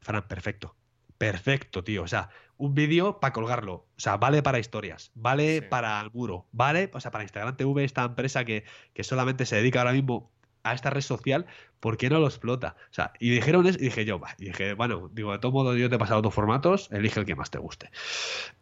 Fran, 0.01 0.29
perfecto. 0.29 0.75
Perfecto, 1.17 1.83
tío. 1.83 2.05
O 2.05 2.09
sea, 2.09 2.31
un 2.59 2.75
vídeo 2.75 3.21
para 3.21 3.33
colgarlo. 3.33 3.73
O 3.75 4.01
sea, 4.01 4.17
vale 4.17 4.43
para 4.43 4.59
historias, 4.59 5.11
vale 5.15 5.63
para 5.63 6.01
el 6.01 6.11
muro, 6.13 6.47
vale, 6.53 6.91
o 6.93 7.01
sea, 7.01 7.11
para 7.11 7.25
Instagram 7.25 7.57
TV, 7.57 7.85
esta 7.85 8.05
empresa 8.05 8.45
que, 8.45 8.65
que 8.93 9.05
solamente 9.05 9.47
se 9.47 9.57
dedica 9.57 9.81
ahora 9.81 9.93
mismo 9.93 10.31
a 10.65 10.75
esta 10.75 10.91
red 10.91 11.01
social, 11.01 11.47
¿por 11.81 11.97
qué 11.97 12.11
no 12.11 12.19
lo 12.19 12.27
explota? 12.27 12.77
O 12.91 12.95
sea, 12.95 13.13
y 13.21 13.31
dijeron 13.31 13.67
eso, 13.67 13.79
y 13.79 13.85
dije 13.85 14.05
yo, 14.05 14.21
y 14.39 14.47
dije, 14.47 14.75
bueno, 14.75 15.09
digo, 15.13 15.33
de 15.33 15.39
todo 15.39 15.53
modo 15.53 15.77
yo 15.77 15.89
te 15.89 15.97
he 15.97 15.99
pasado 15.99 16.21
dos 16.21 16.35
formatos, 16.35 16.89
elige 16.93 17.21
el 17.21 17.27
que 17.27 17.35
más 17.35 17.51
te 17.51 17.59
guste. 17.59 17.91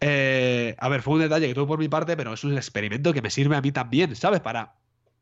Eh, 0.00 0.76
a 0.78 0.88
ver, 0.88 1.02
fue 1.02 1.14
un 1.14 1.20
detalle 1.20 1.48
que 1.48 1.54
tuve 1.54 1.66
por 1.66 1.78
mi 1.78 1.88
parte, 1.88 2.16
pero 2.16 2.32
es 2.32 2.44
un 2.44 2.54
experimento 2.54 3.12
que 3.12 3.22
me 3.22 3.30
sirve 3.30 3.56
a 3.56 3.60
mí 3.60 3.72
también, 3.72 4.14
¿sabes? 4.14 4.40
Para 4.40 4.74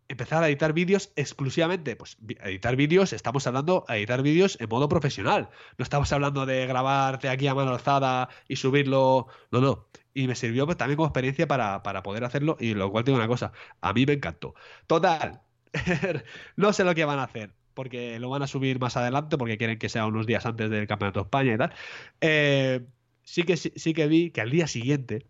empezar 0.09 0.43
a 0.43 0.49
editar 0.49 0.73
vídeos 0.73 1.13
exclusivamente. 1.17 1.97
Pues 1.97 2.17
editar 2.43 2.77
vídeos, 2.77 3.13
estamos 3.13 3.47
hablando 3.47 3.85
de 3.89 3.99
editar 3.99 4.23
vídeos 4.23 4.57
en 4.61 4.69
modo 4.69 4.89
profesional. 4.89 5.51
No 5.79 5.83
estamos 5.83 6.13
hablando 6.13 6.47
de 6.47 6.67
grabarte 6.67 7.29
aquí 7.29 7.47
a 7.47 7.55
mano 7.55 7.73
alzada 7.73 8.29
y 8.49 8.57
subirlo. 8.57 9.29
No, 9.51 9.61
no. 9.61 9.87
Y 10.13 10.29
me 10.29 10.35
sirvió 10.35 10.67
pues, 10.67 10.79
también 10.79 10.97
como 10.97 11.09
experiencia 11.09 11.49
para, 11.49 11.83
para 11.83 12.03
poder 12.03 12.25
hacerlo. 12.25 12.57
Y 12.61 12.75
lo 12.75 12.91
cual 12.91 13.05
tengo 13.05 13.19
una 13.19 13.29
cosa, 13.29 13.53
a 13.81 13.93
mí 13.93 14.07
me 14.07 14.15
encantó. 14.15 14.55
Total, 14.87 15.43
no 16.57 16.73
sé 16.73 16.85
lo 16.85 16.95
que 16.95 17.05
van 17.05 17.19
a 17.19 17.25
hacer. 17.25 17.53
Porque 17.75 18.21
lo 18.21 18.31
van 18.31 18.43
a 18.43 18.47
subir 18.47 18.79
más 18.79 18.97
adelante, 18.97 19.37
porque 19.37 19.59
quieren 19.59 19.79
que 19.81 19.89
sea 19.89 20.07
unos 20.07 20.27
días 20.27 20.47
antes 20.47 20.71
del 20.71 20.87
Campeonato 20.87 21.21
de 21.21 21.25
España 21.25 21.55
y 21.55 21.59
tal. 21.59 21.73
Eh, 22.21 22.87
sí, 23.25 23.43
que, 23.43 23.57
sí, 23.57 23.95
que 23.95 24.07
vi 24.07 24.31
que 24.31 24.41
al 24.41 24.51
día 24.51 24.69
siguiente 24.69 25.27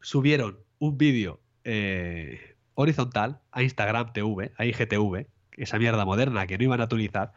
subieron 0.00 0.58
un 0.80 0.98
vídeo 0.98 1.40
eh, 1.62 2.56
horizontal 2.80 3.40
a 3.52 3.62
Instagram 3.62 4.12
TV, 4.12 4.52
a 4.56 4.64
IGTV, 4.64 5.26
esa 5.56 5.78
mierda 5.78 6.04
moderna 6.04 6.46
que 6.46 6.58
no 6.58 6.64
iban 6.64 6.80
a 6.80 6.84
utilizar, 6.84 7.32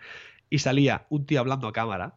y 0.49 0.59
salía 0.59 1.05
un 1.09 1.25
tío 1.25 1.39
hablando 1.39 1.67
a 1.67 1.73
cámara, 1.73 2.15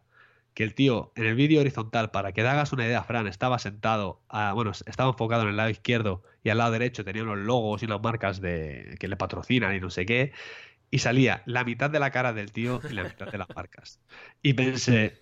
que 0.53 0.63
el 0.63 0.73
tío 0.73 1.11
en 1.15 1.25
el 1.25 1.35
vídeo 1.35 1.61
horizontal, 1.61 2.09
para 2.09 2.31
que 2.31 2.41
te 2.41 2.47
hagas 2.47 2.73
una 2.73 2.85
idea, 2.85 3.03
Fran, 3.03 3.27
estaba 3.27 3.59
sentado, 3.59 4.21
bueno, 4.55 4.71
estaba 4.71 5.11
enfocado 5.11 5.43
en 5.43 5.49
el 5.49 5.57
lado 5.57 5.69
izquierdo 5.69 6.23
y 6.43 6.49
al 6.49 6.57
lado 6.57 6.71
derecho 6.71 7.05
tenía 7.05 7.21
unos 7.21 7.37
logos 7.37 7.83
y 7.83 7.85
unas 7.85 8.01
marcas 8.01 8.41
de, 8.41 8.95
que 8.99 9.07
le 9.07 9.17
patrocinan 9.17 9.75
y 9.75 9.79
no 9.79 9.91
sé 9.91 10.07
qué, 10.07 10.31
y 10.89 10.99
salía 10.99 11.43
la 11.45 11.63
mitad 11.63 11.89
de 11.89 11.99
la 11.99 12.09
cara 12.09 12.33
del 12.33 12.51
tío 12.51 12.81
y 12.89 12.93
la 12.93 13.03
mitad 13.03 13.31
de 13.31 13.37
las 13.37 13.49
marcas. 13.55 13.99
Y 14.41 14.53
pensé, 14.53 15.21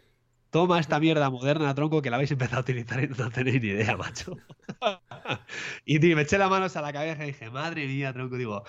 toma 0.56 0.80
esta 0.80 1.02
mierda 1.02 1.30
moderna, 1.30 1.76
tronco, 1.76 2.02
que 2.02 2.10
la 2.10 2.16
habéis 2.16 2.32
empezado 2.32 2.60
a 2.60 2.62
utilizar 2.62 3.04
y 3.04 3.10
no 3.10 3.30
tenéis 3.30 3.62
ni 3.62 3.68
idea, 3.72 3.98
macho. 3.98 4.38
y 5.86 6.00
tío, 6.00 6.16
me 6.16 6.22
eché 6.22 6.38
las 6.38 6.50
manos 6.50 6.78
a 6.78 6.82
la 6.82 6.94
cabeza 6.94 7.26
y 7.26 7.34
dije, 7.34 7.50
madre 7.50 7.86
mía, 7.88 8.14
tronco, 8.14 8.38
digo, 8.38 8.64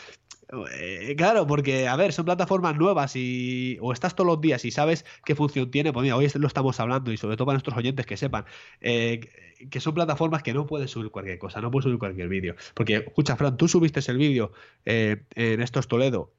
claro, 1.17 1.47
porque, 1.47 1.89
a 1.89 1.97
ver, 1.97 2.13
son 2.13 2.25
plataformas 2.25 2.77
nuevas 2.77 3.17
y 3.17 3.79
o 3.81 3.93
estás 3.93 4.15
todos 4.15 4.29
los 4.29 4.41
días 4.41 4.65
y 4.65 4.71
sabes 4.71 5.05
qué 5.25 5.35
función 5.35 5.71
tiene, 5.71 5.93
pues 5.93 6.05
mira, 6.05 6.17
hoy 6.17 6.31
lo 6.35 6.47
estamos 6.47 6.79
hablando 6.79 7.13
y 7.13 7.17
sobre 7.17 7.37
todo 7.37 7.47
para 7.47 7.55
nuestros 7.55 7.77
oyentes 7.77 8.07
que 8.07 8.17
sepan 8.17 8.45
eh, 8.81 9.21
que 9.71 9.81
son 9.81 9.95
plataformas 9.95 10.43
que 10.43 10.53
no 10.55 10.67
puedes 10.67 10.91
subir 10.91 11.11
cualquier 11.11 11.39
cosa, 11.39 11.61
no 11.61 11.71
puedes 11.71 11.85
subir 11.85 11.99
cualquier 11.99 12.29
vídeo. 12.29 12.55
Porque, 12.75 12.97
escucha, 12.97 13.37
Fran, 13.37 13.57
tú 13.57 13.69
subiste 13.69 14.01
el 14.11 14.19
vídeo 14.19 14.53
eh, 14.85 15.25
en 15.35 15.63
estos 15.63 15.89
Toledo 15.89 16.33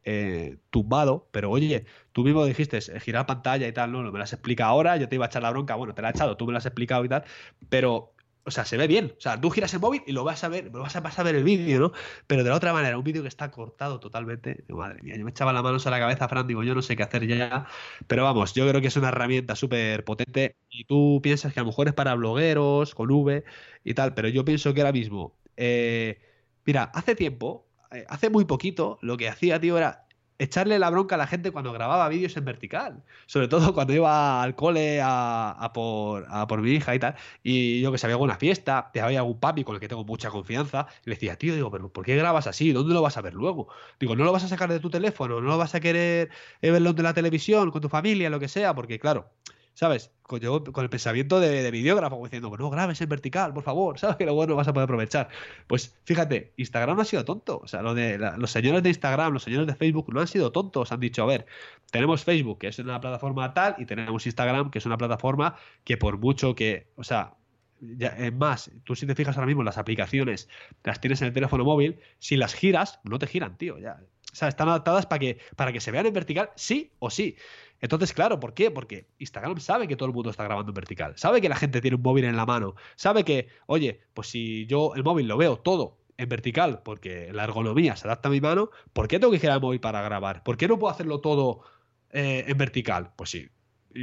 tumbado, 0.69 1.27
pero 1.31 1.49
oye, 1.51 1.85
tú 2.11 2.23
mismo 2.23 2.45
dijiste 2.45 2.79
girar 2.99 3.25
pantalla 3.25 3.67
y 3.67 3.73
tal, 3.73 3.91
no, 3.91 4.03
no 4.03 4.11
me 4.11 4.19
las 4.19 4.33
explica 4.33 4.65
ahora, 4.67 4.97
yo 4.97 5.09
te 5.09 5.15
iba 5.15 5.25
a 5.25 5.27
echar 5.27 5.41
la 5.41 5.49
bronca, 5.49 5.75
bueno, 5.75 5.93
te 5.93 6.01
la 6.01 6.09
he 6.09 6.11
echado, 6.11 6.37
tú 6.37 6.45
me 6.45 6.51
lo 6.51 6.59
has 6.59 6.65
explicado 6.65 7.03
y 7.03 7.09
tal, 7.09 7.23
pero 7.69 8.13
o 8.47 8.51
sea, 8.51 8.63
se 8.65 8.77
ve 8.77 8.87
bien. 8.87 9.13
O 9.17 9.21
sea, 9.21 9.39
tú 9.39 9.49
giras 9.49 9.73
el 9.73 9.81
móvil 9.81 10.01
y 10.07 10.13
lo 10.13 10.23
vas 10.23 10.43
a 10.45 10.47
ver, 10.47 10.71
lo 10.73 10.79
vas 10.79 10.95
a 10.95 11.03
pasar 11.03 11.25
a 11.25 11.31
ver 11.31 11.35
el 11.35 11.43
vídeo, 11.43 11.79
¿no? 11.81 11.91
Pero 12.27 12.43
de 12.45 12.49
la 12.49 12.55
otra 12.55 12.71
manera, 12.71 12.97
un 12.97 13.03
vídeo 13.03 13.21
que 13.21 13.27
está 13.27 13.51
cortado 13.51 13.99
totalmente. 13.99 14.63
Madre 14.69 15.01
mía, 15.03 15.15
yo 15.17 15.25
me 15.25 15.31
echaba 15.31 15.51
las 15.51 15.63
manos 15.63 15.85
a 15.85 15.91
la 15.91 15.99
cabeza, 15.99 16.29
Fran, 16.29 16.47
digo, 16.47 16.63
yo 16.63 16.73
no 16.73 16.81
sé 16.81 16.95
qué 16.95 17.03
hacer 17.03 17.27
ya. 17.27 17.67
Pero 18.07 18.23
vamos, 18.23 18.53
yo 18.53 18.67
creo 18.67 18.81
que 18.81 18.87
es 18.87 18.95
una 18.95 19.09
herramienta 19.09 19.55
súper 19.55 20.05
potente. 20.05 20.55
Y 20.69 20.85
tú 20.85 21.19
piensas 21.21 21.53
que 21.53 21.59
a 21.59 21.63
lo 21.63 21.67
mejor 21.67 21.89
es 21.89 21.93
para 21.93 22.15
blogueros, 22.15 22.95
con 22.95 23.11
V 23.11 23.43
y 23.83 23.93
tal, 23.93 24.13
pero 24.13 24.29
yo 24.29 24.45
pienso 24.45 24.73
que 24.73 24.81
ahora 24.81 24.93
mismo. 24.93 25.37
Eh, 25.57 26.19
mira, 26.65 26.83
hace 26.93 27.15
tiempo, 27.15 27.67
eh, 27.91 28.05
hace 28.07 28.29
muy 28.29 28.45
poquito, 28.45 28.97
lo 29.01 29.17
que 29.17 29.27
hacía, 29.29 29.59
tío, 29.59 29.77
era 29.77 30.06
echarle 30.39 30.79
la 30.79 30.89
bronca 30.89 31.15
a 31.15 31.17
la 31.17 31.27
gente 31.27 31.51
cuando 31.51 31.73
grababa 31.73 32.07
vídeos 32.09 32.35
en 32.37 32.45
vertical. 32.45 33.03
Sobre 33.25 33.47
todo 33.47 33.73
cuando 33.73 33.93
iba 33.93 34.41
al 34.41 34.55
cole 34.55 34.99
a, 35.03 35.71
por, 35.73 36.25
a 36.29 36.47
por 36.47 36.61
mi 36.61 36.71
hija 36.71 36.95
y 36.95 36.99
tal. 36.99 37.15
Y 37.43 37.81
yo 37.81 37.91
que 37.91 37.97
sabía 37.97 38.15
alguna 38.15 38.35
fiesta, 38.37 38.89
te 38.93 39.01
había 39.01 39.19
algún 39.19 39.39
papi 39.39 39.63
con 39.63 39.75
el 39.75 39.81
que 39.81 39.87
tengo 39.87 40.03
mucha 40.03 40.29
confianza. 40.29 40.87
Y 41.05 41.09
le 41.09 41.15
decía, 41.15 41.37
tío, 41.37 41.55
digo, 41.55 41.71
pero 41.71 41.91
¿por 41.91 42.05
qué 42.05 42.15
grabas 42.15 42.47
así? 42.47 42.71
¿Dónde 42.71 42.93
lo 42.93 43.01
vas 43.01 43.17
a 43.17 43.21
ver 43.21 43.33
luego? 43.33 43.67
Digo, 43.99 44.15
¿no 44.15 44.23
lo 44.23 44.31
vas 44.31 44.43
a 44.43 44.47
sacar 44.47 44.69
de 44.69 44.79
tu 44.79 44.89
teléfono? 44.89 45.41
¿No 45.41 45.47
lo 45.47 45.57
vas 45.57 45.75
a 45.75 45.79
querer 45.79 46.29
verlo 46.61 46.93
de 46.93 47.03
la 47.03 47.13
televisión, 47.13 47.71
con 47.71 47.81
tu 47.81 47.89
familia, 47.89 48.29
lo 48.29 48.39
que 48.39 48.47
sea? 48.47 48.75
Porque 48.75 48.99
claro, 48.99 49.29
¿sabes? 49.77 50.11
Con, 50.23 50.39
con 50.39 50.83
el 50.83 50.89
pensamiento 50.89 51.39
de, 51.39 51.69
videógrafo, 51.69 52.19
diciendo, 52.23 52.49
no 52.57 52.71
grabes 52.71 52.99
en 52.99 53.09
vertical, 53.09 53.53
por 53.53 53.61
favor, 53.61 53.99
¿sabes? 53.99 54.15
Que 54.15 54.25
luego 54.25 54.47
no 54.47 54.55
vas 54.55 54.67
a 54.67 54.73
poder 54.73 54.85
aprovechar. 54.85 55.29
Pues 55.67 55.95
fíjate, 56.03 56.51
Instagram 56.57 56.95
no 56.95 57.03
ha 57.03 57.05
sido 57.05 57.23
tonto. 57.23 57.59
O 57.63 57.67
sea, 57.67 57.83
lo 57.83 57.93
de 57.93 58.17
los 58.17 58.49
señores 58.49 58.81
de 58.81 58.89
Instagram, 58.89 59.33
los 59.33 59.43
señores 59.43 59.67
de 59.67 59.75
Facebook 59.75 60.11
no 60.11 60.19
han 60.19 60.27
sido 60.27 60.51
tontos. 60.51 60.91
Han 60.91 60.99
dicho, 60.99 61.21
a 61.21 61.27
ver, 61.27 61.45
tenemos 61.91 62.23
Facebook, 62.23 62.57
que 62.57 62.69
es 62.69 62.79
una 62.79 62.99
plataforma 62.99 63.53
tal, 63.53 63.75
y 63.77 63.85
tenemos 63.85 64.25
Instagram, 64.25 64.71
que 64.71 64.79
es 64.79 64.85
una 64.87 64.97
plataforma 64.97 65.55
que 65.83 65.95
por 65.95 66.17
mucho 66.17 66.55
que, 66.55 66.87
o 66.95 67.03
sea, 67.03 67.35
ya, 67.79 68.07
es 68.17 68.33
más, 68.33 68.71
tú 68.83 68.95
si 68.95 69.05
te 69.05 69.13
fijas 69.13 69.37
ahora 69.37 69.45
mismo 69.45 69.61
las 69.61 69.77
aplicaciones, 69.77 70.49
las 70.83 70.99
tienes 70.99 71.21
en 71.21 71.27
el 71.27 71.33
teléfono 71.35 71.63
móvil, 71.63 71.99
si 72.17 72.35
las 72.35 72.55
giras, 72.55 72.99
no 73.03 73.19
te 73.19 73.27
giran, 73.27 73.59
tío. 73.59 73.77
Ya. 73.77 73.99
O 74.33 74.35
sea, 74.35 74.47
están 74.47 74.69
adaptadas 74.69 75.05
para 75.05 75.19
que, 75.19 75.37
para 75.55 75.71
que 75.71 75.79
se 75.79 75.91
vean 75.91 76.07
en 76.07 76.13
vertical, 76.13 76.49
sí 76.55 76.91
o 76.97 77.11
sí. 77.11 77.35
Entonces, 77.81 78.13
claro, 78.13 78.39
¿por 78.39 78.53
qué? 78.53 78.71
Porque 78.71 79.07
Instagram 79.19 79.59
sabe 79.59 79.87
que 79.87 79.95
todo 79.95 80.09
el 80.09 80.15
mundo 80.15 80.29
está 80.29 80.43
grabando 80.43 80.71
en 80.71 80.75
vertical, 80.75 81.13
sabe 81.17 81.41
que 81.41 81.49
la 81.49 81.55
gente 81.55 81.81
tiene 81.81 81.95
un 81.95 82.01
móvil 82.01 82.25
en 82.25 82.35
la 82.35 82.45
mano, 82.45 82.75
sabe 82.95 83.23
que, 83.23 83.49
oye, 83.67 84.01
pues 84.13 84.27
si 84.27 84.65
yo 84.65 84.93
el 84.95 85.03
móvil 85.03 85.27
lo 85.27 85.37
veo 85.37 85.57
todo 85.57 85.97
en 86.17 86.29
vertical 86.29 86.81
porque 86.83 87.31
la 87.31 87.43
ergonomía 87.43 87.95
se 87.95 88.07
adapta 88.07 88.29
a 88.29 88.31
mi 88.31 88.41
mano, 88.41 88.71
¿por 88.93 89.07
qué 89.07 89.19
tengo 89.19 89.31
que 89.31 89.39
girar 89.39 89.57
el 89.57 89.61
móvil 89.61 89.79
para 89.79 90.01
grabar? 90.01 90.43
¿Por 90.43 90.57
qué 90.57 90.67
no 90.67 90.79
puedo 90.79 90.91
hacerlo 90.91 91.21
todo 91.21 91.61
eh, 92.11 92.45
en 92.47 92.57
vertical? 92.57 93.13
Pues 93.15 93.29
sí, 93.29 93.47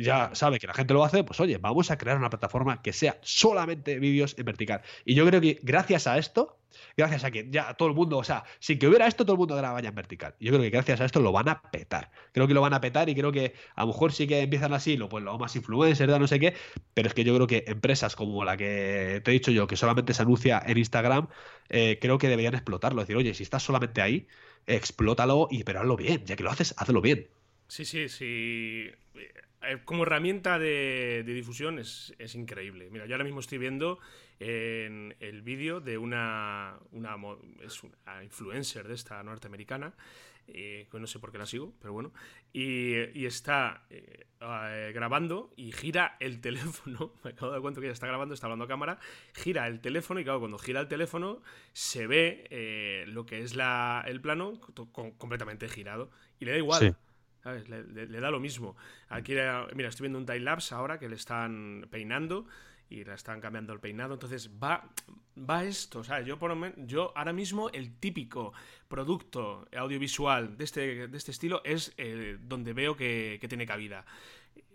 ya 0.02 0.34
sabe 0.34 0.58
que 0.58 0.66
la 0.66 0.74
gente 0.74 0.94
lo 0.94 1.04
hace, 1.04 1.24
pues 1.24 1.40
oye, 1.40 1.58
vamos 1.58 1.90
a 1.90 1.98
crear 1.98 2.16
una 2.16 2.30
plataforma 2.30 2.82
que 2.82 2.92
sea 2.92 3.18
solamente 3.22 3.98
vídeos 3.98 4.34
en 4.38 4.44
vertical. 4.44 4.82
Y 5.04 5.14
yo 5.14 5.26
creo 5.26 5.40
que 5.40 5.58
gracias 5.62 6.06
a 6.06 6.18
esto, 6.18 6.58
gracias 6.96 7.24
a 7.24 7.30
que 7.30 7.48
ya 7.50 7.74
todo 7.74 7.88
el 7.88 7.94
mundo, 7.94 8.18
o 8.18 8.24
sea, 8.24 8.44
sin 8.58 8.78
que 8.78 8.88
hubiera 8.88 9.06
esto, 9.06 9.24
todo 9.24 9.34
el 9.34 9.38
mundo 9.38 9.56
graba 9.56 9.80
ya 9.80 9.90
en 9.90 9.94
vertical. 9.94 10.34
Yo 10.40 10.50
creo 10.50 10.62
que 10.62 10.70
gracias 10.70 11.00
a 11.00 11.04
esto 11.04 11.20
lo 11.20 11.32
van 11.32 11.48
a 11.48 11.62
petar. 11.62 12.10
Creo 12.32 12.46
que 12.46 12.54
lo 12.54 12.60
van 12.60 12.74
a 12.74 12.80
petar 12.80 13.08
y 13.08 13.14
creo 13.14 13.32
que 13.32 13.54
a 13.74 13.82
lo 13.82 13.88
mejor 13.88 14.12
sí 14.12 14.26
que 14.26 14.40
empiezan 14.40 14.72
así, 14.72 14.96
lo, 14.96 15.08
pues 15.08 15.24
lo 15.24 15.38
más 15.38 15.54
influencers, 15.56 16.18
no 16.18 16.26
sé 16.26 16.40
qué, 16.40 16.54
pero 16.94 17.08
es 17.08 17.14
que 17.14 17.24
yo 17.24 17.34
creo 17.34 17.46
que 17.46 17.64
empresas 17.66 18.16
como 18.16 18.44
la 18.44 18.56
que 18.56 19.20
te 19.24 19.30
he 19.30 19.34
dicho 19.34 19.50
yo, 19.50 19.66
que 19.66 19.76
solamente 19.76 20.14
se 20.14 20.22
anuncia 20.22 20.62
en 20.66 20.78
Instagram, 20.78 21.28
eh, 21.68 21.98
creo 22.00 22.18
que 22.18 22.28
deberían 22.28 22.54
explotarlo. 22.54 23.02
Es 23.02 23.08
decir, 23.08 23.16
oye, 23.18 23.34
si 23.34 23.42
estás 23.42 23.62
solamente 23.62 24.02
ahí, 24.02 24.26
explótalo 24.66 25.48
y 25.50 25.64
pero 25.64 25.80
hazlo 25.80 25.96
bien. 25.96 26.24
Ya 26.24 26.36
que 26.36 26.42
lo 26.42 26.50
haces, 26.50 26.74
hazlo 26.78 27.00
bien. 27.00 27.28
Sí, 27.68 27.84
sí, 27.84 28.08
sí. 28.08 28.90
Eh, 29.66 29.78
como 29.84 30.04
herramienta 30.04 30.58
de, 30.58 31.22
difusión 31.24 31.78
es, 31.78 32.34
increíble. 32.34 32.88
Mira, 32.90 33.06
yo 33.06 33.14
ahora 33.14 33.24
mismo 33.24 33.40
estoy 33.40 33.58
viendo 33.58 33.98
en 34.38 35.14
el 35.20 35.42
vídeo 35.42 35.80
de 35.80 35.98
una, 35.98 36.78
una, 36.92 37.16
es 37.62 37.82
una 37.82 38.24
influencer 38.24 38.88
de 38.88 38.94
esta 38.94 39.22
norteamericana, 39.22 39.94
eh, 40.46 40.88
no 40.92 41.06
sé 41.06 41.18
por 41.18 41.32
qué 41.32 41.38
la 41.38 41.46
sigo, 41.46 41.72
pero 41.80 41.92
bueno, 41.92 42.12
y, 42.52 43.24
está 43.24 43.86
eh, 43.90 44.26
grabando 44.92 45.52
y 45.56 45.72
gira 45.72 46.16
el 46.20 46.40
teléfono, 46.42 47.14
me 47.24 47.30
acabo 47.30 47.46
de 47.46 47.52
dar 47.52 47.62
cuenta 47.62 47.80
que 47.80 47.86
ella 47.86 47.94
está 47.94 48.06
grabando, 48.06 48.34
está 48.34 48.46
hablando 48.46 48.64
a 48.64 48.68
cámara, 48.68 48.98
gira 49.32 49.66
el 49.66 49.80
teléfono 49.80 50.20
y 50.20 50.24
claro, 50.24 50.40
cuando 50.40 50.58
gira 50.58 50.80
el 50.80 50.88
teléfono 50.88 51.42
se 51.72 52.06
ve 52.06 53.04
lo 53.08 53.24
que 53.24 53.40
es 53.40 53.56
la, 53.56 54.04
el 54.06 54.20
plano 54.20 54.60
completamente 55.18 55.68
girado 55.68 56.10
y 56.38 56.44
le 56.44 56.52
da 56.52 56.58
igual. 56.58 56.96
Le, 57.44 58.20
da 58.20 58.30
lo 58.30 58.40
mismo. 58.40 58.76
Aquí, 59.08 59.32
mira, 59.74 59.88
estoy 59.88 60.04
viendo 60.04 60.18
un 60.18 60.26
time 60.26 60.40
lapse 60.40 60.74
ahora 60.74 60.98
que 60.98 61.08
le 61.08 61.16
están 61.16 61.86
peinando 61.90 62.46
y 62.88 63.04
la 63.04 63.14
están 63.14 63.40
cambiando 63.40 63.72
el 63.72 63.80
peinado. 63.80 64.14
Entonces 64.14 64.50
va, 64.62 64.88
va 65.38 65.64
esto. 65.64 66.00
O 66.00 66.04
sea, 66.04 66.20
yo, 66.22 66.38
por, 66.38 66.54
yo 66.86 67.12
ahora 67.16 67.32
mismo 67.32 67.70
el 67.70 67.98
típico 67.98 68.52
producto 68.88 69.66
audiovisual 69.76 70.56
de 70.56 70.64
este, 70.64 71.08
de 71.08 71.16
este 71.16 71.32
estilo 71.32 71.62
es 71.64 71.92
eh, 71.96 72.38
donde 72.40 72.72
veo 72.72 72.96
que, 72.96 73.44
tiene 73.48 73.66
cabida. 73.66 74.04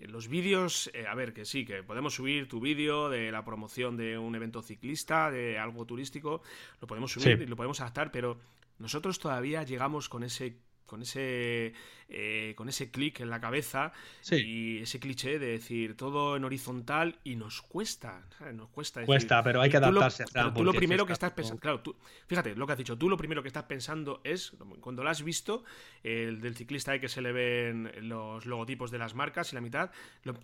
Los 0.02 0.28
vídeos, 0.28 0.90
eh, 0.94 1.08
a 1.08 1.16
ver, 1.16 1.34
que 1.34 1.46
sí, 1.46 1.66
que 1.66 1.84
podemos 1.84 2.14
subir 2.14 2.48
tu 2.48 2.60
vídeo 2.60 3.10
de 3.10 3.32
la 3.32 3.44
promoción 3.44 3.98
de 3.98 4.18
un 4.18 4.36
evento 4.36 4.62
ciclista, 4.62 5.32
de 5.32 5.58
algo 5.58 5.86
turístico, 5.86 6.42
lo 6.80 6.88
podemos 6.88 7.12
subir 7.12 7.42
y 7.42 7.48
lo 7.48 7.56
podemos 7.56 7.82
adaptar, 7.82 8.12
pero 8.12 8.40
nosotros 8.78 9.20
todavía 9.20 9.64
llegamos 9.64 10.08
con 10.08 10.24
ese 10.24 10.58
con 10.90 11.04
ese, 11.04 11.72
eh, 12.10 12.54
con 12.58 12.68
ese 12.68 12.90
clic 12.90 13.20
en 13.20 13.30
la 13.30 13.40
cabeza 13.40 13.94
y 14.32 14.80
ese 14.80 15.00
cliché 15.00 15.38
de 15.38 15.52
decir 15.52 15.96
todo 15.96 16.36
en 16.36 16.44
horizontal 16.44 17.20
y 17.24 17.36
nos 17.36 17.62
cuesta, 17.62 18.28
Nos 18.54 18.70
cuesta. 18.70 19.06
cuesta, 19.06 19.44
pero 19.44 19.62
hay 19.62 19.70
que 19.70 19.78
adaptarse. 19.78 20.26
Tú 20.26 20.54
tú 20.54 20.64
lo 20.64 20.74
primero 20.74 21.06
que 21.06 21.14
estás 21.14 21.32
pensando, 21.32 21.62
claro, 21.62 21.82
tú, 21.82 21.96
fíjate 22.28 22.56
lo 22.56 22.66
que 22.66 22.74
has 22.74 22.78
dicho, 22.80 22.98
tú 22.98 23.08
lo 23.08 23.18
primero 23.18 23.44
que 23.44 23.48
estás 23.50 23.66
pensando 23.66 24.20
es, 24.24 24.54
cuando 24.82 25.04
lo 25.04 25.10
has 25.10 25.24
visto, 25.24 25.64
el 26.04 26.42
del 26.42 26.56
ciclista 26.56 26.94
hay 26.94 27.00
que 27.00 27.08
se 27.08 27.22
le 27.22 27.32
ven 27.32 27.92
los 28.02 28.48
logotipos 28.48 28.90
de 28.90 28.98
las 28.98 29.14
marcas 29.14 29.54
y 29.54 29.56
la 29.56 29.62
mitad, 29.62 29.92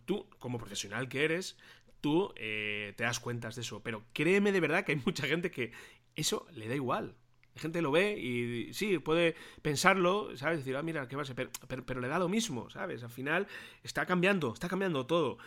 tú, 0.06 0.30
como 0.38 0.60
profesional 0.60 1.10
que 1.10 1.26
eres, 1.26 1.58
tú 2.02 2.32
eh, 2.36 2.94
te 2.96 3.04
das 3.04 3.20
cuentas 3.20 3.56
de 3.56 3.62
eso, 3.62 3.82
pero 3.82 4.04
créeme 4.14 4.52
de 4.52 4.60
verdad 4.60 4.86
que 4.86 4.92
hay 4.92 5.02
mucha 5.04 5.26
gente 5.26 5.50
que 5.50 5.72
eso 6.16 6.46
le 6.54 6.68
da 6.68 6.76
igual. 6.76 7.16
Gente 7.56 7.82
lo 7.82 7.92
ve 7.92 8.18
y 8.18 8.74
sí, 8.74 9.00
puede 9.00 9.36
pensarlo, 9.62 10.36
¿sabes? 10.36 10.60
Decir, 10.60 10.76
ah, 10.76 10.84
mira, 10.84 11.08
qué 11.08 11.16
va 11.16 11.22
a 11.22 11.26
ser, 11.26 11.50
pero, 11.86 12.02
le 12.02 12.08
da 12.08 12.20
lo 12.20 12.28
mismo, 12.28 12.70
¿sabes? 12.70 13.04
Al 13.04 13.10
final 13.10 13.48
está 13.84 14.06
cambiando, 14.06 14.54
está 14.54 14.68
cambiando 14.68 15.06
todo. 15.06 15.38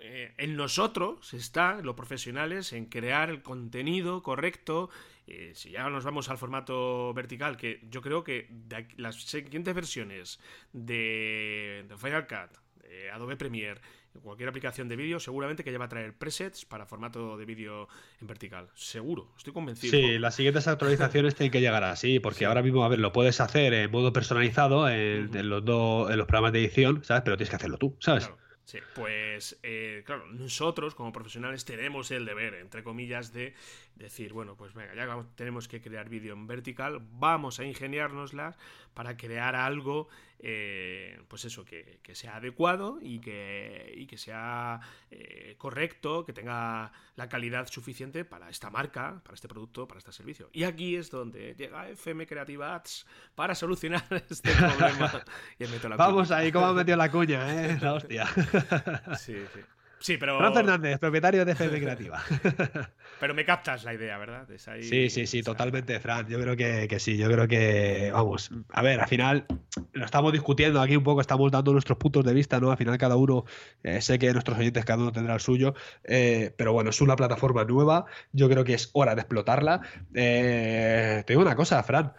Eh, 0.00 0.34
en 0.36 0.56
nosotros 0.56 1.32
está, 1.32 1.80
los 1.80 1.94
profesionales, 1.94 2.72
en 2.72 2.86
crear 2.86 3.30
el 3.30 3.42
contenido 3.42 4.22
correcto. 4.22 4.90
Eh, 5.26 5.52
si 5.54 5.70
ya 5.70 5.88
nos 5.88 6.04
vamos 6.04 6.28
al 6.28 6.38
formato 6.38 7.12
vertical, 7.14 7.56
que 7.56 7.80
yo 7.90 8.02
creo 8.02 8.22
que 8.22 8.48
las 8.98 9.16
siguientes 9.22 9.74
versiones 9.74 10.38
de, 10.72 11.86
Final 11.98 12.26
Cut, 12.26 12.58
Adobe 13.12 13.36
Premiere, 13.36 13.80
cualquier 14.18 14.48
aplicación 14.48 14.88
de 14.88 14.96
vídeo 14.96 15.20
seguramente 15.20 15.64
que 15.64 15.72
ya 15.72 15.78
va 15.78 15.86
a 15.86 15.88
traer 15.88 16.14
presets 16.14 16.64
para 16.64 16.86
formato 16.86 17.36
de 17.36 17.44
vídeo 17.44 17.88
en 18.20 18.26
vertical. 18.26 18.68
Seguro, 18.74 19.32
estoy 19.36 19.52
convencido. 19.52 19.90
Sí, 19.90 20.18
las 20.18 20.34
siguientes 20.34 20.66
actualizaciones 20.68 21.34
tienen 21.34 21.52
que 21.52 21.60
llegar 21.60 21.84
así, 21.84 22.20
porque 22.20 22.46
ahora 22.46 22.62
mismo, 22.62 22.84
a 22.84 22.88
ver, 22.88 22.98
lo 22.98 23.12
puedes 23.12 23.40
hacer 23.40 23.74
en 23.74 23.90
modo 23.90 24.12
personalizado 24.12 24.88
en, 24.88 25.48
los, 25.48 25.64
dos, 25.64 26.10
en 26.10 26.18
los 26.18 26.26
programas 26.26 26.52
de 26.52 26.60
edición, 26.60 27.04
¿sabes? 27.04 27.22
Pero 27.24 27.36
tienes 27.36 27.50
que 27.50 27.56
hacerlo 27.56 27.78
tú, 27.78 27.96
¿sabes? 28.00 28.30
Sí, 28.66 28.78
pues 28.96 29.60
eh, 29.62 30.02
claro, 30.04 30.26
nosotros 30.26 30.96
como 30.96 31.12
profesionales 31.12 31.64
tenemos 31.64 32.10
el 32.10 32.24
deber, 32.24 32.54
entre 32.54 32.82
comillas, 32.82 33.32
de 33.32 33.54
decir, 33.96 34.32
bueno, 34.32 34.56
pues 34.56 34.74
venga, 34.74 34.94
ya 34.94 35.24
tenemos 35.34 35.68
que 35.68 35.80
crear 35.80 36.08
vídeo 36.08 36.34
en 36.34 36.46
vertical, 36.46 37.00
vamos 37.12 37.58
a 37.58 37.64
ingeniárnoslas 37.64 38.56
para 38.94 39.16
crear 39.16 39.56
algo, 39.56 40.08
eh, 40.38 41.18
pues 41.28 41.44
eso, 41.46 41.64
que, 41.64 42.00
sea 42.12 42.36
adecuado 42.36 42.98
y 43.00 43.20
que, 43.20 43.92
y 43.96 44.06
que 44.06 44.18
sea 44.18 44.80
eh, 45.10 45.54
correcto, 45.58 46.24
que 46.24 46.32
tenga 46.32 46.92
la 47.16 47.28
calidad 47.28 47.66
suficiente 47.68 48.24
para 48.24 48.50
esta 48.50 48.70
marca, 48.70 49.20
para 49.22 49.34
este 49.34 49.48
producto, 49.48 49.88
para 49.88 49.98
este 49.98 50.12
servicio. 50.12 50.50
Y 50.52 50.64
aquí 50.64 50.96
es 50.96 51.10
donde 51.10 51.54
llega 51.54 51.88
FM 51.88 52.26
Creative 52.26 52.64
Ads 52.64 53.06
para 53.34 53.54
solucionar 53.54 54.04
este 54.30 54.52
problema. 54.52 55.24
Vamos 55.96 56.30
ahí, 56.30 56.52
¿cómo 56.52 56.66
ha 56.66 56.72
metido 56.74 56.96
la 56.96 57.10
cuña, 57.10 57.64
eh? 57.64 57.78
La 57.86 57.94
hostia. 57.94 58.26
sí, 59.18 59.36
sí. 59.54 59.60
Sí, 59.98 60.18
pero... 60.18 60.38
Fran 60.38 60.54
Fernández, 60.54 60.98
propietario 60.98 61.44
de 61.44 61.52
FM 61.52 61.80
Creativa. 61.80 62.22
pero 63.20 63.34
me 63.34 63.44
captas 63.44 63.84
la 63.84 63.94
idea, 63.94 64.18
¿verdad? 64.18 64.46
Sí, 64.80 65.08
sí, 65.10 65.26
sí, 65.26 65.42
totalmente, 65.42 65.98
Fran. 66.00 66.28
Yo 66.28 66.38
creo 66.38 66.56
que, 66.56 66.98
sí, 67.00 67.16
yo 67.16 67.28
creo 67.30 67.48
que, 67.48 68.10
vamos, 68.12 68.50
a 68.70 68.82
ver, 68.82 69.00
al 69.00 69.08
final 69.08 69.46
lo 69.92 70.04
estamos 70.04 70.32
discutiendo 70.32 70.80
aquí 70.80 70.96
un 70.96 71.02
poco, 71.02 71.20
estamos 71.20 71.50
dando 71.50 71.72
nuestros 71.72 71.98
puntos 71.98 72.24
de 72.24 72.34
vista, 72.34 72.60
¿no? 72.60 72.70
Al 72.70 72.76
final 72.76 72.98
cada 72.98 73.16
uno, 73.16 73.44
eh, 73.82 74.00
sé 74.00 74.18
que 74.18 74.32
nuestros 74.32 74.58
oyentes 74.58 74.84
cada 74.84 75.02
uno 75.02 75.12
tendrá 75.12 75.34
el 75.34 75.40
suyo, 75.40 75.74
eh, 76.04 76.54
pero 76.56 76.72
bueno, 76.72 76.90
es 76.90 77.00
una 77.00 77.16
plataforma 77.16 77.64
nueva, 77.64 78.04
yo 78.32 78.48
creo 78.48 78.64
que 78.64 78.74
es 78.74 78.90
hora 78.92 79.14
de 79.14 79.22
explotarla. 79.22 79.80
Eh, 80.14 81.24
te 81.26 81.32
digo 81.32 81.42
una 81.42 81.56
cosa, 81.56 81.82
Fran. 81.82 82.12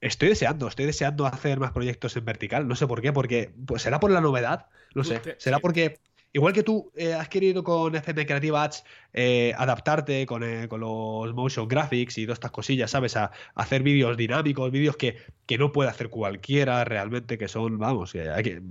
Estoy 0.00 0.30
deseando, 0.30 0.66
estoy 0.66 0.86
deseando 0.86 1.26
hacer 1.26 1.60
más 1.60 1.70
proyectos 1.70 2.16
en 2.16 2.24
vertical. 2.24 2.66
No 2.66 2.74
sé 2.74 2.88
por 2.88 3.00
qué, 3.00 3.12
porque 3.12 3.52
pues 3.66 3.82
será 3.82 4.00
por 4.00 4.10
la 4.10 4.20
novedad, 4.20 4.66
no 4.96 5.04
sé. 5.04 5.20
Será 5.38 5.60
porque 5.60 6.00
Igual 6.34 6.54
que 6.54 6.62
tú 6.62 6.90
eh, 6.96 7.12
has 7.12 7.28
querido 7.28 7.62
con 7.62 7.94
FM 7.94 8.24
Creative 8.24 8.56
Ads 8.56 8.84
eh, 9.12 9.52
adaptarte 9.56 10.24
con, 10.24 10.42
eh, 10.42 10.66
con, 10.66 10.80
los 10.80 11.34
motion 11.34 11.68
graphics 11.68 12.16
y 12.16 12.24
todas 12.24 12.36
estas 12.36 12.52
cosillas, 12.52 12.90
¿sabes? 12.90 13.16
A, 13.16 13.30
hacer 13.54 13.82
vídeos 13.82 14.16
dinámicos, 14.16 14.70
vídeos 14.70 14.96
que, 14.96 15.18
que, 15.46 15.58
no 15.58 15.72
puede 15.72 15.90
hacer 15.90 16.08
cualquiera 16.08 16.84
realmente, 16.84 17.36
que 17.36 17.48
son, 17.48 17.78
vamos, 17.78 18.14
hay 18.14 18.42
que, 18.42 18.62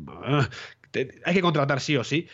hay 1.23 1.33
que 1.33 1.41
contratar 1.41 1.79
sí 1.81 1.95
o 1.97 2.03
sí. 2.03 2.27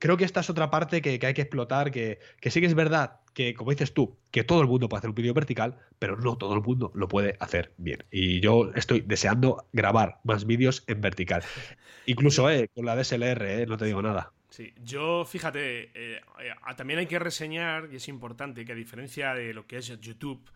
Creo 0.00 0.16
que 0.16 0.24
esta 0.24 0.40
es 0.40 0.50
otra 0.50 0.70
parte 0.70 1.00
que, 1.00 1.20
hay 1.24 1.34
que 1.34 1.42
explotar, 1.42 1.92
que, 1.92 2.18
que 2.40 2.50
sí 2.50 2.60
que 2.60 2.66
es 2.66 2.74
verdad 2.74 3.20
que, 3.34 3.54
como 3.54 3.70
dices 3.70 3.94
tú, 3.94 4.18
que 4.30 4.42
todo 4.42 4.60
el 4.60 4.66
mundo 4.66 4.88
puede 4.88 4.98
hacer 4.98 5.10
un 5.10 5.14
vídeo 5.14 5.34
vertical, 5.34 5.78
pero 5.98 6.16
no 6.16 6.36
todo 6.36 6.54
el 6.54 6.62
mundo 6.62 6.90
lo 6.94 7.06
puede 7.06 7.36
hacer 7.38 7.72
bien. 7.76 8.04
Y 8.10 8.40
yo 8.40 8.72
estoy 8.74 9.02
deseando 9.02 9.68
grabar 9.72 10.20
más 10.24 10.46
vídeos 10.46 10.82
en 10.88 11.00
vertical. 11.00 11.42
Incluso 12.06 12.50
eh, 12.50 12.68
con 12.74 12.86
la 12.86 12.96
DSLR, 12.96 13.42
eh, 13.42 13.66
no 13.66 13.76
te 13.76 13.84
digo 13.84 14.02
nada. 14.02 14.32
Sí, 14.48 14.72
yo 14.82 15.24
fíjate, 15.24 15.90
eh, 15.94 16.20
también 16.76 16.98
hay 16.98 17.06
que 17.06 17.20
reseñar, 17.20 17.88
y 17.92 17.96
es 17.96 18.08
importante, 18.08 18.64
que 18.64 18.72
a 18.72 18.74
diferencia 18.74 19.34
de 19.34 19.54
lo 19.54 19.66
que 19.66 19.76
es 19.76 19.86
YouTube, 20.00 20.50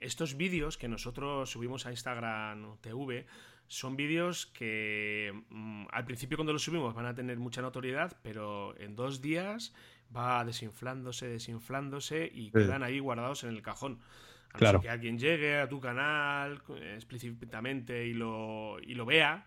estos 0.00 0.38
vídeos 0.38 0.78
que 0.78 0.88
nosotros 0.88 1.50
subimos 1.50 1.84
a 1.84 1.90
Instagram 1.90 2.78
TV 2.80 3.26
son 3.68 3.96
vídeos 3.96 4.46
que 4.46 5.32
mm, 5.50 5.86
al 5.92 6.04
principio 6.04 6.36
cuando 6.36 6.52
los 6.52 6.62
subimos 6.62 6.94
van 6.94 7.06
a 7.06 7.14
tener 7.14 7.38
mucha 7.38 7.62
notoriedad, 7.62 8.16
pero 8.22 8.76
en 8.78 8.96
dos 8.96 9.20
días 9.20 9.74
va 10.14 10.44
desinflándose, 10.44 11.28
desinflándose 11.28 12.30
y 12.32 12.50
quedan 12.50 12.82
ahí 12.82 12.98
guardados 12.98 13.44
en 13.44 13.50
el 13.50 13.62
cajón. 13.62 14.00
A 14.52 14.58
claro. 14.58 14.80
que 14.80 14.88
alguien 14.88 15.18
llegue 15.18 15.58
a 15.58 15.68
tu 15.68 15.80
canal 15.80 16.62
explícitamente 16.94 18.06
y 18.06 18.14
lo, 18.14 18.78
y 18.80 18.94
lo 18.94 19.04
vea, 19.04 19.46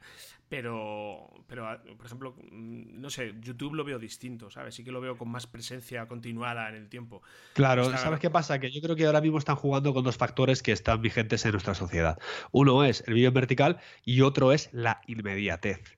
pero, 0.52 1.32
pero, 1.48 1.66
por 1.96 2.06
ejemplo, 2.06 2.36
mm, 2.52 3.00
no 3.00 3.10
sé, 3.10 3.34
YouTube 3.40 3.74
lo 3.74 3.86
veo 3.86 3.98
distinto, 3.98 4.52
¿sabes? 4.52 4.76
Sí 4.76 4.84
que 4.84 4.92
lo 4.92 5.00
veo 5.00 5.18
con 5.18 5.30
más 5.30 5.48
presencia 5.48 6.10
continuada 6.10 6.68
en 6.68 6.76
el 6.76 6.90
tiempo. 6.90 7.22
Claro, 7.54 7.86
¿sabes 7.98 8.20
qué 8.20 8.30
pasa? 8.30 8.60
Que 8.60 8.70
yo 8.70 8.82
creo 8.82 8.98
que 8.98 9.06
ahora 9.06 9.22
mismo 9.22 9.38
están 9.38 9.56
jugando 9.56 9.94
con 9.94 10.04
dos 10.04 10.18
factores 10.18 10.62
que 10.62 10.74
están 10.74 11.02
vigentes 11.02 11.46
en 11.46 11.54
nuestra 11.54 11.74
sociedad. 11.74 12.20
Uno 12.52 12.84
es 12.84 13.02
el 13.08 13.14
vídeo 13.14 13.30
en 13.30 13.34
vertical 13.34 13.80
y 14.04 14.20
otro 14.22 14.52
es 14.52 14.70
la 14.74 15.00
inmediatez. 15.08 15.98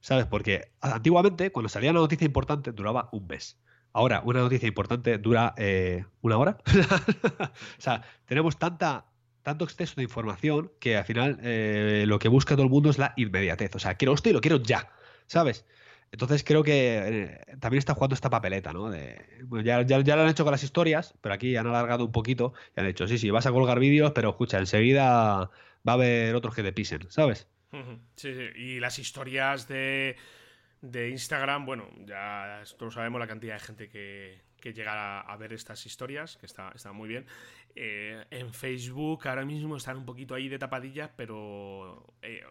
¿Sabes? 0.00 0.26
Porque 0.26 0.70
antiguamente, 0.82 1.50
cuando 1.50 1.70
salía 1.70 1.90
una 1.90 2.00
noticia 2.00 2.26
importante, 2.26 2.72
duraba 2.72 3.08
un 3.10 3.26
mes. 3.26 3.58
Ahora, 3.94 4.22
una 4.24 4.40
noticia 4.40 4.66
importante 4.66 5.18
dura 5.18 5.54
eh, 5.56 6.04
una 6.20 6.36
hora. 6.36 6.58
o 7.38 7.80
sea, 7.80 8.02
tenemos 8.26 8.58
tanta, 8.58 9.06
tanto 9.44 9.64
exceso 9.64 9.94
de 9.96 10.02
información 10.02 10.72
que 10.80 10.96
al 10.96 11.04
final 11.04 11.38
eh, 11.42 12.02
lo 12.08 12.18
que 12.18 12.28
busca 12.28 12.56
todo 12.56 12.64
el 12.64 12.70
mundo 12.70 12.90
es 12.90 12.98
la 12.98 13.14
inmediatez. 13.16 13.76
O 13.76 13.78
sea, 13.78 13.94
quiero 13.94 14.12
esto 14.12 14.28
y 14.28 14.32
lo 14.32 14.40
quiero 14.40 14.56
ya, 14.56 14.90
¿sabes? 15.28 15.64
Entonces 16.10 16.42
creo 16.42 16.64
que 16.64 16.96
eh, 16.96 17.40
también 17.60 17.78
está 17.78 17.94
jugando 17.94 18.14
esta 18.14 18.30
papeleta, 18.30 18.72
¿no? 18.72 18.92
ya, 19.62 19.82
ya, 19.82 20.16
lo 20.16 20.22
han 20.22 20.28
hecho 20.28 20.44
con 20.44 20.52
las 20.52 20.64
historias, 20.64 21.14
pero 21.20 21.34
aquí 21.34 21.56
han 21.56 21.68
alargado 21.68 22.04
un 22.04 22.12
poquito 22.12 22.52
y 22.76 22.80
han 22.80 22.86
dicho, 22.88 23.06
sí, 23.06 23.16
sí, 23.16 23.30
vas 23.30 23.46
a 23.46 23.52
colgar 23.52 23.78
vídeos, 23.78 24.10
pero 24.12 24.30
escucha, 24.30 24.58
enseguida 24.58 25.50
va 25.86 25.92
a 25.92 25.92
haber 25.92 26.34
otros 26.34 26.54
que 26.54 26.64
te 26.64 26.72
pisen, 26.72 27.06
¿sabes? 27.10 27.46
Sí, 28.16 28.34
sí, 28.34 28.46
y 28.56 28.80
las 28.80 28.98
historias 28.98 29.68
de 29.68 30.16
de 30.84 31.08
Instagram, 31.10 31.64
bueno, 31.64 31.88
ya 32.04 32.62
todos 32.78 32.94
sabemos 32.94 33.18
la 33.18 33.26
cantidad 33.26 33.54
de 33.54 33.60
gente 33.60 33.88
que, 33.88 34.42
que 34.60 34.72
llega 34.72 35.20
a, 35.20 35.36
ver 35.36 35.52
estas 35.52 35.84
historias, 35.86 36.36
que 36.36 36.46
está, 36.46 36.70
está 36.74 36.92
muy 36.92 37.08
bien. 37.08 37.26
Eh, 37.74 38.24
en 38.30 38.52
Facebook 38.52 39.26
ahora 39.26 39.44
mismo 39.44 39.76
están 39.76 39.96
un 39.96 40.04
poquito 40.04 40.34
ahí 40.34 40.48
de 40.48 40.58
tapadillas, 40.58 41.10
pero 41.16 42.14
eh, 42.22 42.42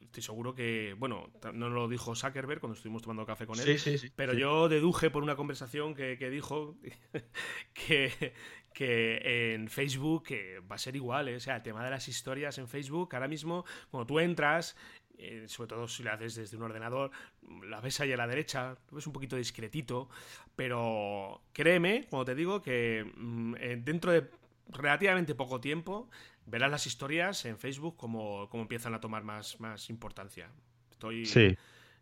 estoy 0.00 0.22
seguro 0.22 0.54
que, 0.54 0.94
bueno, 0.98 1.30
no 1.52 1.68
lo 1.68 1.88
dijo 1.88 2.14
Zuckerberg 2.14 2.60
cuando 2.60 2.76
estuvimos 2.76 3.02
tomando 3.02 3.26
café 3.26 3.46
con 3.46 3.58
él, 3.58 3.78
sí, 3.78 3.98
sí, 3.98 4.12
pero 4.14 4.34
yo 4.34 4.68
deduje 4.68 5.10
por 5.10 5.22
una 5.22 5.34
conversación 5.34 5.94
que, 5.94 6.16
que 6.16 6.30
dijo 6.30 6.76
que, 7.74 8.32
que 8.72 9.54
en 9.54 9.68
Facebook 9.68 10.28
va 10.70 10.76
a 10.76 10.78
ser 10.78 10.94
igual, 10.94 11.28
¿eh? 11.28 11.36
o 11.36 11.40
sea, 11.40 11.56
el 11.56 11.62
tema 11.62 11.84
de 11.84 11.90
las 11.90 12.06
historias 12.06 12.58
en 12.58 12.68
Facebook, 12.68 13.14
ahora 13.14 13.28
mismo, 13.28 13.64
cuando 13.90 14.06
tú 14.06 14.20
entras 14.20 14.76
eh, 15.18 15.44
sobre 15.48 15.68
todo 15.68 15.88
si 15.88 16.02
la 16.02 16.14
haces 16.14 16.36
desde 16.36 16.56
un 16.56 16.62
ordenador, 16.62 17.10
la 17.64 17.80
ves 17.80 18.00
ahí 18.00 18.12
a 18.12 18.16
la 18.16 18.26
derecha, 18.26 18.76
lo 18.90 18.96
ves 18.96 19.06
un 19.06 19.12
poquito 19.12 19.36
discretito, 19.36 20.08
pero 20.54 21.42
créeme 21.52 22.06
cuando 22.08 22.26
te 22.26 22.34
digo 22.34 22.62
que 22.62 23.04
mm, 23.16 23.54
eh, 23.58 23.80
dentro 23.82 24.12
de 24.12 24.30
relativamente 24.70 25.34
poco 25.34 25.60
tiempo 25.60 26.08
verás 26.46 26.70
las 26.70 26.86
historias 26.86 27.44
en 27.44 27.58
Facebook 27.58 27.96
como, 27.96 28.48
como 28.48 28.62
empiezan 28.62 28.94
a 28.94 29.00
tomar 29.00 29.24
más, 29.24 29.58
más 29.60 29.90
importancia. 29.90 30.50
Estoy, 30.90 31.26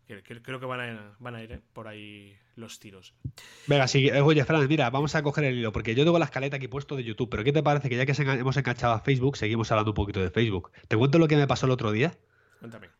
Creo 0.07 0.59
que 0.59 0.65
van 0.65 0.79
a, 0.79 1.15
van 1.19 1.35
a 1.35 1.43
ir 1.43 1.51
¿eh? 1.51 1.61
por 1.73 1.87
ahí 1.87 2.33
los 2.55 2.79
tiros. 2.79 3.13
Venga, 3.67 3.87
sí, 3.87 4.09
oye, 4.09 4.45
Fran, 4.45 4.65
mira, 4.67 4.89
vamos 4.89 5.13
a 5.15 5.21
coger 5.21 5.43
el 5.43 5.57
hilo, 5.57 5.73
porque 5.73 5.95
yo 5.95 6.05
tengo 6.05 6.17
la 6.17 6.25
escaleta 6.25 6.55
aquí 6.55 6.69
puesto 6.69 6.95
de 6.95 7.03
YouTube, 7.03 7.29
pero 7.29 7.43
¿qué 7.43 7.51
te 7.51 7.61
parece 7.61 7.89
que 7.89 7.97
ya 7.97 8.05
que 8.05 8.13
hemos 8.13 8.55
enganchado 8.55 8.93
a 8.93 9.01
Facebook, 9.01 9.35
seguimos 9.35 9.69
hablando 9.71 9.91
un 9.91 9.95
poquito 9.95 10.21
de 10.21 10.29
Facebook? 10.29 10.71
¿Te 10.87 10.95
cuento 10.95 11.19
lo 11.19 11.27
que 11.27 11.35
me 11.35 11.45
pasó 11.45 11.65
el 11.65 11.73
otro 11.73 11.91
día? 11.91 12.17
Cuéntame. 12.59 12.96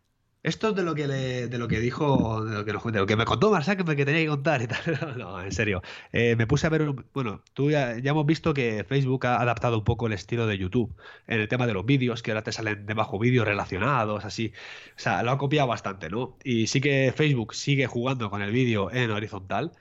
Esto 0.48 0.70
es 0.70 0.76
de 0.76 0.84
lo 0.84 0.96
que 0.96 1.08
de 1.08 1.58
lo 1.58 1.68
que 1.68 1.82
dijo, 1.82 2.46
de 2.46 2.56
lo 2.56 2.64
que, 2.64 2.72
de 2.72 3.00
lo 3.00 3.06
que 3.06 3.18
me 3.18 3.26
contó 3.26 3.52
Marsac 3.52 3.84
que 3.84 4.06
tenía 4.06 4.22
que 4.22 4.28
contar 4.28 4.62
y 4.62 4.68
tal. 4.68 4.80
No, 5.18 5.42
en 5.42 5.52
serio. 5.52 5.82
Eh, 6.14 6.38
me 6.38 6.48
puse 6.48 6.66
a 6.68 6.70
ver, 6.70 6.86
bueno, 7.14 7.44
tú 7.54 7.70
ya, 7.70 7.92
hemos 7.98 8.26
visto 8.26 8.54
que 8.54 8.86
Facebook 8.88 9.26
ha 9.28 9.42
adaptado 9.42 9.78
un 9.78 9.84
poco 9.84 10.08
el 10.08 10.14
estilo 10.14 10.48
de 10.48 10.58
YouTube 10.58 10.96
en 11.28 11.42
el 11.42 11.50
tema 11.50 11.68
de 11.68 11.74
los 11.74 11.86
vídeos, 11.86 12.24
que 12.24 12.32
ahora 12.32 12.44
te 12.44 12.54
salen 12.54 12.86
debajo 12.86 13.20
vídeos 13.20 13.46
relacionados, 13.46 14.24
así. 14.24 14.54
O 14.96 15.00
sea, 15.00 15.22
lo 15.22 15.32
ha 15.32 15.38
copiado 15.38 15.68
bastante, 15.68 16.10
¿no? 16.10 16.38
Y 16.46 16.68
sí 16.68 16.80
que 16.80 17.14
Facebook 17.14 17.54
sigue 17.54 17.88
jugando 17.88 18.30
con 18.30 18.42
el 18.42 18.52
vídeo 18.52 18.90
en 18.90 19.12
horizontal 19.12 19.74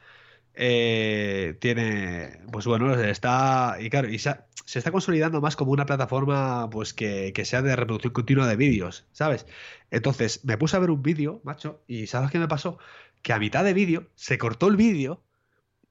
eh, 0.57 1.57
tiene, 1.61 2.41
pues 2.51 2.67
bueno, 2.67 2.95
está, 2.95 3.77
y 3.79 3.91
claro, 3.91 4.09
y 4.09 4.19
se, 4.19 4.35
está 4.75 4.91
consolidando 4.91 5.41
más 5.43 5.55
como 5.55 5.73
una 5.73 5.85
plataforma, 5.87 6.69
pues 6.71 6.95
que, 6.95 7.33
sea 7.45 7.63
de 7.63 7.77
reproducción 7.77 8.15
continua 8.15 8.47
de 8.47 8.57
vídeos, 8.57 9.07
¿sabes? 9.13 9.47
Entonces, 9.91 10.45
me 10.45 10.57
puse 10.57 10.77
a 10.77 10.81
ver 10.81 10.91
un 10.91 11.03
vídeo, 11.03 11.41
macho, 11.45 11.83
y 11.87 12.07
¿sabes 12.07 12.31
qué 12.31 12.39
me 12.39 12.49
pasó? 12.49 12.79
Que 13.23 13.35
a 13.35 13.39
mitad 13.39 13.65
de 13.65 13.75
vídeo 13.75 14.09
se 14.15 14.39
cortó 14.39 14.69
el 14.69 14.77
vídeo 14.77 15.23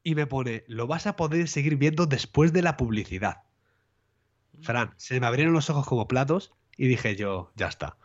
y 0.04 0.16
me 0.16 0.28
pone, 0.28 0.64
lo 0.68 0.88
vas 0.88 1.08
a 1.08 1.16
poder 1.16 1.48
seguir 1.48 1.78
viendo 1.78 2.08
después 2.08 2.52
de 2.52 2.64
la 2.64 2.76
publicidad. 2.78 3.44
Fran, 4.62 4.94
se 4.98 5.20
me 5.20 5.28
abrieron 5.28 5.54
los 5.54 5.70
ojos 5.70 5.86
como 5.86 6.08
platos 6.08 6.54
y 6.78 6.88
dije 6.88 7.16
yo, 7.16 7.52
ya 7.56 7.68
está. 7.68 7.98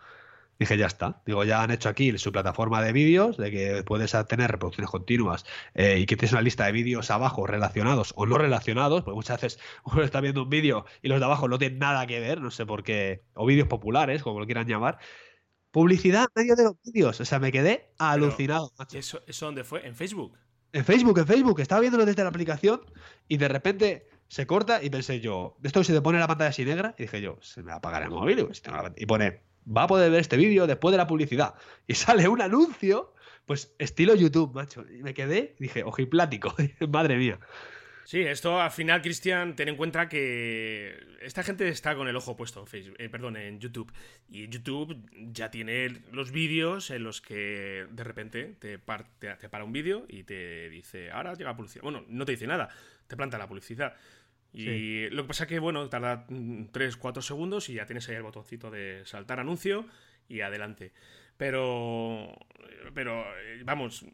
Dije, 0.61 0.77
ya 0.77 0.89
está. 0.89 1.23
Digo, 1.25 1.43
ya 1.45 1.63
han 1.63 1.71
hecho 1.71 1.89
aquí 1.89 2.19
su 2.19 2.33
plataforma 2.33 2.83
de 2.83 2.93
vídeos, 2.93 3.39
de 3.39 3.51
que 3.51 3.83
puedes 3.83 4.15
tener 4.29 4.51
reproducciones 4.51 4.91
continuas 4.91 5.47
eh, 5.73 5.99
y 5.99 6.05
que 6.05 6.19
tienes 6.19 6.33
una 6.33 6.43
lista 6.43 6.67
de 6.67 6.73
vídeos 6.73 7.11
abajo 7.11 7.47
relacionados 7.47 8.13
o 8.15 8.27
no 8.27 8.37
relacionados, 8.37 9.03
porque 9.03 9.17
muchas 9.17 9.41
veces 9.41 9.59
uno 9.85 10.03
está 10.03 10.21
viendo 10.21 10.43
un 10.43 10.51
vídeo 10.51 10.85
y 11.01 11.09
los 11.09 11.19
de 11.19 11.25
abajo 11.25 11.49
no 11.49 11.57
tienen 11.57 11.79
nada 11.79 12.07
que 12.07 12.21
ver, 12.21 12.43
no 12.43 12.51
sé 12.51 12.67
por 12.67 12.83
qué, 12.83 13.23
o 13.33 13.47
vídeos 13.47 13.69
populares, 13.69 14.23
como 14.23 14.39
lo 14.39 14.45
quieran 14.45 14.67
llamar. 14.67 14.99
Publicidad 15.71 16.27
en 16.37 16.43
medio 16.43 16.57
de 16.57 16.65
los 16.65 16.75
vídeos. 16.85 17.19
O 17.19 17.25
sea, 17.25 17.39
me 17.39 17.53
quedé 17.53 17.95
alucinado. 17.97 18.71
¿Eso, 18.93 19.23
¿Eso 19.27 19.47
dónde 19.47 19.65
fue? 19.65 19.87
¿En 19.87 19.95
Facebook? 19.95 20.37
En 20.75 20.85
Facebook, 20.85 21.21
en 21.21 21.27
Facebook. 21.27 21.61
Estaba 21.61 21.81
viéndolo 21.81 22.05
desde 22.05 22.23
la 22.23 22.29
aplicación 22.29 22.83
y 23.29 23.39
de 23.39 23.49
repente 23.49 24.09
se 24.29 24.47
corta 24.47 24.83
y 24.83 24.91
pensé 24.91 25.21
yo, 25.21 25.57
esto 25.63 25.83
se 25.83 25.95
te 25.95 26.03
pone 26.03 26.19
la 26.19 26.29
pantalla 26.29 26.51
así 26.51 26.67
negra 26.67 26.95
y 26.99 27.03
dije 27.03 27.23
yo, 27.23 27.39
se 27.41 27.63
me 27.63 27.69
va 27.69 27.75
a 27.75 27.79
apagar 27.79 28.03
el 28.03 28.11
móvil 28.11 28.47
y 28.97 29.07
pone 29.07 29.41
va 29.67 29.85
a 29.85 29.87
poder 29.87 30.11
ver 30.11 30.21
este 30.21 30.37
vídeo 30.37 30.67
después 30.67 30.93
de 30.93 30.99
la 30.99 31.07
publicidad. 31.07 31.55
Y 31.87 31.95
sale 31.95 32.29
un 32.29 32.41
anuncio, 32.41 33.15
pues 33.47 33.75
estilo 33.79 34.15
YouTube, 34.15 34.55
macho. 34.55 34.85
Y 34.91 35.03
me 35.03 35.15
quedé 35.15 35.57
dije, 35.59 35.83
ojiplático, 35.83 36.55
madre 36.89 37.17
mía. 37.17 37.39
Sí, 38.11 38.23
esto 38.23 38.61
al 38.61 38.73
final, 38.73 39.03
Cristian, 39.03 39.55
ten 39.55 39.69
en 39.69 39.77
cuenta 39.77 40.09
que 40.09 40.99
esta 41.21 41.45
gente 41.45 41.69
está 41.69 41.95
con 41.95 42.09
el 42.09 42.17
ojo 42.17 42.37
puesto 42.37 42.59
en 42.59 42.67
Facebook, 42.67 42.97
eh, 42.99 43.09
perdón, 43.09 43.37
en 43.37 43.61
YouTube. 43.61 43.93
Y 44.29 44.49
YouTube 44.49 44.97
ya 45.33 45.53
tiene 45.53 46.03
los 46.11 46.33
vídeos 46.33 46.91
en 46.91 47.05
los 47.05 47.21
que 47.21 47.87
de 47.89 48.03
repente 48.03 48.57
te, 48.59 48.79
te 48.79 49.49
para 49.49 49.63
un 49.63 49.73
vídeo 49.73 50.07
y 50.09 50.25
te 50.25 50.69
dice, 50.71 51.13
ahora 51.13 51.35
llega 51.35 51.51
la 51.51 51.57
publicidad. 51.57 51.85
Bueno, 51.85 52.05
no 52.09 52.25
te 52.25 52.33
dice 52.33 52.49
nada, 52.49 52.69
te 53.07 53.17
planta 53.17 53.39
la 53.39 53.47
publicidad. 53.47 53.95
Y 54.53 55.09
lo 55.11 55.23
que 55.23 55.29
pasa 55.29 55.45
es 55.45 55.49
que, 55.49 55.59
bueno, 55.59 55.89
tarda 55.89 56.27
3, 56.73 56.97
4 56.97 57.23
segundos 57.23 57.69
y 57.69 57.75
ya 57.75 57.87
tienes 57.87 58.09
ahí 58.09 58.17
el 58.17 58.23
botoncito 58.23 58.71
de 58.71 59.03
saltar 59.05 59.41
anuncio 59.41 59.87
y 60.29 60.41
adelante. 60.41 60.93
Pero, 61.37 62.37
pero 62.95 63.25
vamos, 63.65 64.05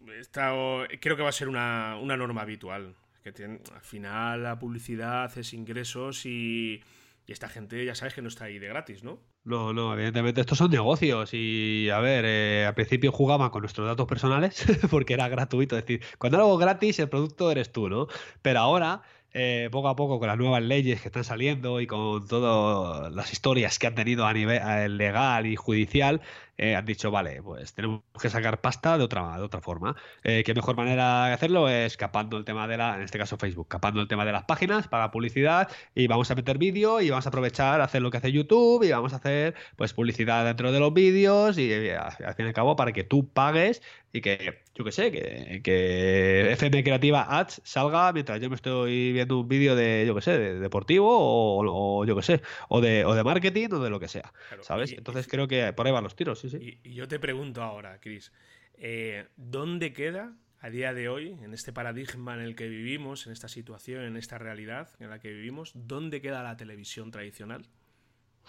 creo 1.01 1.16
que 1.16 1.22
va 1.22 1.28
a 1.28 1.32
ser 1.32 1.49
una, 1.49 1.99
norma 2.01 2.43
habitual. 2.43 2.95
Que 3.22 3.45
al 3.45 3.80
final 3.80 4.45
la 4.45 4.59
publicidad 4.59 5.37
es 5.37 5.53
ingresos 5.53 6.24
y, 6.26 6.82
esta 7.26 7.49
gente 7.49 7.84
ya 7.84 7.97
sabes 7.97 8.14
que 8.14 8.22
no 8.22 8.28
está 8.28 8.45
ahí 8.45 8.61
de 8.61 8.68
gratis, 8.68 9.03
¿no? 9.03 9.18
No, 9.43 9.72
no, 9.72 9.93
evidentemente 9.95 10.41
estos 10.41 10.59
son 10.59 10.70
negocios 10.70 11.34
y 11.34 11.91
a 11.91 11.99
ver, 11.99 12.24
eh, 12.24 12.64
al 12.64 12.74
principio 12.74 13.11
jugaban 13.11 13.51
con 13.51 13.62
nuestros 13.62 13.89
datos 13.89 14.07
personales 14.07 14.64
porque 14.91 15.14
era 15.14 15.28
gratuito, 15.28 15.76
es 15.76 15.84
decir, 15.84 16.05
cuando 16.18 16.39
algo 16.39 16.57
gratis 16.57 17.01
el 17.01 17.09
producto 17.09 17.51
eres 17.51 17.72
tú, 17.72 17.89
¿no? 17.89 18.07
Pero 18.43 18.61
ahora 18.61 19.03
eh, 19.39 19.68
poco 19.70 19.89
a 19.89 19.97
poco 19.97 20.18
con 20.18 20.28
las 20.28 20.39
nuevas 20.39 20.62
leyes 20.62 21.03
que 21.03 21.09
están 21.09 21.22
saliendo 21.22 21.82
y 21.82 21.87
con 21.87 22.26
todas 22.26 23.12
las 23.12 23.30
historias 23.34 23.78
que 23.78 23.87
han 23.87 23.95
tenido 23.95 24.24
a 24.24 24.32
nivel 24.32 24.97
legal 24.97 25.45
y 25.45 25.57
judicial, 25.57 26.22
eh, 26.59 26.75
han 26.75 26.85
dicho, 26.85 27.11
vale, 27.11 27.43
pues 27.43 27.75
tenemos 27.75 28.03
que 28.21 28.31
sacar 28.31 28.61
pasta 28.61 28.97
de 28.97 29.05
otra, 29.05 29.37
de 29.37 29.43
otra 29.43 29.61
forma. 29.61 29.97
Eh, 30.25 30.43
¿Qué 30.45 30.55
mejor 30.55 30.77
manera 30.77 31.27
de 31.27 31.33
hacerlo? 31.35 31.69
Es 31.69 31.97
capando 31.97 32.39
el 32.39 32.45
tema 32.45 32.67
de 32.67 32.77
la, 32.79 32.97
en 32.97 33.03
este 33.03 33.19
caso 33.19 33.37
Facebook, 33.37 33.69
capando 33.69 34.01
el 34.01 34.09
tema 34.09 34.25
de 34.25 34.33
las 34.33 34.45
páginas 34.45 34.89
para 34.89 35.11
publicidad 35.11 35.69
y 35.95 36.07
vamos 36.07 36.31
a 36.31 36.35
meter 36.35 36.59
vídeo 36.59 37.01
y 37.01 37.11
vamos 37.11 37.27
a 37.27 37.29
aprovechar, 37.29 37.81
hacer 37.81 38.03
lo 38.03 38.11
que 38.11 38.19
hace 38.19 38.33
YouTube 38.33 38.85
y 38.85 38.91
vamos 38.91 39.13
a 39.13 39.17
hacer 39.17 39.55
pues 39.77 39.93
publicidad 39.93 40.45
dentro 40.45 40.73
de 40.73 40.81
los 40.81 40.93
vídeos 40.95 41.59
y, 41.59 41.73
al 41.91 42.35
fin 42.35 42.47
y 42.47 42.49
al 42.49 42.55
cabo 42.55 42.77
para 42.77 42.93
que 42.93 43.05
tú 43.05 43.29
pagues 43.29 43.83
y 44.17 44.23
que, 44.23 44.63
yo 44.75 44.85
qué 44.85 44.93
sé, 44.93 45.13
que, 45.13 45.61
que, 45.63 46.53
FM 46.53 46.83
Creativa 46.83 47.39
Ads 47.39 47.61
salga 47.65 48.13
mientras 48.13 48.41
yo 48.41 48.49
me 48.49 48.57
estoy 48.57 49.13
viendo 49.13 49.41
un 49.41 49.49
vídeo 49.49 49.77
de, 49.77 50.05
yo 50.07 50.15
qué 50.15 50.23
sé, 50.23 50.39
de 50.39 50.59
deportivo 50.59 51.07
o, 51.11 52.05
yo 52.07 52.17
qué 52.17 52.23
sé, 52.23 52.43
o 52.69 52.81
de, 52.81 53.05
o 53.05 53.15
de 53.15 53.25
marketing 53.25 53.69
o 53.73 53.79
de 53.79 53.91
lo 53.91 54.01
que 54.01 54.09
sea, 54.09 54.33
¿sabes? 54.63 54.93
Entonces 54.93 55.29
creo 55.29 55.49
que 55.49 55.73
por 55.75 55.87
ahí 55.87 55.93
van 55.93 56.05
los 56.05 56.17
tiros, 56.17 56.45
sí, 56.49 56.59
sí. 56.59 56.81
Y, 56.85 56.95
yo 56.95 57.09
te 57.09 57.19
pregunto 57.19 57.63
ahora, 57.63 58.01
Chris, 58.01 58.33
eh, 58.75 59.27
¿dónde 59.37 59.93
queda 59.93 60.35
a 60.61 60.71
día 60.71 60.95
de 60.95 61.09
hoy, 61.09 61.37
en 61.43 61.53
este 61.55 61.73
paradigma 61.73 62.35
en 62.35 62.41
el 62.41 62.57
que 62.57 62.69
vivimos, 62.69 63.27
en 63.27 63.33
esta 63.33 63.49
situación, 63.49 64.05
en 64.05 64.17
esta 64.17 64.39
realidad 64.39 64.89
en 64.99 65.11
la 65.11 65.19
que 65.19 65.31
vivimos, 65.31 65.73
¿dónde 65.75 66.21
queda 66.21 66.43
la 66.43 66.57
televisión 66.57 67.11
tradicional? 67.11 67.67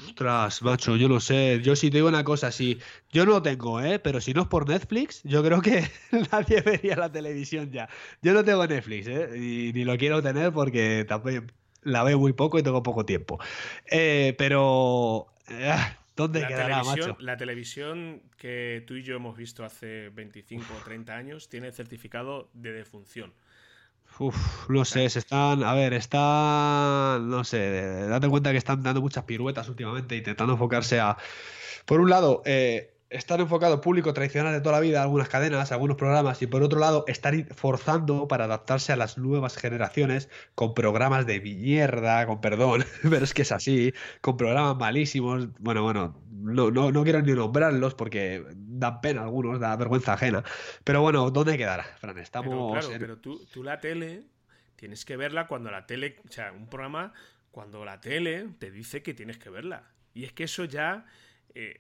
Ostras, 0.06 0.62
macho, 0.62 0.96
yo 0.96 1.10
no 1.10 1.20
sé. 1.20 1.60
Yo 1.64 1.76
sí 1.76 1.90
te 1.90 1.98
digo 1.98 2.08
una 2.08 2.24
cosa, 2.24 2.52
si 2.52 2.80
yo 3.12 3.26
no 3.26 3.32
lo 3.34 3.42
tengo, 3.42 3.82
¿eh? 3.82 4.00
Pero 4.00 4.22
si 4.22 4.34
no 4.34 4.44
es 4.44 4.48
por 4.48 4.70
Netflix, 4.70 5.22
yo 5.24 5.44
creo 5.44 5.62
que 5.62 5.90
nadie 6.32 6.62
vería 6.62 6.96
la 6.96 7.12
televisión 7.12 7.72
ya. 7.72 7.90
Yo 8.22 8.34
no 8.34 8.44
tengo 8.44 8.66
Netflix, 8.68 9.08
¿eh? 9.08 9.30
Y 9.36 9.74
ni 9.74 9.84
lo 9.86 9.98
quiero 9.98 10.22
tener 10.22 10.52
porque 10.52 11.04
también 11.08 11.52
la 11.82 12.04
veo 12.04 12.20
muy 12.20 12.34
poco 12.34 12.60
y 12.60 12.64
tengo 12.64 12.84
poco 12.84 13.06
tiempo. 13.06 13.40
Eh, 13.90 14.36
pero... 14.38 15.28
Ah, 15.50 15.98
¿Dónde 16.18 16.42
la 16.42 16.48
quedará, 16.48 16.82
televisión, 16.82 17.10
macho? 17.12 17.24
La 17.24 17.38
televisión 17.38 18.22
que 18.38 18.84
tú 18.88 18.96
y 18.96 19.04
yo 19.04 19.16
hemos 19.16 19.38
visto 19.38 19.64
hace 19.64 20.10
25 20.10 20.66
o 20.76 20.84
30 20.84 21.16
años 21.16 21.48
tiene 21.48 21.72
certificado 21.72 22.50
de 22.54 22.74
defunción. 22.74 23.34
Uf, 24.20 24.68
no 24.68 24.84
sé, 24.84 25.08
se 25.10 25.20
están, 25.20 25.64
a 25.64 25.76
ver, 25.76 25.94
están, 25.94 27.30
no 27.30 27.44
sé, 27.44 28.08
date 28.08 28.28
cuenta 28.28 28.52
que 28.52 28.58
están 28.58 28.82
dando 28.82 29.00
muchas 29.00 29.26
piruetas 29.26 29.70
últimamente, 29.70 30.16
intentando 30.16 30.54
enfocarse 30.54 31.00
a, 31.00 31.18
por 31.86 32.02
un 32.02 32.10
lado, 32.10 32.42
eh, 32.46 32.97
están 33.10 33.40
enfocados 33.40 33.80
público 33.80 34.14
tradicional 34.14 34.54
de 34.54 34.62
toda 34.62 34.76
la 34.76 34.82
vida, 34.82 35.02
algunas 35.02 35.30
cadenas, 35.30 35.72
algunos 35.72 35.98
programas, 35.98 36.42
y 36.42 36.48
por 36.48 36.64
otro 36.64 36.80
lado, 36.80 37.06
están 37.08 37.48
forzando 37.56 38.28
para 38.28 38.46
adaptarse 38.46 38.92
a 38.92 38.96
las 38.96 39.18
nuevas 39.18 39.56
generaciones 39.56 40.30
con 40.56 40.74
programas 40.74 41.26
de 41.26 41.40
mierda, 41.40 42.26
con 42.26 42.42
perdón, 42.42 42.84
pero 43.04 43.24
es 43.24 43.34
que 43.34 43.44
es 43.44 43.52
así, 43.52 43.94
con 44.22 44.38
programas 44.38 44.76
malísimos. 44.78 45.48
Bueno, 45.60 45.84
bueno, 45.84 46.22
no, 46.32 46.72
no, 46.72 46.92
no 46.92 47.04
quiero 47.04 47.22
ni 47.22 47.34
nombrarlos 47.34 47.96
porque 47.96 48.46
dan 48.56 49.02
pena 49.02 49.24
algunos, 49.24 49.60
da 49.60 49.76
vergüenza 49.76 50.14
ajena. 50.14 50.44
Pero 50.84 51.02
bueno, 51.02 51.32
¿dónde 51.32 51.58
quedará, 51.58 51.84
Fran? 52.00 52.18
Estamos. 52.18 52.50
Pero, 52.50 52.88
claro, 52.88 53.00
pero 53.00 53.18
tú, 53.18 53.46
tú 53.52 53.64
la 53.64 53.80
tele 53.80 54.24
tienes 54.76 55.06
que 55.06 55.18
verla 55.18 55.48
cuando 55.48 55.72
la 55.72 55.86
tele, 55.86 56.18
o 56.28 56.32
sea, 56.32 56.52
un 56.52 56.68
programa, 56.68 57.14
cuando 57.52 57.84
la 57.86 58.00
tele 58.02 58.48
te 58.60 58.70
dice 58.72 59.02
que 59.02 59.14
tienes 59.14 59.38
que 59.38 59.50
verla. 59.50 59.84
Y 60.14 60.26
es 60.26 60.34
que 60.34 60.44
eso 60.44 60.66
ya. 60.66 61.06
Eh, 61.58 61.80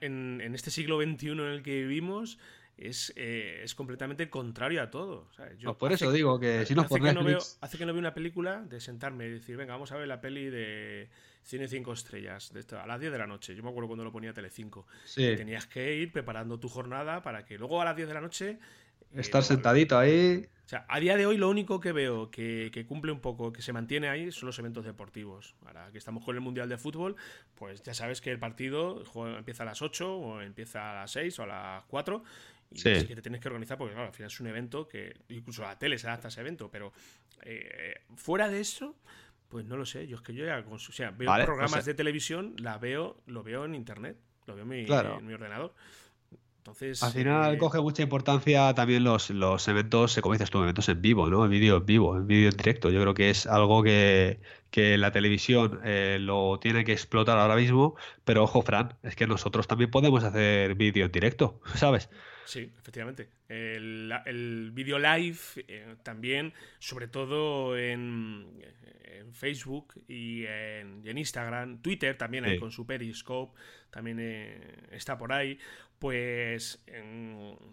en, 0.00 0.54
este 0.54 0.70
siglo 0.70 1.00
XXI 1.00 1.28
en 1.30 1.40
el 1.40 1.62
que 1.62 1.82
vivimos 1.82 2.38
es, 2.76 3.12
eh, 3.16 3.62
es 3.64 3.74
completamente 3.74 4.28
contrario 4.28 4.82
a 4.82 4.90
todo. 4.90 5.30
Yo 5.58 5.70
pues 5.70 5.76
por 5.76 5.92
eso 5.92 6.12
digo 6.12 6.38
que 6.38 6.66
si 6.66 6.74
no 6.74 6.82
hace, 6.82 7.00
que 7.00 7.12
no 7.14 7.24
veo, 7.24 7.38
hace 7.60 7.78
que 7.78 7.86
no 7.86 7.92
veo 7.92 8.00
una 8.00 8.12
película 8.14 8.62
de 8.62 8.80
sentarme 8.80 9.26
y 9.26 9.30
decir, 9.30 9.56
venga, 9.56 9.72
vamos 9.72 9.92
a 9.92 9.96
ver 9.96 10.06
la 10.06 10.20
peli 10.20 10.50
de 10.50 11.08
Cine 11.42 11.66
5 11.66 11.92
estrellas 11.92 12.52
de 12.52 12.60
esto, 12.60 12.78
a 12.78 12.86
las 12.86 13.00
10 13.00 13.12
de 13.12 13.18
la 13.18 13.26
noche. 13.26 13.54
Yo 13.54 13.62
me 13.62 13.70
acuerdo 13.70 13.88
cuando 13.88 14.04
lo 14.04 14.12
ponía 14.12 14.34
Telecinco. 14.34 14.86
Sí. 15.04 15.34
tenías 15.36 15.66
que 15.66 15.94
ir 15.94 16.12
preparando 16.12 16.60
tu 16.60 16.68
jornada 16.68 17.22
para 17.22 17.44
que 17.44 17.56
luego 17.56 17.80
a 17.80 17.84
las 17.84 17.96
10 17.96 18.08
de 18.08 18.14
la 18.14 18.20
noche... 18.20 18.58
Eh, 19.12 19.20
Estar 19.20 19.42
sentadito 19.42 19.98
ahí. 19.98 20.46
O 20.64 20.68
sea, 20.68 20.84
a 20.88 20.98
día 20.98 21.16
de 21.16 21.26
hoy 21.26 21.36
lo 21.36 21.48
único 21.48 21.78
que 21.78 21.92
veo 21.92 22.28
que, 22.30 22.84
cumple 22.88 23.12
un 23.12 23.20
poco, 23.20 23.52
que 23.52 23.62
se 23.62 23.72
mantiene 23.72 24.08
ahí, 24.08 24.32
son 24.32 24.46
los 24.46 24.58
eventos 24.58 24.84
deportivos. 24.84 25.54
Ahora 25.64 25.90
que 25.92 25.98
estamos 25.98 26.24
con 26.24 26.34
el 26.34 26.40
Mundial 26.40 26.68
de 26.68 26.76
Fútbol, 26.76 27.14
pues 27.54 27.84
ya 27.84 27.94
sabes 27.94 28.20
que 28.20 28.32
el 28.32 28.40
partido 28.40 29.04
empieza 29.38 29.62
a 29.62 29.66
las 29.66 29.80
8 29.80 30.16
o 30.16 30.40
empieza 30.40 30.90
a 30.90 30.94
las 31.02 31.12
6 31.12 31.38
o 31.38 31.42
a 31.44 31.46
las 31.46 31.84
4 31.84 32.24
y 32.72 32.82
que 32.82 33.14
te 33.14 33.22
tienes 33.22 33.40
que 33.40 33.46
organizar 33.46 33.78
porque 33.78 33.94
claro, 33.94 34.08
al 34.08 34.14
final 34.14 34.26
es 34.26 34.40
un 34.40 34.48
evento 34.48 34.88
que 34.88 35.14
incluso 35.28 35.62
la 35.62 35.78
tele 35.78 35.98
se 35.98 36.08
adapta 36.08 36.26
a 36.26 36.30
ese 36.30 36.40
evento, 36.40 36.68
pero 36.68 36.92
eh, 37.42 38.00
fuera 38.16 38.48
de 38.48 38.58
eso, 38.58 38.96
pues 39.48 39.64
no 39.64 39.76
lo 39.76 39.86
sé, 39.86 40.08
yo 40.08 40.16
es 40.16 40.22
que 40.22 40.34
yo 40.34 40.44
ya 40.44 40.64
o 40.68 40.78
sea, 40.78 41.12
veo 41.12 41.32
programas 41.44 41.74
pues, 41.74 41.84
de 41.84 41.94
televisión, 41.94 42.56
la 42.58 42.78
veo, 42.78 43.22
lo 43.26 43.44
veo 43.44 43.64
en 43.64 43.76
internet, 43.76 44.16
lo 44.46 44.54
veo 44.56 44.64
en 44.64 44.68
mi, 44.68 44.80
en 44.80 45.26
mi 45.26 45.32
ordenador. 45.32 45.74
Entonces, 46.66 47.00
Al 47.02 47.12
final 47.12 47.54
eh, 47.54 47.58
coge 47.58 47.80
mucha 47.80 48.02
importancia 48.02 48.74
también 48.74 49.04
los, 49.04 49.30
los 49.30 49.68
eventos, 49.68 50.18
como 50.20 50.32
dices 50.32 50.50
tú, 50.50 50.60
eventos 50.62 50.88
en 50.88 51.00
vivo, 51.00 51.30
¿no? 51.30 51.44
El 51.44 51.50
vídeo 51.50 51.76
en 51.76 51.86
vivo, 51.86 52.16
el 52.16 52.24
vídeo 52.24 52.48
en 52.50 52.56
directo. 52.56 52.90
Yo 52.90 53.00
creo 53.00 53.14
que 53.14 53.30
es 53.30 53.46
algo 53.46 53.84
que, 53.84 54.40
que 54.70 54.98
la 54.98 55.12
televisión 55.12 55.78
eh, 55.84 56.18
lo 56.20 56.58
tiene 56.58 56.84
que 56.84 56.92
explotar 56.92 57.38
ahora 57.38 57.54
mismo, 57.54 57.94
pero 58.24 58.42
ojo, 58.42 58.62
Fran, 58.62 58.94
es 59.04 59.14
que 59.14 59.28
nosotros 59.28 59.68
también 59.68 59.92
podemos 59.92 60.24
hacer 60.24 60.74
vídeo 60.74 61.06
en 61.06 61.12
directo, 61.12 61.60
¿sabes? 61.76 62.10
Sí, 62.44 62.72
efectivamente. 62.80 63.28
El, 63.48 64.12
el 64.26 64.70
vídeo 64.72 64.98
live 64.98 65.38
eh, 65.68 65.94
también, 66.02 66.52
sobre 66.80 67.06
todo 67.06 67.76
en, 67.78 68.60
en 69.04 69.32
Facebook 69.34 69.94
y 70.08 70.44
en, 70.46 71.02
en 71.06 71.18
Instagram, 71.18 71.80
Twitter 71.80 72.16
también 72.16 72.44
hay 72.44 72.54
Sí. 72.54 72.58
con 72.58 72.70
su 72.72 72.86
Periscope, 72.86 73.56
también 73.90 74.18
eh, 74.20 74.60
está 74.92 75.16
por 75.18 75.32
ahí, 75.32 75.58
pues 75.98 76.82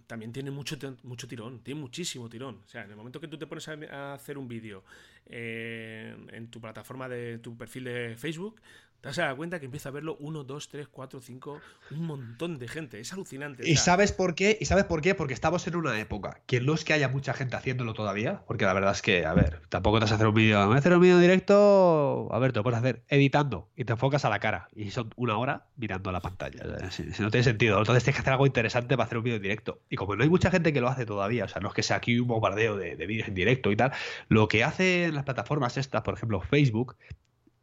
también 0.08 0.32
tiene 0.32 0.52
mucho, 0.52 0.78
mucho 1.04 1.28
tirón, 1.28 1.60
tiene 1.60 1.82
muchísimo 1.82 2.30
tirón. 2.30 2.62
O 2.66 2.68
sea, 2.68 2.84
en 2.84 2.92
el 2.92 2.96
momento 2.96 3.20
que 3.20 3.28
tú 3.28 3.38
te 3.38 3.48
pones 3.48 3.68
a, 3.68 3.74
a 3.92 4.14
hacer 4.14 4.38
un 4.38 4.48
vídeo 4.48 4.84
eh, 5.26 6.16
en 6.32 6.48
tu 6.50 6.60
plataforma 6.60 7.08
de 7.08 7.40
tu 7.40 7.58
perfil 7.58 7.86
de 7.86 8.16
Facebook, 8.18 8.62
te 9.04 9.10
vas 9.10 9.20
a 9.20 9.24
dar 9.24 9.36
cuenta 9.36 9.60
que 9.60 9.66
empieza 9.66 9.90
a 9.90 9.92
verlo 9.92 10.16
1, 10.22 10.46
2, 10.46 10.70
3, 10.70 10.88
4, 10.88 11.20
5, 11.20 11.62
un 11.92 12.06
montón 12.06 12.58
de 12.58 12.70
gente. 12.70 13.02
Es 13.02 13.12
alucinante. 13.12 13.70
¿Y 13.70 13.76
sabes 13.76 14.14
por 14.14 14.34
qué? 14.34 14.58
¿Y 14.62 14.64
sabes 14.64 14.86
por 14.86 15.02
qué? 15.02 15.14
Porque 15.14 15.34
estamos 15.34 15.68
en 15.68 15.76
una 15.76 16.00
época 16.00 16.40
que 16.46 16.62
no 16.62 16.74
es 16.74 16.86
que 16.86 16.94
haya 16.94 17.10
mucha 17.10 17.34
gente 17.34 17.58
haciéndolo 17.58 17.94
todavía, 17.94 18.44
porque 18.48 18.64
la 18.64 18.72
verdad 18.72 18.94
es 18.94 19.02
que, 19.02 19.26
a 19.26 19.34
ver, 19.34 19.60
tampoco 19.68 19.98
te 19.98 20.06
vas 20.06 20.14
a 20.14 20.16
hacer 20.16 20.28
un 20.28 20.34
vídeo, 20.34 20.66
voy 20.68 20.76
a 20.78 20.80
hacer 20.80 20.94
un 20.94 21.02
vídeo 21.02 21.20
directo, 21.20 22.30
a 22.32 22.40
ver, 22.40 22.54
te 22.54 22.60
lo 22.60 22.64
puedes 22.64 22.80
hacer 22.80 23.04
editando 23.10 23.68
y 23.76 23.84
te 23.84 23.92
enfocas 23.92 24.24
a 24.24 24.30
la 24.30 24.40
cara 24.40 24.70
y 24.74 24.92
son 24.92 25.10
una 25.18 25.38
hora 25.38 25.66
mirando 25.76 26.10
a 26.10 26.14
la 26.14 26.22
pantalla. 26.22 26.90
Si, 26.90 27.12
si 27.12 27.22
no 27.22 27.30
tiene 27.30 27.44
sentido, 27.44 27.80
entonces 27.80 28.06
tienes 28.06 28.16
que 28.16 28.22
hacer 28.22 28.32
algo 28.32 28.46
interesante 28.46 28.96
para 28.96 29.08
hacer 29.08 29.18
un 29.18 29.26
vídeo 29.26 29.36
en 29.36 29.44
directo. 29.44 29.82
Y 29.90 29.98
como 29.98 30.16
no 30.16 30.24
hay 30.24 30.30
mucha 30.30 30.50
gente 30.50 30.72
que 30.72 30.80
lo 30.80 30.88
hace 30.88 31.06
todavía, 31.06 31.44
o 31.44 31.50
sea, 31.50 31.62
no 31.62 31.68
es 31.68 31.74
que 31.74 31.84
sea 31.84 31.98
aquí 31.98 32.18
un 32.22 32.30
bombardeo 32.30 32.78
de, 32.78 32.96
de 32.96 33.06
vídeos 33.06 33.28
en 33.28 33.34
directo 33.34 33.70
y 33.70 33.76
tal, 33.76 33.92
lo 34.30 34.48
que 34.48 34.64
hacen 34.64 35.14
las 35.14 35.26
plataformas 35.26 35.76
estas, 35.76 36.04
por 36.04 36.14
ejemplo, 36.14 36.40
Facebook, 36.40 36.96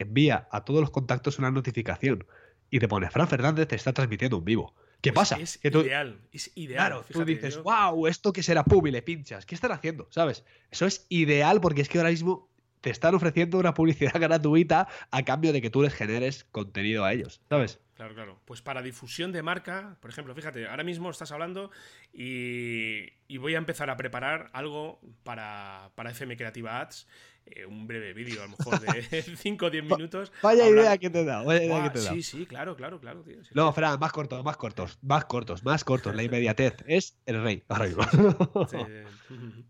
envía 0.02 0.48
a 0.50 0.64
todos 0.64 0.80
los 0.80 0.90
contactos 0.90 1.38
una 1.38 1.50
notificación 1.50 2.26
y 2.70 2.78
te 2.78 2.88
pone, 2.88 3.10
Fran 3.10 3.28
Fernández 3.28 3.68
te 3.68 3.76
está 3.76 3.92
transmitiendo 3.92 4.38
en 4.38 4.44
vivo. 4.44 4.74
¿Qué 5.00 5.12
pues 5.12 5.30
pasa? 5.30 5.42
Es 5.42 5.56
Que 5.58 5.70
tú- 5.70 5.80
ideal, 5.80 6.20
es 6.30 6.52
ideal. 6.56 6.76
Claro, 6.88 7.00
tú 7.06 7.14
fíjate, 7.14 7.30
dices, 7.34 7.54
yo- 7.56 7.62
wow, 7.62 8.06
esto 8.06 8.32
que 8.32 8.42
será 8.42 8.64
pub 8.64 8.86
y 8.86 8.90
le 8.90 9.02
pinchas. 9.02 9.46
¿Qué 9.46 9.54
están 9.54 9.72
haciendo? 9.72 10.06
¿Sabes? 10.10 10.44
Eso 10.70 10.84
es 10.86 11.06
ideal 11.08 11.60
porque 11.60 11.80
es 11.80 11.88
que 11.88 11.98
ahora 11.98 12.10
mismo 12.10 12.50
te 12.82 12.90
están 12.90 13.14
ofreciendo 13.14 13.58
una 13.58 13.74
publicidad 13.74 14.12
gratuita 14.20 14.88
a 15.10 15.22
cambio 15.24 15.52
de 15.52 15.60
que 15.62 15.70
tú 15.70 15.82
les 15.82 15.94
generes 15.94 16.44
contenido 16.52 17.04
a 17.04 17.12
ellos, 17.12 17.40
¿sabes? 17.48 17.80
Claro, 17.94 18.14
claro. 18.14 18.40
Pues 18.46 18.62
para 18.62 18.80
difusión 18.80 19.32
de 19.32 19.42
marca, 19.42 19.98
por 20.00 20.10
ejemplo, 20.10 20.34
fíjate, 20.34 20.66
ahora 20.66 20.84
mismo 20.84 21.10
estás 21.10 21.32
hablando 21.32 21.70
y, 22.14 23.12
y 23.28 23.36
voy 23.38 23.54
a 23.54 23.58
empezar 23.58 23.90
a 23.90 23.96
preparar 23.96 24.48
algo 24.52 25.00
para, 25.24 25.90
para 25.94 26.10
FM 26.10 26.36
Creativa 26.36 26.80
Ads, 26.80 27.06
eh, 27.46 27.66
un 27.66 27.86
breve 27.86 28.12
vídeo, 28.12 28.42
a 28.42 28.46
lo 28.46 28.56
mejor 28.56 28.80
de 28.80 29.22
5 29.36 29.66
o 29.66 29.70
10 29.70 29.84
minutos. 29.84 30.32
Vaya 30.42 30.68
idea 30.68 30.98
que 30.98 31.10
te 31.10 31.24
da, 31.24 31.42
vaya 31.42 31.64
idea 31.64 31.82
que 31.84 31.90
te 31.90 32.04
da. 32.04 32.10
Sí, 32.12 32.22
sí, 32.22 32.46
claro, 32.46 32.76
claro, 32.76 33.00
claro. 33.00 33.22
tío, 33.22 33.42
sí, 33.44 33.50
No. 33.54 33.72
Fran, 33.72 33.98
más 33.98 34.12
cortos, 34.12 34.44
más 34.44 34.56
cortos, 34.56 34.98
más 35.02 35.24
cortos, 35.24 35.64
más 35.64 35.84
cortos. 35.84 36.14
La 36.14 36.22
inmediatez 36.24 36.74
es 36.86 37.16
el 37.26 37.42
rey 37.42 37.62
ahora 37.68 37.86
mismo. 37.86 38.04
Sí, 38.70 38.78
sí. 39.28 39.64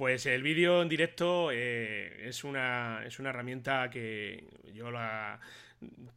Pues 0.00 0.24
el 0.24 0.42
vídeo 0.42 0.80
en 0.80 0.88
directo 0.88 1.50
eh, 1.52 2.26
es, 2.26 2.42
una, 2.42 3.02
es 3.04 3.18
una 3.18 3.28
herramienta 3.28 3.90
que 3.90 4.48
yo 4.72 4.90
la... 4.90 5.40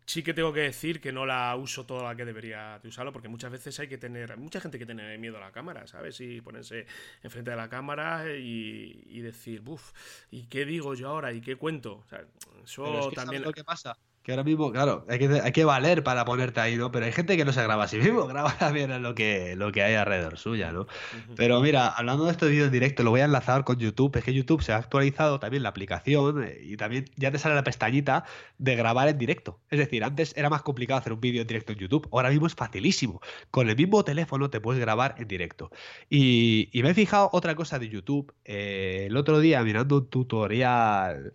Sí 0.06 0.24
que 0.24 0.34
tengo 0.34 0.52
que 0.52 0.60
decir 0.62 1.00
que 1.00 1.14
no 1.14 1.26
la 1.26 1.56
uso 1.56 1.86
toda 1.86 2.04
la 2.04 2.16
que 2.16 2.26
debería 2.26 2.80
de 2.80 2.90
usarlo, 2.90 3.14
porque 3.14 3.30
muchas 3.30 3.52
veces 3.52 3.80
hay 3.80 3.88
que 3.88 3.98
tener... 3.98 4.36
Mucha 4.38 4.60
gente 4.60 4.78
que 4.78 4.86
tiene 4.86 5.18
miedo 5.18 5.38
a 5.38 5.40
la 5.40 5.52
cámara, 5.52 5.88
¿sabes? 5.88 6.20
Y 6.20 6.42
ponerse 6.42 6.86
enfrente 7.22 7.52
de 7.52 7.58
la 7.58 7.70
cámara 7.70 8.26
y, 8.36 9.04
y 9.06 9.22
decir, 9.22 9.62
buf, 9.62 9.94
¿y 10.32 10.48
qué 10.48 10.66
digo 10.66 10.94
yo 10.96 11.10
ahora? 11.10 11.32
¿Y 11.32 11.42
qué 11.42 11.56
cuento? 11.56 11.96
O 11.98 12.08
sea, 12.10 12.26
eso 12.64 12.84
Pero 12.84 13.00
es 13.00 13.08
que 13.08 13.16
también... 13.16 13.42
¿sabes 13.44 13.46
lo 13.46 13.54
que 13.54 13.64
pasa? 13.64 13.98
Que 14.24 14.32
ahora 14.32 14.44
mismo, 14.46 14.72
claro, 14.72 15.06
hay 15.10 15.20
que, 15.20 15.42
hay 15.42 15.52
que 15.52 15.66
valer 15.66 16.02
para 16.02 16.24
ponerte 16.24 16.62
ahí, 16.62 16.78
¿no? 16.78 16.92
Pero 16.92 17.06
hay 17.06 17.12
gente 17.12 17.36
que 17.36 17.44
no 17.44 17.52
se 17.52 17.62
graba 17.62 17.84
a 17.84 17.88
sí 17.90 17.98
mismo, 17.98 18.26
graba 18.28 18.58
también 18.58 19.04
lo 19.04 19.14
que, 19.16 19.56
lo 19.58 19.72
que 19.74 19.84
hay 19.84 19.96
alrededor 19.96 20.38
suya, 20.38 20.72
¿no? 20.72 20.88
Pero 21.36 21.60
mira, 21.62 21.90
hablando 21.90 22.26
de 22.26 22.32
estos 22.32 22.50
vídeos 22.50 22.68
en 22.68 22.72
directo, 22.74 23.04
lo 23.04 23.10
voy 23.12 23.20
a 23.22 23.26
enlazar 23.26 23.66
con 23.66 23.78
YouTube. 23.78 24.16
Es 24.16 24.24
que 24.24 24.34
YouTube 24.34 24.62
se 24.62 24.72
ha 24.72 24.78
actualizado 24.78 25.40
también 25.40 25.64
la 25.64 25.70
aplicación 25.70 26.44
eh, 26.44 26.58
y 26.64 26.78
también 26.78 27.06
ya 27.18 27.32
te 27.32 27.38
sale 27.38 27.56
la 27.56 27.64
pestañita 27.66 28.24
de 28.58 28.76
grabar 28.78 29.10
en 29.10 29.18
directo. 29.18 29.62
Es 29.70 29.80
decir, 29.80 30.04
antes 30.06 30.34
era 30.38 30.50
más 30.50 30.62
complicado 30.62 31.00
hacer 31.00 31.12
un 31.14 31.20
vídeo 31.22 31.42
en 31.42 31.48
directo 31.48 31.74
en 31.74 31.80
YouTube, 31.80 32.08
ahora 32.14 32.30
mismo 32.30 32.48
es 32.48 32.56
facilísimo. 32.56 33.22
Con 33.52 33.70
el 33.70 33.76
mismo 33.76 34.04
teléfono 34.06 34.50
te 34.50 34.62
puedes 34.62 34.80
grabar 34.80 35.16
en 35.18 35.28
directo. 35.28 35.70
Y, 36.10 36.70
y 36.72 36.84
me 36.84 36.92
he 36.92 36.94
fijado 36.94 37.30
otra 37.34 37.56
cosa 37.56 37.78
de 37.80 37.90
YouTube. 37.90 38.34
eh, 38.46 39.08
el 39.08 39.18
otro 39.18 39.40
día 39.40 39.62
mirando 39.64 39.98
un 39.98 40.10
tutorial. 40.10 41.34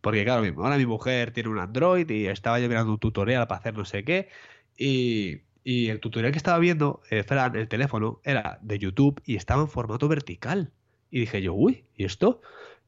Porque 0.00 0.24
claro, 0.24 0.44
ahora 0.62 0.76
mi 0.76 0.86
mujer 0.86 1.32
tiene 1.32 1.48
un 1.48 1.58
Android 1.58 2.08
y 2.10 2.26
estaba 2.26 2.60
yo 2.60 2.68
mirando 2.68 2.92
un 2.92 2.98
tutorial 2.98 3.46
para 3.46 3.58
hacer 3.60 3.76
no 3.76 3.84
sé 3.84 4.04
qué. 4.04 4.28
Y, 4.76 5.42
y 5.64 5.88
el 5.90 6.00
tutorial 6.00 6.32
que 6.32 6.38
estaba 6.38 6.58
viendo, 6.58 7.02
eh, 7.10 7.22
Fran, 7.24 7.56
el 7.56 7.68
teléfono, 7.68 8.20
era 8.24 8.58
de 8.62 8.78
YouTube 8.78 9.20
y 9.24 9.36
estaba 9.36 9.62
en 9.62 9.68
formato 9.68 10.08
vertical. 10.08 10.72
Y 11.10 11.20
dije 11.20 11.42
yo, 11.42 11.54
uy, 11.54 11.84
¿y 11.96 12.04
esto? 12.04 12.40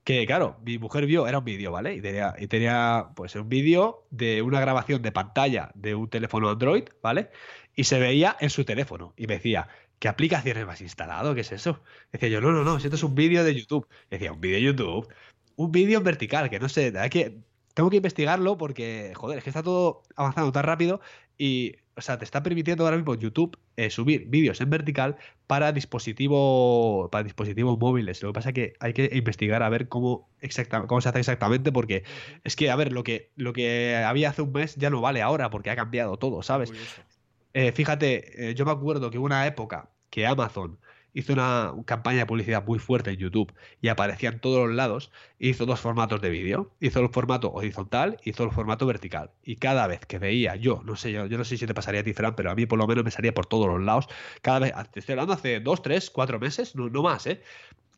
Que 0.05 0.27
claro, 0.27 0.59
mi 0.65 0.79
mujer 0.79 1.07
vio, 1.07 1.27
era 1.27 1.39
un 1.39 1.45
vídeo, 1.45 1.73
¿vale? 1.73 1.95
Y 1.95 2.01
tenía, 2.01 2.35
y 2.39 2.47
tenía 2.47 3.09
pues 3.15 3.35
un 3.37 3.49
vídeo 3.49 4.07
de 4.11 4.43
una 4.43 4.61
grabación 4.61 5.03
de 5.03 5.13
pantalla 5.13 5.71
de 5.75 5.95
un 5.95 6.09
teléfono 6.09 6.49
Android, 6.49 6.85
¿vale? 7.03 7.31
Y 7.75 7.85
se 7.85 7.99
veía 7.99 8.37
en 8.41 8.51
su 8.51 8.65
teléfono. 8.65 9.13
Y 9.17 9.27
me 9.27 9.35
decía, 9.35 9.69
¿qué 9.99 10.09
aplicaciones 10.09 10.67
me 10.67 10.73
has 10.73 10.81
instalado? 10.81 11.35
¿Qué 11.35 11.43
es 11.43 11.53
eso? 11.53 11.83
Decía 12.13 12.29
yo, 12.29 12.41
no, 12.41 12.51
no, 12.53 12.65
no, 12.65 12.81
si 12.81 12.87
esto 12.87 12.97
es 12.97 13.03
un 13.03 13.15
vídeo 13.15 13.45
de 13.45 13.55
YouTube. 13.55 13.87
Decía, 14.11 14.33
un 14.33 14.41
vídeo 14.41 14.57
de 14.57 14.63
YouTube. 14.63 15.09
Un 15.61 15.73
vídeo 15.73 15.99
en 15.99 16.05
vertical, 16.05 16.49
que 16.49 16.59
no 16.59 16.71
sé, 16.71 16.91
hay 16.99 17.11
que, 17.11 17.43
tengo 17.75 17.91
que 17.91 17.99
investigarlo 17.99 18.57
porque, 18.57 19.13
joder, 19.15 19.37
es 19.37 19.45
que 19.45 19.51
está 19.51 19.63
todo 19.63 20.03
avanzando 20.17 20.53
tan 20.53 20.65
rápido 20.65 21.03
y, 21.37 21.77
o 21.97 22.01
sea, 22.01 22.17
te 22.17 22.25
está 22.25 22.43
permitiendo 22.43 22.85
ahora 22.85 22.97
mismo 22.97 23.15
YouTube 23.15 23.59
eh, 23.77 23.91
subir 23.91 24.25
vídeos 24.29 24.59
en 24.63 24.71
vertical 24.71 25.19
para 25.47 25.71
dispositivo, 25.73 27.11
para 27.13 27.25
dispositivos 27.25 27.79
móviles. 27.79 28.23
Lo 28.23 28.31
que 28.31 28.33
pasa 28.33 28.49
es 28.49 28.55
que 28.55 28.73
hay 28.81 28.95
que 28.95 29.11
investigar 29.13 29.63
a 29.63 29.69
ver 29.69 29.89
cómo, 29.89 30.31
exacta, 30.41 30.87
cómo 30.87 31.03
se 31.03 31.11
hace 31.11 31.19
exactamente 31.19 31.71
porque 31.73 32.05
es 32.43 32.57
que, 32.57 32.71
a 32.71 32.77
ver, 32.77 32.91
lo 32.91 33.05
que, 33.05 33.31
lo 33.37 33.53
que 33.53 33.97
había 33.97 34.31
hace 34.31 34.41
un 34.41 34.53
mes 34.53 34.77
ya 34.77 34.89
no 34.89 35.03
vale 35.03 35.21
ahora 35.21 35.51
porque 35.51 35.69
ha 35.69 35.77
cambiado 35.77 36.17
todo, 36.17 36.43
¿sabes? 36.43 36.73
Eh, 37.53 37.73
fíjate, 37.73 38.49
eh, 38.49 38.55
yo 38.55 38.65
me 38.65 38.73
acuerdo 38.73 39.11
que 39.11 39.19
hubo 39.19 39.27
una 39.27 39.47
época 39.47 39.91
que 40.09 40.27
Amazon 40.27 40.79
hizo 41.15 41.33
una 41.33 41.75
campaña 41.85 42.21
de 42.21 42.27
publicidad 42.27 42.65
muy 42.65 42.79
fuerte 42.79 43.11
en 43.11 43.17
YouTube 43.17 43.53
y 43.81 43.89
aparecía 43.89 44.31
en 44.31 44.41
todos 44.41 44.67
los 44.67 44.77
lados, 44.77 45.11
hizo 45.39 45.67
dos 45.67 45.81
formatos 45.81 46.21
de 46.21 46.31
vídeo. 46.31 46.71
Hizo 46.81 47.01
el 47.01 47.09
formato 47.11 47.53
horizontal, 47.53 48.19
hizo 48.25 48.45
el 48.45 48.51
formato 48.51 48.87
vertical. 48.87 49.31
Y 49.43 49.57
cada 49.57 49.87
vez 49.87 50.07
que 50.07 50.19
veía 50.19 50.57
yo, 50.57 50.83
no 50.85 50.97
sé, 50.97 51.13
yo, 51.13 51.29
no 51.29 51.45
sé 51.45 51.57
si 51.57 51.67
te 51.67 51.75
pasaría 51.75 52.01
a 52.01 52.05
ti, 52.05 52.13
Fran, 52.13 52.35
pero 52.37 52.51
a 52.51 52.55
mí 52.55 52.67
por 52.67 52.79
lo 52.79 52.87
menos 52.87 53.05
me 53.05 53.11
salía 53.11 53.35
por 53.35 53.47
todos 53.47 53.67
los 53.67 53.81
lados. 53.83 54.09
Cada 54.43 54.61
vez, 54.61 54.73
te 54.93 55.01
estoy 55.01 55.15
hablando 55.15 55.33
hace 55.35 55.61
dos, 55.61 55.83
tres, 55.83 56.11
cuatro 56.11 56.39
meses, 56.39 56.75
no, 56.77 56.89
no 56.89 57.03
más, 57.03 57.27
¿eh? 57.27 57.43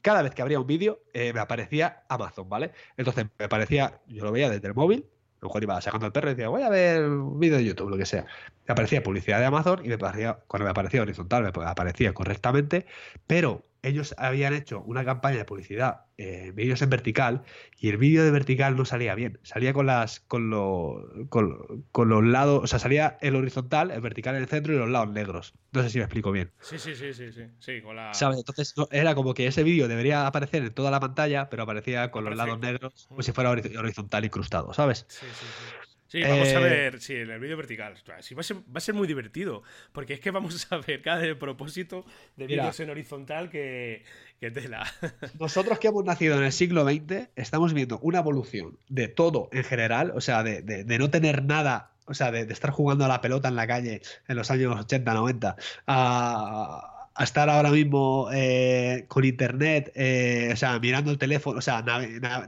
Cada 0.03 0.23
vez 0.23 0.35
que 0.35 0.43
abría 0.43 0.59
un 0.59 0.67
vídeo 0.67 1.01
eh, 1.15 1.33
me 1.33 1.41
aparecía 1.41 2.03
Amazon, 2.09 2.49
¿vale? 2.49 2.73
Entonces 2.97 3.27
me 3.39 3.45
aparecía, 3.45 4.01
yo 4.09 4.25
lo 4.25 4.33
veía 4.33 4.51
desde 4.51 4.67
el 4.67 4.75
móvil, 4.75 5.07
lo 5.43 5.49
mejor 5.49 5.62
iba 5.64 5.80
sacando 5.80 6.07
el 6.07 6.12
perro 6.12 6.30
y 6.30 6.34
decía, 6.34 6.49
voy 6.49 6.62
a 6.62 6.70
ver 6.70 7.05
un 7.05 7.38
vídeo 7.38 7.57
de 7.57 7.64
YouTube, 7.64 7.90
lo 7.90 7.97
que 7.99 8.07
sea. 8.07 8.24
Me 8.66 8.72
aparecía 8.72 9.03
publicidad 9.03 9.40
de 9.40 9.47
Amazon 9.47 9.84
y 9.84 9.88
me 9.88 9.95
aparecía, 9.95 10.38
cuando 10.47 10.64
me 10.64 10.70
aparecía 10.70 11.03
horizontal, 11.03 11.43
me 11.43 11.64
aparecía 11.64 12.14
correctamente, 12.14 12.86
pero 13.26 13.64
ellos 13.83 14.14
habían 14.18 14.55
hecho 14.55 14.80
una 14.83 15.05
campaña 15.05 15.39
de 15.39 15.45
publicidad 15.45 16.07
en 16.16 16.55
vídeos 16.55 16.83
en 16.83 16.91
vertical 16.91 17.43
y 17.78 17.89
el 17.89 17.97
vídeo 17.97 18.24
de 18.24 18.30
vertical 18.30 18.76
no 18.76 18.85
salía 18.85 19.14
bien. 19.14 19.41
Salía 19.43 19.72
con 19.72 19.87
las 19.87 20.20
con, 20.20 20.51
lo- 20.51 21.09
con, 21.28 21.85
con 21.91 22.09
los 22.09 22.24
lados, 22.24 22.62
o 22.62 22.66
sea, 22.66 22.78
salía 22.78 23.18
el 23.20 23.35
horizontal, 23.37 23.91
el 23.91 24.01
vertical 24.01 24.37
en 24.37 24.43
el 24.43 24.49
centro 24.49 24.72
y 24.72 24.78
los 24.78 24.89
lados 24.89 25.11
negros. 25.11 25.55
No 25.72 25.83
sé 25.83 25.91
si 25.91 25.99
me 25.99 26.05
explico 26.05 26.30
bien. 26.33 26.53
Sí, 26.61 26.78
sí, 26.78 26.95
sí, 26.95 27.12
sí, 27.12 27.33
sí. 27.33 27.43
Sí, 27.59 27.80
con 27.83 27.97
la... 27.97 28.14
¿Sabes? 28.14 28.39
Entonces 28.39 28.74
no- 28.76 28.89
era 28.91 29.14
como 29.14 29.35
que 29.35 29.47
ese 29.47 29.62
vídeo 29.64 29.89
debería 29.89 30.26
aparecer 30.26 30.62
en 30.62 30.72
toda 30.74 30.91
la 30.91 31.01
pantalla, 31.01 31.49
pero 31.51 31.64
aparecía 31.64 32.11
con 32.11 32.24
los 32.24 32.37
lados 32.37 32.59
negros 32.61 33.07
como 33.09 33.22
si 33.22 33.33
fuera 33.33 33.51
hori- 33.53 33.76
horizontal 33.76 34.24
incrustado, 34.24 34.72
¿sabes? 34.74 35.07
Sí, 35.09 35.26
sí, 35.26 35.47
sí. 35.47 35.91
Sí, 36.13 36.21
vamos 36.23 36.47
a 36.53 36.61
Eh, 36.61 36.63
ver, 36.63 37.01
sí, 37.01 37.15
en 37.15 37.31
el 37.31 37.41
vídeo 37.41 37.57
vertical. 37.57 37.95
Sí, 38.21 38.35
va 38.35 38.41
a, 38.41 38.43
ser, 38.43 38.59
va 38.59 38.77
a 38.77 38.81
ser 38.81 38.95
muy 38.95 39.07
divertido, 39.09 39.63
porque 39.93 40.13
es 40.13 40.21
que 40.21 40.31
vamos 40.31 40.67
a 40.71 40.77
ver 40.77 41.01
cada 41.01 41.35
propósito 41.39 42.05
de 42.37 42.47
vídeos 42.47 42.79
en 42.81 42.91
horizontal 42.91 43.49
que, 43.49 44.05
que 44.39 44.51
tela. 44.51 44.85
Nosotros 45.41 45.79
que 45.79 45.89
hemos 45.89 46.05
nacido 46.05 46.37
en 46.37 46.45
el 46.45 46.53
siglo 46.53 46.85
XX 46.85 47.29
estamos 47.35 47.73
viendo 47.73 47.99
una 48.01 48.19
evolución 48.19 48.77
de 48.91 49.09
todo 49.09 49.49
en 49.53 49.65
general, 49.65 50.13
o 50.15 50.21
sea, 50.21 50.43
de, 50.43 50.61
de- 50.61 50.85
de 50.85 50.99
no 50.99 51.09
tener 51.09 51.45
nada, 51.45 51.93
o 52.05 52.13
sea, 52.13 52.31
de, 52.31 52.45
de 52.45 52.53
estar 52.53 52.71
jugando 52.73 53.07
a 53.07 53.09
la 53.09 53.23
pelota 53.23 53.49
en 53.49 53.57
la 53.57 53.67
calle 53.67 54.03
en 54.29 54.37
los 54.37 54.51
años 54.51 54.79
80, 54.79 55.15
90, 55.15 55.57
a, 55.87 56.91
a 57.15 57.25
estar 57.25 57.49
ahora 57.51 57.71
mismo 57.71 58.29
eh, 58.33 59.07
con 59.09 59.25
internet, 59.25 59.93
eh, 59.95 60.51
o 60.53 60.57
sea, 60.57 60.79
mirando 60.81 61.11
el 61.11 61.19
teléfono, 61.19 61.59
o 61.59 61.63
sea, 61.63 61.85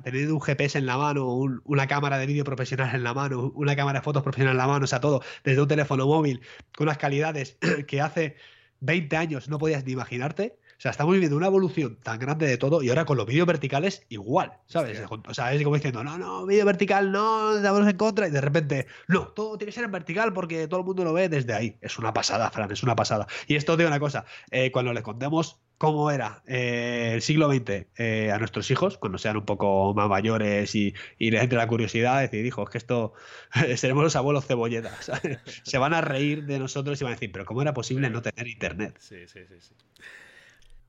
teniendo 0.03 0.35
un 0.35 0.41
GPS 0.41 0.79
en 0.79 0.87
la 0.87 0.97
mano, 0.97 1.33
un- 1.35 1.61
una 1.65 1.87
cámara 1.87 2.19
de 2.19 2.27
vídeo 2.27 2.45
profesional 2.45 2.95
en 2.95 3.05
la 3.05 3.15
mano, 3.15 3.53
una 3.55 3.77
cámara 3.77 4.01
de 4.01 4.05
fotos 4.05 4.23
profesional 4.23 4.53
en 4.55 4.59
la 4.59 4.67
mano, 4.67 4.85
o 4.85 4.87
sea, 4.87 5.01
todo 5.01 5.23
desde 5.45 5.61
un 5.62 5.69
teléfono 5.69 6.07
móvil 6.07 6.41
con 6.77 6.87
unas 6.89 6.99
calidades 6.99 7.59
que 7.87 8.01
hace 8.01 8.37
20 8.81 9.17
años 9.17 9.49
no 9.49 9.59
podías 9.59 9.85
ni 9.85 9.93
imaginarte. 9.93 10.59
O 10.77 10.81
sea, 10.81 10.91
estamos 10.91 11.12
viviendo 11.12 11.37
una 11.37 11.47
evolución 11.47 11.99
tan 12.03 12.18
grande 12.18 12.47
de 12.47 12.59
todo 12.59 12.83
y 12.83 12.89
ahora 12.89 13.05
con 13.05 13.16
los 13.16 13.27
vídeos 13.27 13.47
verticales 13.47 14.05
igual, 14.09 14.55
¿sabes? 14.66 15.03
O 15.29 15.35
sea, 15.35 15.53
es 15.53 15.62
como 15.62 15.77
diciendo, 15.77 16.03
no, 16.03 16.18
no, 16.18 16.47
vídeo 16.47 16.64
vertical 16.64 17.12
no, 17.12 17.57
estamos 17.57 17.87
en 17.89 17.97
contra 17.97 18.29
y 18.29 18.31
de 18.31 18.41
repente, 18.41 18.87
no, 19.09 19.29
todo 19.29 19.57
tiene 19.57 19.70
que 19.70 19.75
ser 19.75 19.85
en 19.85 19.93
vertical 19.93 20.33
porque 20.33 20.68
todo 20.68 20.81
el 20.81 20.87
mundo 20.87 21.05
lo 21.05 21.12
ve 21.12 21.29
desde 21.29 21.55
ahí. 21.55 21.79
Es 21.81 21.99
una 21.99 22.12
pasada, 22.12 22.51
Fran, 22.51 22.70
es 22.70 22.83
una 22.83 22.97
pasada. 22.97 23.27
Y 23.47 23.57
esto 23.57 23.77
digo 23.77 23.89
una 23.89 24.01
cosa, 24.01 24.25
eh, 24.51 24.70
cuando 24.72 24.93
les 24.93 25.03
contemos 25.03 25.61
cómo 25.79 26.11
era 26.11 26.43
eh, 26.47 27.12
el 27.14 27.22
siglo 27.22 27.49
XX 27.53 27.87
eh, 27.97 28.31
a 28.33 28.39
nuestros 28.39 28.70
hijos, 28.70 28.99
cuando 28.99 29.18
sean 29.18 29.37
un 29.37 29.45
poco 29.45 29.93
más 29.95 30.09
mayores 30.09 30.75
y, 30.75 30.95
y 31.18 31.31
les 31.31 31.43
entre 31.43 31.59
la 31.59 31.66
curiosidad, 31.66 32.20
decir, 32.20 32.45
hijo, 32.45 32.62
es 32.62 32.70
que 32.70 32.79
esto 32.79 33.12
seremos 33.77 34.05
los 34.05 34.16
abuelos 34.16 34.47
cebolletas. 34.47 35.11
Se 35.62 35.79
van 35.79 35.95
a 35.95 36.01
reír 36.01 36.45
de 36.45 36.59
nosotros 36.59 37.01
y 37.01 37.05
van 37.05 37.12
a 37.12 37.16
decir, 37.16 37.33
pero 37.33 37.45
¿cómo 37.45 37.62
era 37.62 37.75
posible 37.75 38.11
no 38.11 38.22
tener 38.22 38.49
internet? 38.49 38.97
Sí, 39.01 39.27
sí, 39.27 39.41
sí. 39.49 39.61
sí. 39.61 39.75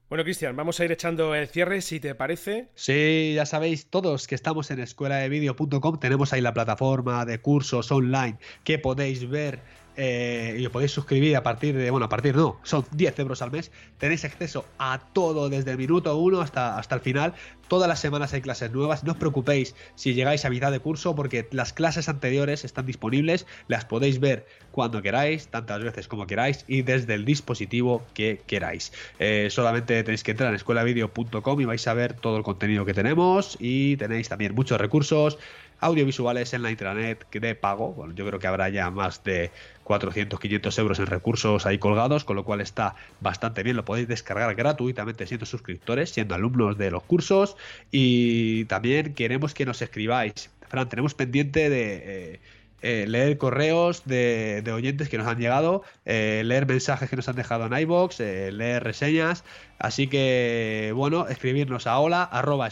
Bueno, 0.07 0.23
Cristian, 0.23 0.55
vamos 0.55 0.79
a 0.79 0.85
ir 0.85 0.91
echando 0.91 1.33
el 1.33 1.47
cierre, 1.47 1.81
si 1.81 1.99
te 1.99 2.13
parece. 2.13 2.69
Sí, 2.75 3.33
ya 3.35 3.47
sabéis 3.47 3.89
todos 3.89 4.27
que 4.27 4.35
estamos 4.35 4.69
en 4.69 4.79
escueladevideo.com, 4.79 5.99
tenemos 5.99 6.31
ahí 6.31 6.41
la 6.41 6.53
plataforma 6.53 7.25
de 7.25 7.41
cursos 7.41 7.91
online 7.91 8.37
que 8.63 8.77
podéis 8.77 9.27
ver 9.27 9.61
eh, 9.97 10.57
y 10.59 10.65
os 10.65 10.71
podéis 10.71 10.91
suscribir 10.91 11.35
a 11.35 11.43
partir 11.43 11.75
de, 11.75 11.89
bueno, 11.89 12.05
a 12.05 12.09
partir 12.09 12.35
no, 12.35 12.59
son 12.63 12.85
10 12.91 13.19
euros 13.19 13.41
al 13.41 13.51
mes. 13.51 13.71
Tenéis 13.97 14.25
acceso 14.25 14.65
a 14.77 14.99
todo 15.13 15.49
desde 15.49 15.71
el 15.71 15.77
minuto 15.77 16.17
1 16.17 16.41
hasta, 16.41 16.77
hasta 16.77 16.95
el 16.95 17.01
final. 17.01 17.33
Todas 17.67 17.87
las 17.87 17.99
semanas 17.99 18.33
hay 18.33 18.41
clases 18.41 18.71
nuevas. 18.71 19.03
No 19.03 19.13
os 19.13 19.17
preocupéis 19.17 19.75
si 19.95 20.13
llegáis 20.13 20.45
a 20.45 20.49
mitad 20.49 20.71
de 20.71 20.79
curso 20.79 21.15
porque 21.15 21.47
las 21.51 21.73
clases 21.73 22.09
anteriores 22.09 22.63
están 22.63 22.85
disponibles. 22.85 23.47
Las 23.67 23.85
podéis 23.85 24.19
ver 24.19 24.45
cuando 24.71 25.01
queráis, 25.01 25.47
tantas 25.47 25.81
veces 25.81 26.07
como 26.07 26.27
queráis 26.27 26.65
y 26.67 26.81
desde 26.81 27.13
el 27.13 27.25
dispositivo 27.25 28.05
que 28.13 28.41
queráis. 28.45 28.91
Eh, 29.19 29.47
solamente 29.49 30.03
tenéis 30.03 30.23
que 30.23 30.31
entrar 30.31 30.49
en 30.49 30.55
escuelavideo.com 30.55 31.61
y 31.61 31.65
vais 31.65 31.87
a 31.87 31.93
ver 31.93 32.13
todo 32.13 32.37
el 32.37 32.43
contenido 32.43 32.85
que 32.85 32.93
tenemos 32.93 33.57
y 33.59 33.97
tenéis 33.97 34.29
también 34.29 34.53
muchos 34.53 34.79
recursos 34.79 35.39
audiovisuales 35.85 36.53
en 36.53 36.63
la 36.63 36.71
intranet 36.71 37.29
de 37.29 37.55
pago. 37.55 37.93
Bueno, 37.93 38.13
yo 38.13 38.25
creo 38.25 38.39
que 38.39 38.47
habrá 38.47 38.69
ya 38.69 38.89
más 38.89 39.23
de 39.23 39.51
400, 39.83 40.39
500 40.39 40.79
euros 40.79 40.99
en 40.99 41.05
recursos 41.05 41.65
ahí 41.65 41.77
colgados, 41.77 42.25
con 42.25 42.35
lo 42.35 42.43
cual 42.43 42.61
está 42.61 42.95
bastante 43.21 43.63
bien. 43.63 43.75
Lo 43.75 43.85
podéis 43.85 44.07
descargar 44.07 44.53
gratuitamente 44.55 45.27
siendo 45.27 45.45
suscriptores, 45.45 46.09
siendo 46.09 46.35
alumnos 46.35 46.77
de 46.77 46.91
los 46.91 47.03
cursos. 47.03 47.55
Y 47.91 48.65
también 48.65 49.13
queremos 49.13 49.53
que 49.53 49.65
nos 49.65 49.81
escribáis. 49.81 50.49
Fran, 50.67 50.89
tenemos 50.89 51.13
pendiente 51.13 51.69
de... 51.69 52.33
Eh, 52.33 52.39
eh, 52.81 53.07
leer 53.07 53.39
correos 53.39 54.03
de, 54.05 54.61
oyentes 54.71 55.09
que 55.09 55.17
nos 55.17 55.25
han 55.25 55.39
llegado, 55.39 55.81
eh, 56.05 56.43
leer 56.45 56.67
mensajes 56.67 57.09
que 57.09 57.15
nos 57.15 57.27
han 57.27 57.35
dejado 57.35 57.65
en 57.65 57.73
iBox, 57.73 58.19
leer 58.19 58.83
reseñas. 58.83 59.43
Así 59.79 60.05
que, 60.07 60.91
bueno, 60.93 61.27
escribirnos 61.27 61.87
a 61.87 61.97
hola 61.97 62.21
arroba 62.21 62.69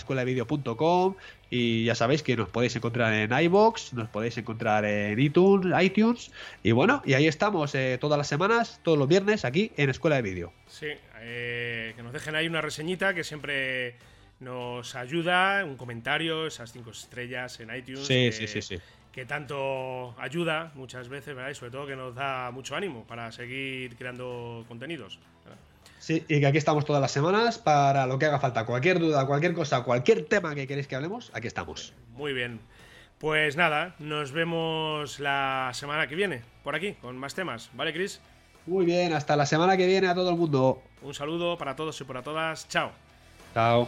y 1.56 1.84
ya 1.86 1.94
sabéis 1.94 2.24
que 2.24 2.36
nos 2.36 2.50
podéis 2.50 2.76
encontrar 2.76 3.14
en 3.14 3.32
iBox, 3.32 3.94
nos 3.94 4.10
podéis 4.10 4.36
encontrar 4.40 4.86
en 4.86 5.20
iTunes, 5.20 5.72
iTunes 5.80 6.32
y 6.64 6.72
bueno, 6.72 7.04
y 7.06 7.14
ahí 7.14 7.28
estamos 7.28 7.76
todas 8.00 8.18
las 8.18 8.28
semanas, 8.28 8.80
todos 8.82 8.98
los 8.98 9.08
viernes 9.08 9.46
aquí 9.46 9.72
en 9.78 9.92
Escuela 9.92 10.16
de 10.16 10.24
Vídeo. 10.24 10.52
Sí, 10.66 10.88
que 11.22 12.02
nos 12.02 12.12
dejen 12.12 12.36
ahí 12.36 12.48
una 12.48 12.62
reseñita 12.62 13.14
que 13.14 13.24
siempre 13.24 13.98
nos 14.40 14.96
ayuda, 14.96 15.64
un 15.64 15.78
comentario, 15.78 16.48
esas 16.48 16.72
cinco 16.72 16.90
estrellas 16.90 17.60
en 17.60 17.76
iTunes. 17.76 18.08
Sí, 18.08 18.32
sí, 18.32 18.48
sí, 18.48 18.64
sí 18.64 18.80
que 19.12 19.28
tanto 19.28 20.16
ayuda 20.20 20.72
muchas 20.74 21.08
veces, 21.08 21.36
¿verdad? 21.36 21.52
Y 21.52 21.54
sobre 21.54 21.70
todo 21.70 21.86
que 21.86 21.96
nos 21.96 22.16
da 22.16 22.50
mucho 22.50 22.76
ánimo 22.76 23.06
para 23.06 23.32
seguir 23.32 23.96
creando 23.96 24.66
contenidos. 24.68 25.20
Sí, 26.04 26.26
y 26.28 26.42
que 26.42 26.48
aquí 26.48 26.58
estamos 26.58 26.84
todas 26.84 27.02
las 27.02 27.14
semanas 27.14 27.60
para 27.60 28.06
lo 28.08 28.20
que 28.20 28.26
haga 28.26 28.38
falta. 28.38 28.66
Cualquier 28.66 29.00
duda, 29.00 29.26
cualquier 29.26 29.54
cosa, 29.54 29.84
cualquier 29.86 30.26
tema 30.26 30.54
que 30.54 30.68
queréis 30.68 30.86
que 30.86 30.98
hablemos, 30.98 31.32
aquí 31.34 31.48
estamos. 31.48 31.94
Muy 32.10 32.34
bien. 32.34 32.60
Pues 33.20 33.56
nada, 33.56 33.96
nos 34.00 34.34
vemos 34.34 35.22
la 35.22 35.72
semana 35.74 36.08
que 36.08 36.16
viene, 36.16 36.42
por 36.62 36.76
aquí, 36.76 36.96
con 36.96 37.18
más 37.18 37.36
temas. 37.36 37.70
¿Vale, 37.72 37.94
Chris? 37.94 38.20
Muy 38.66 38.86
bien, 38.86 39.14
hasta 39.14 39.38
la 39.38 39.46
semana 39.46 39.78
que 39.78 39.88
viene 39.88 40.10
a 40.10 40.14
todo 40.14 40.30
el 40.30 40.36
mundo. 40.36 40.84
Un 41.04 41.14
saludo 41.14 41.58
para 41.58 41.78
todos 41.78 42.02
y 42.02 42.04
para 42.04 42.22
todas. 42.22 42.68
Chao. 42.68 42.92
Chao. 43.54 43.88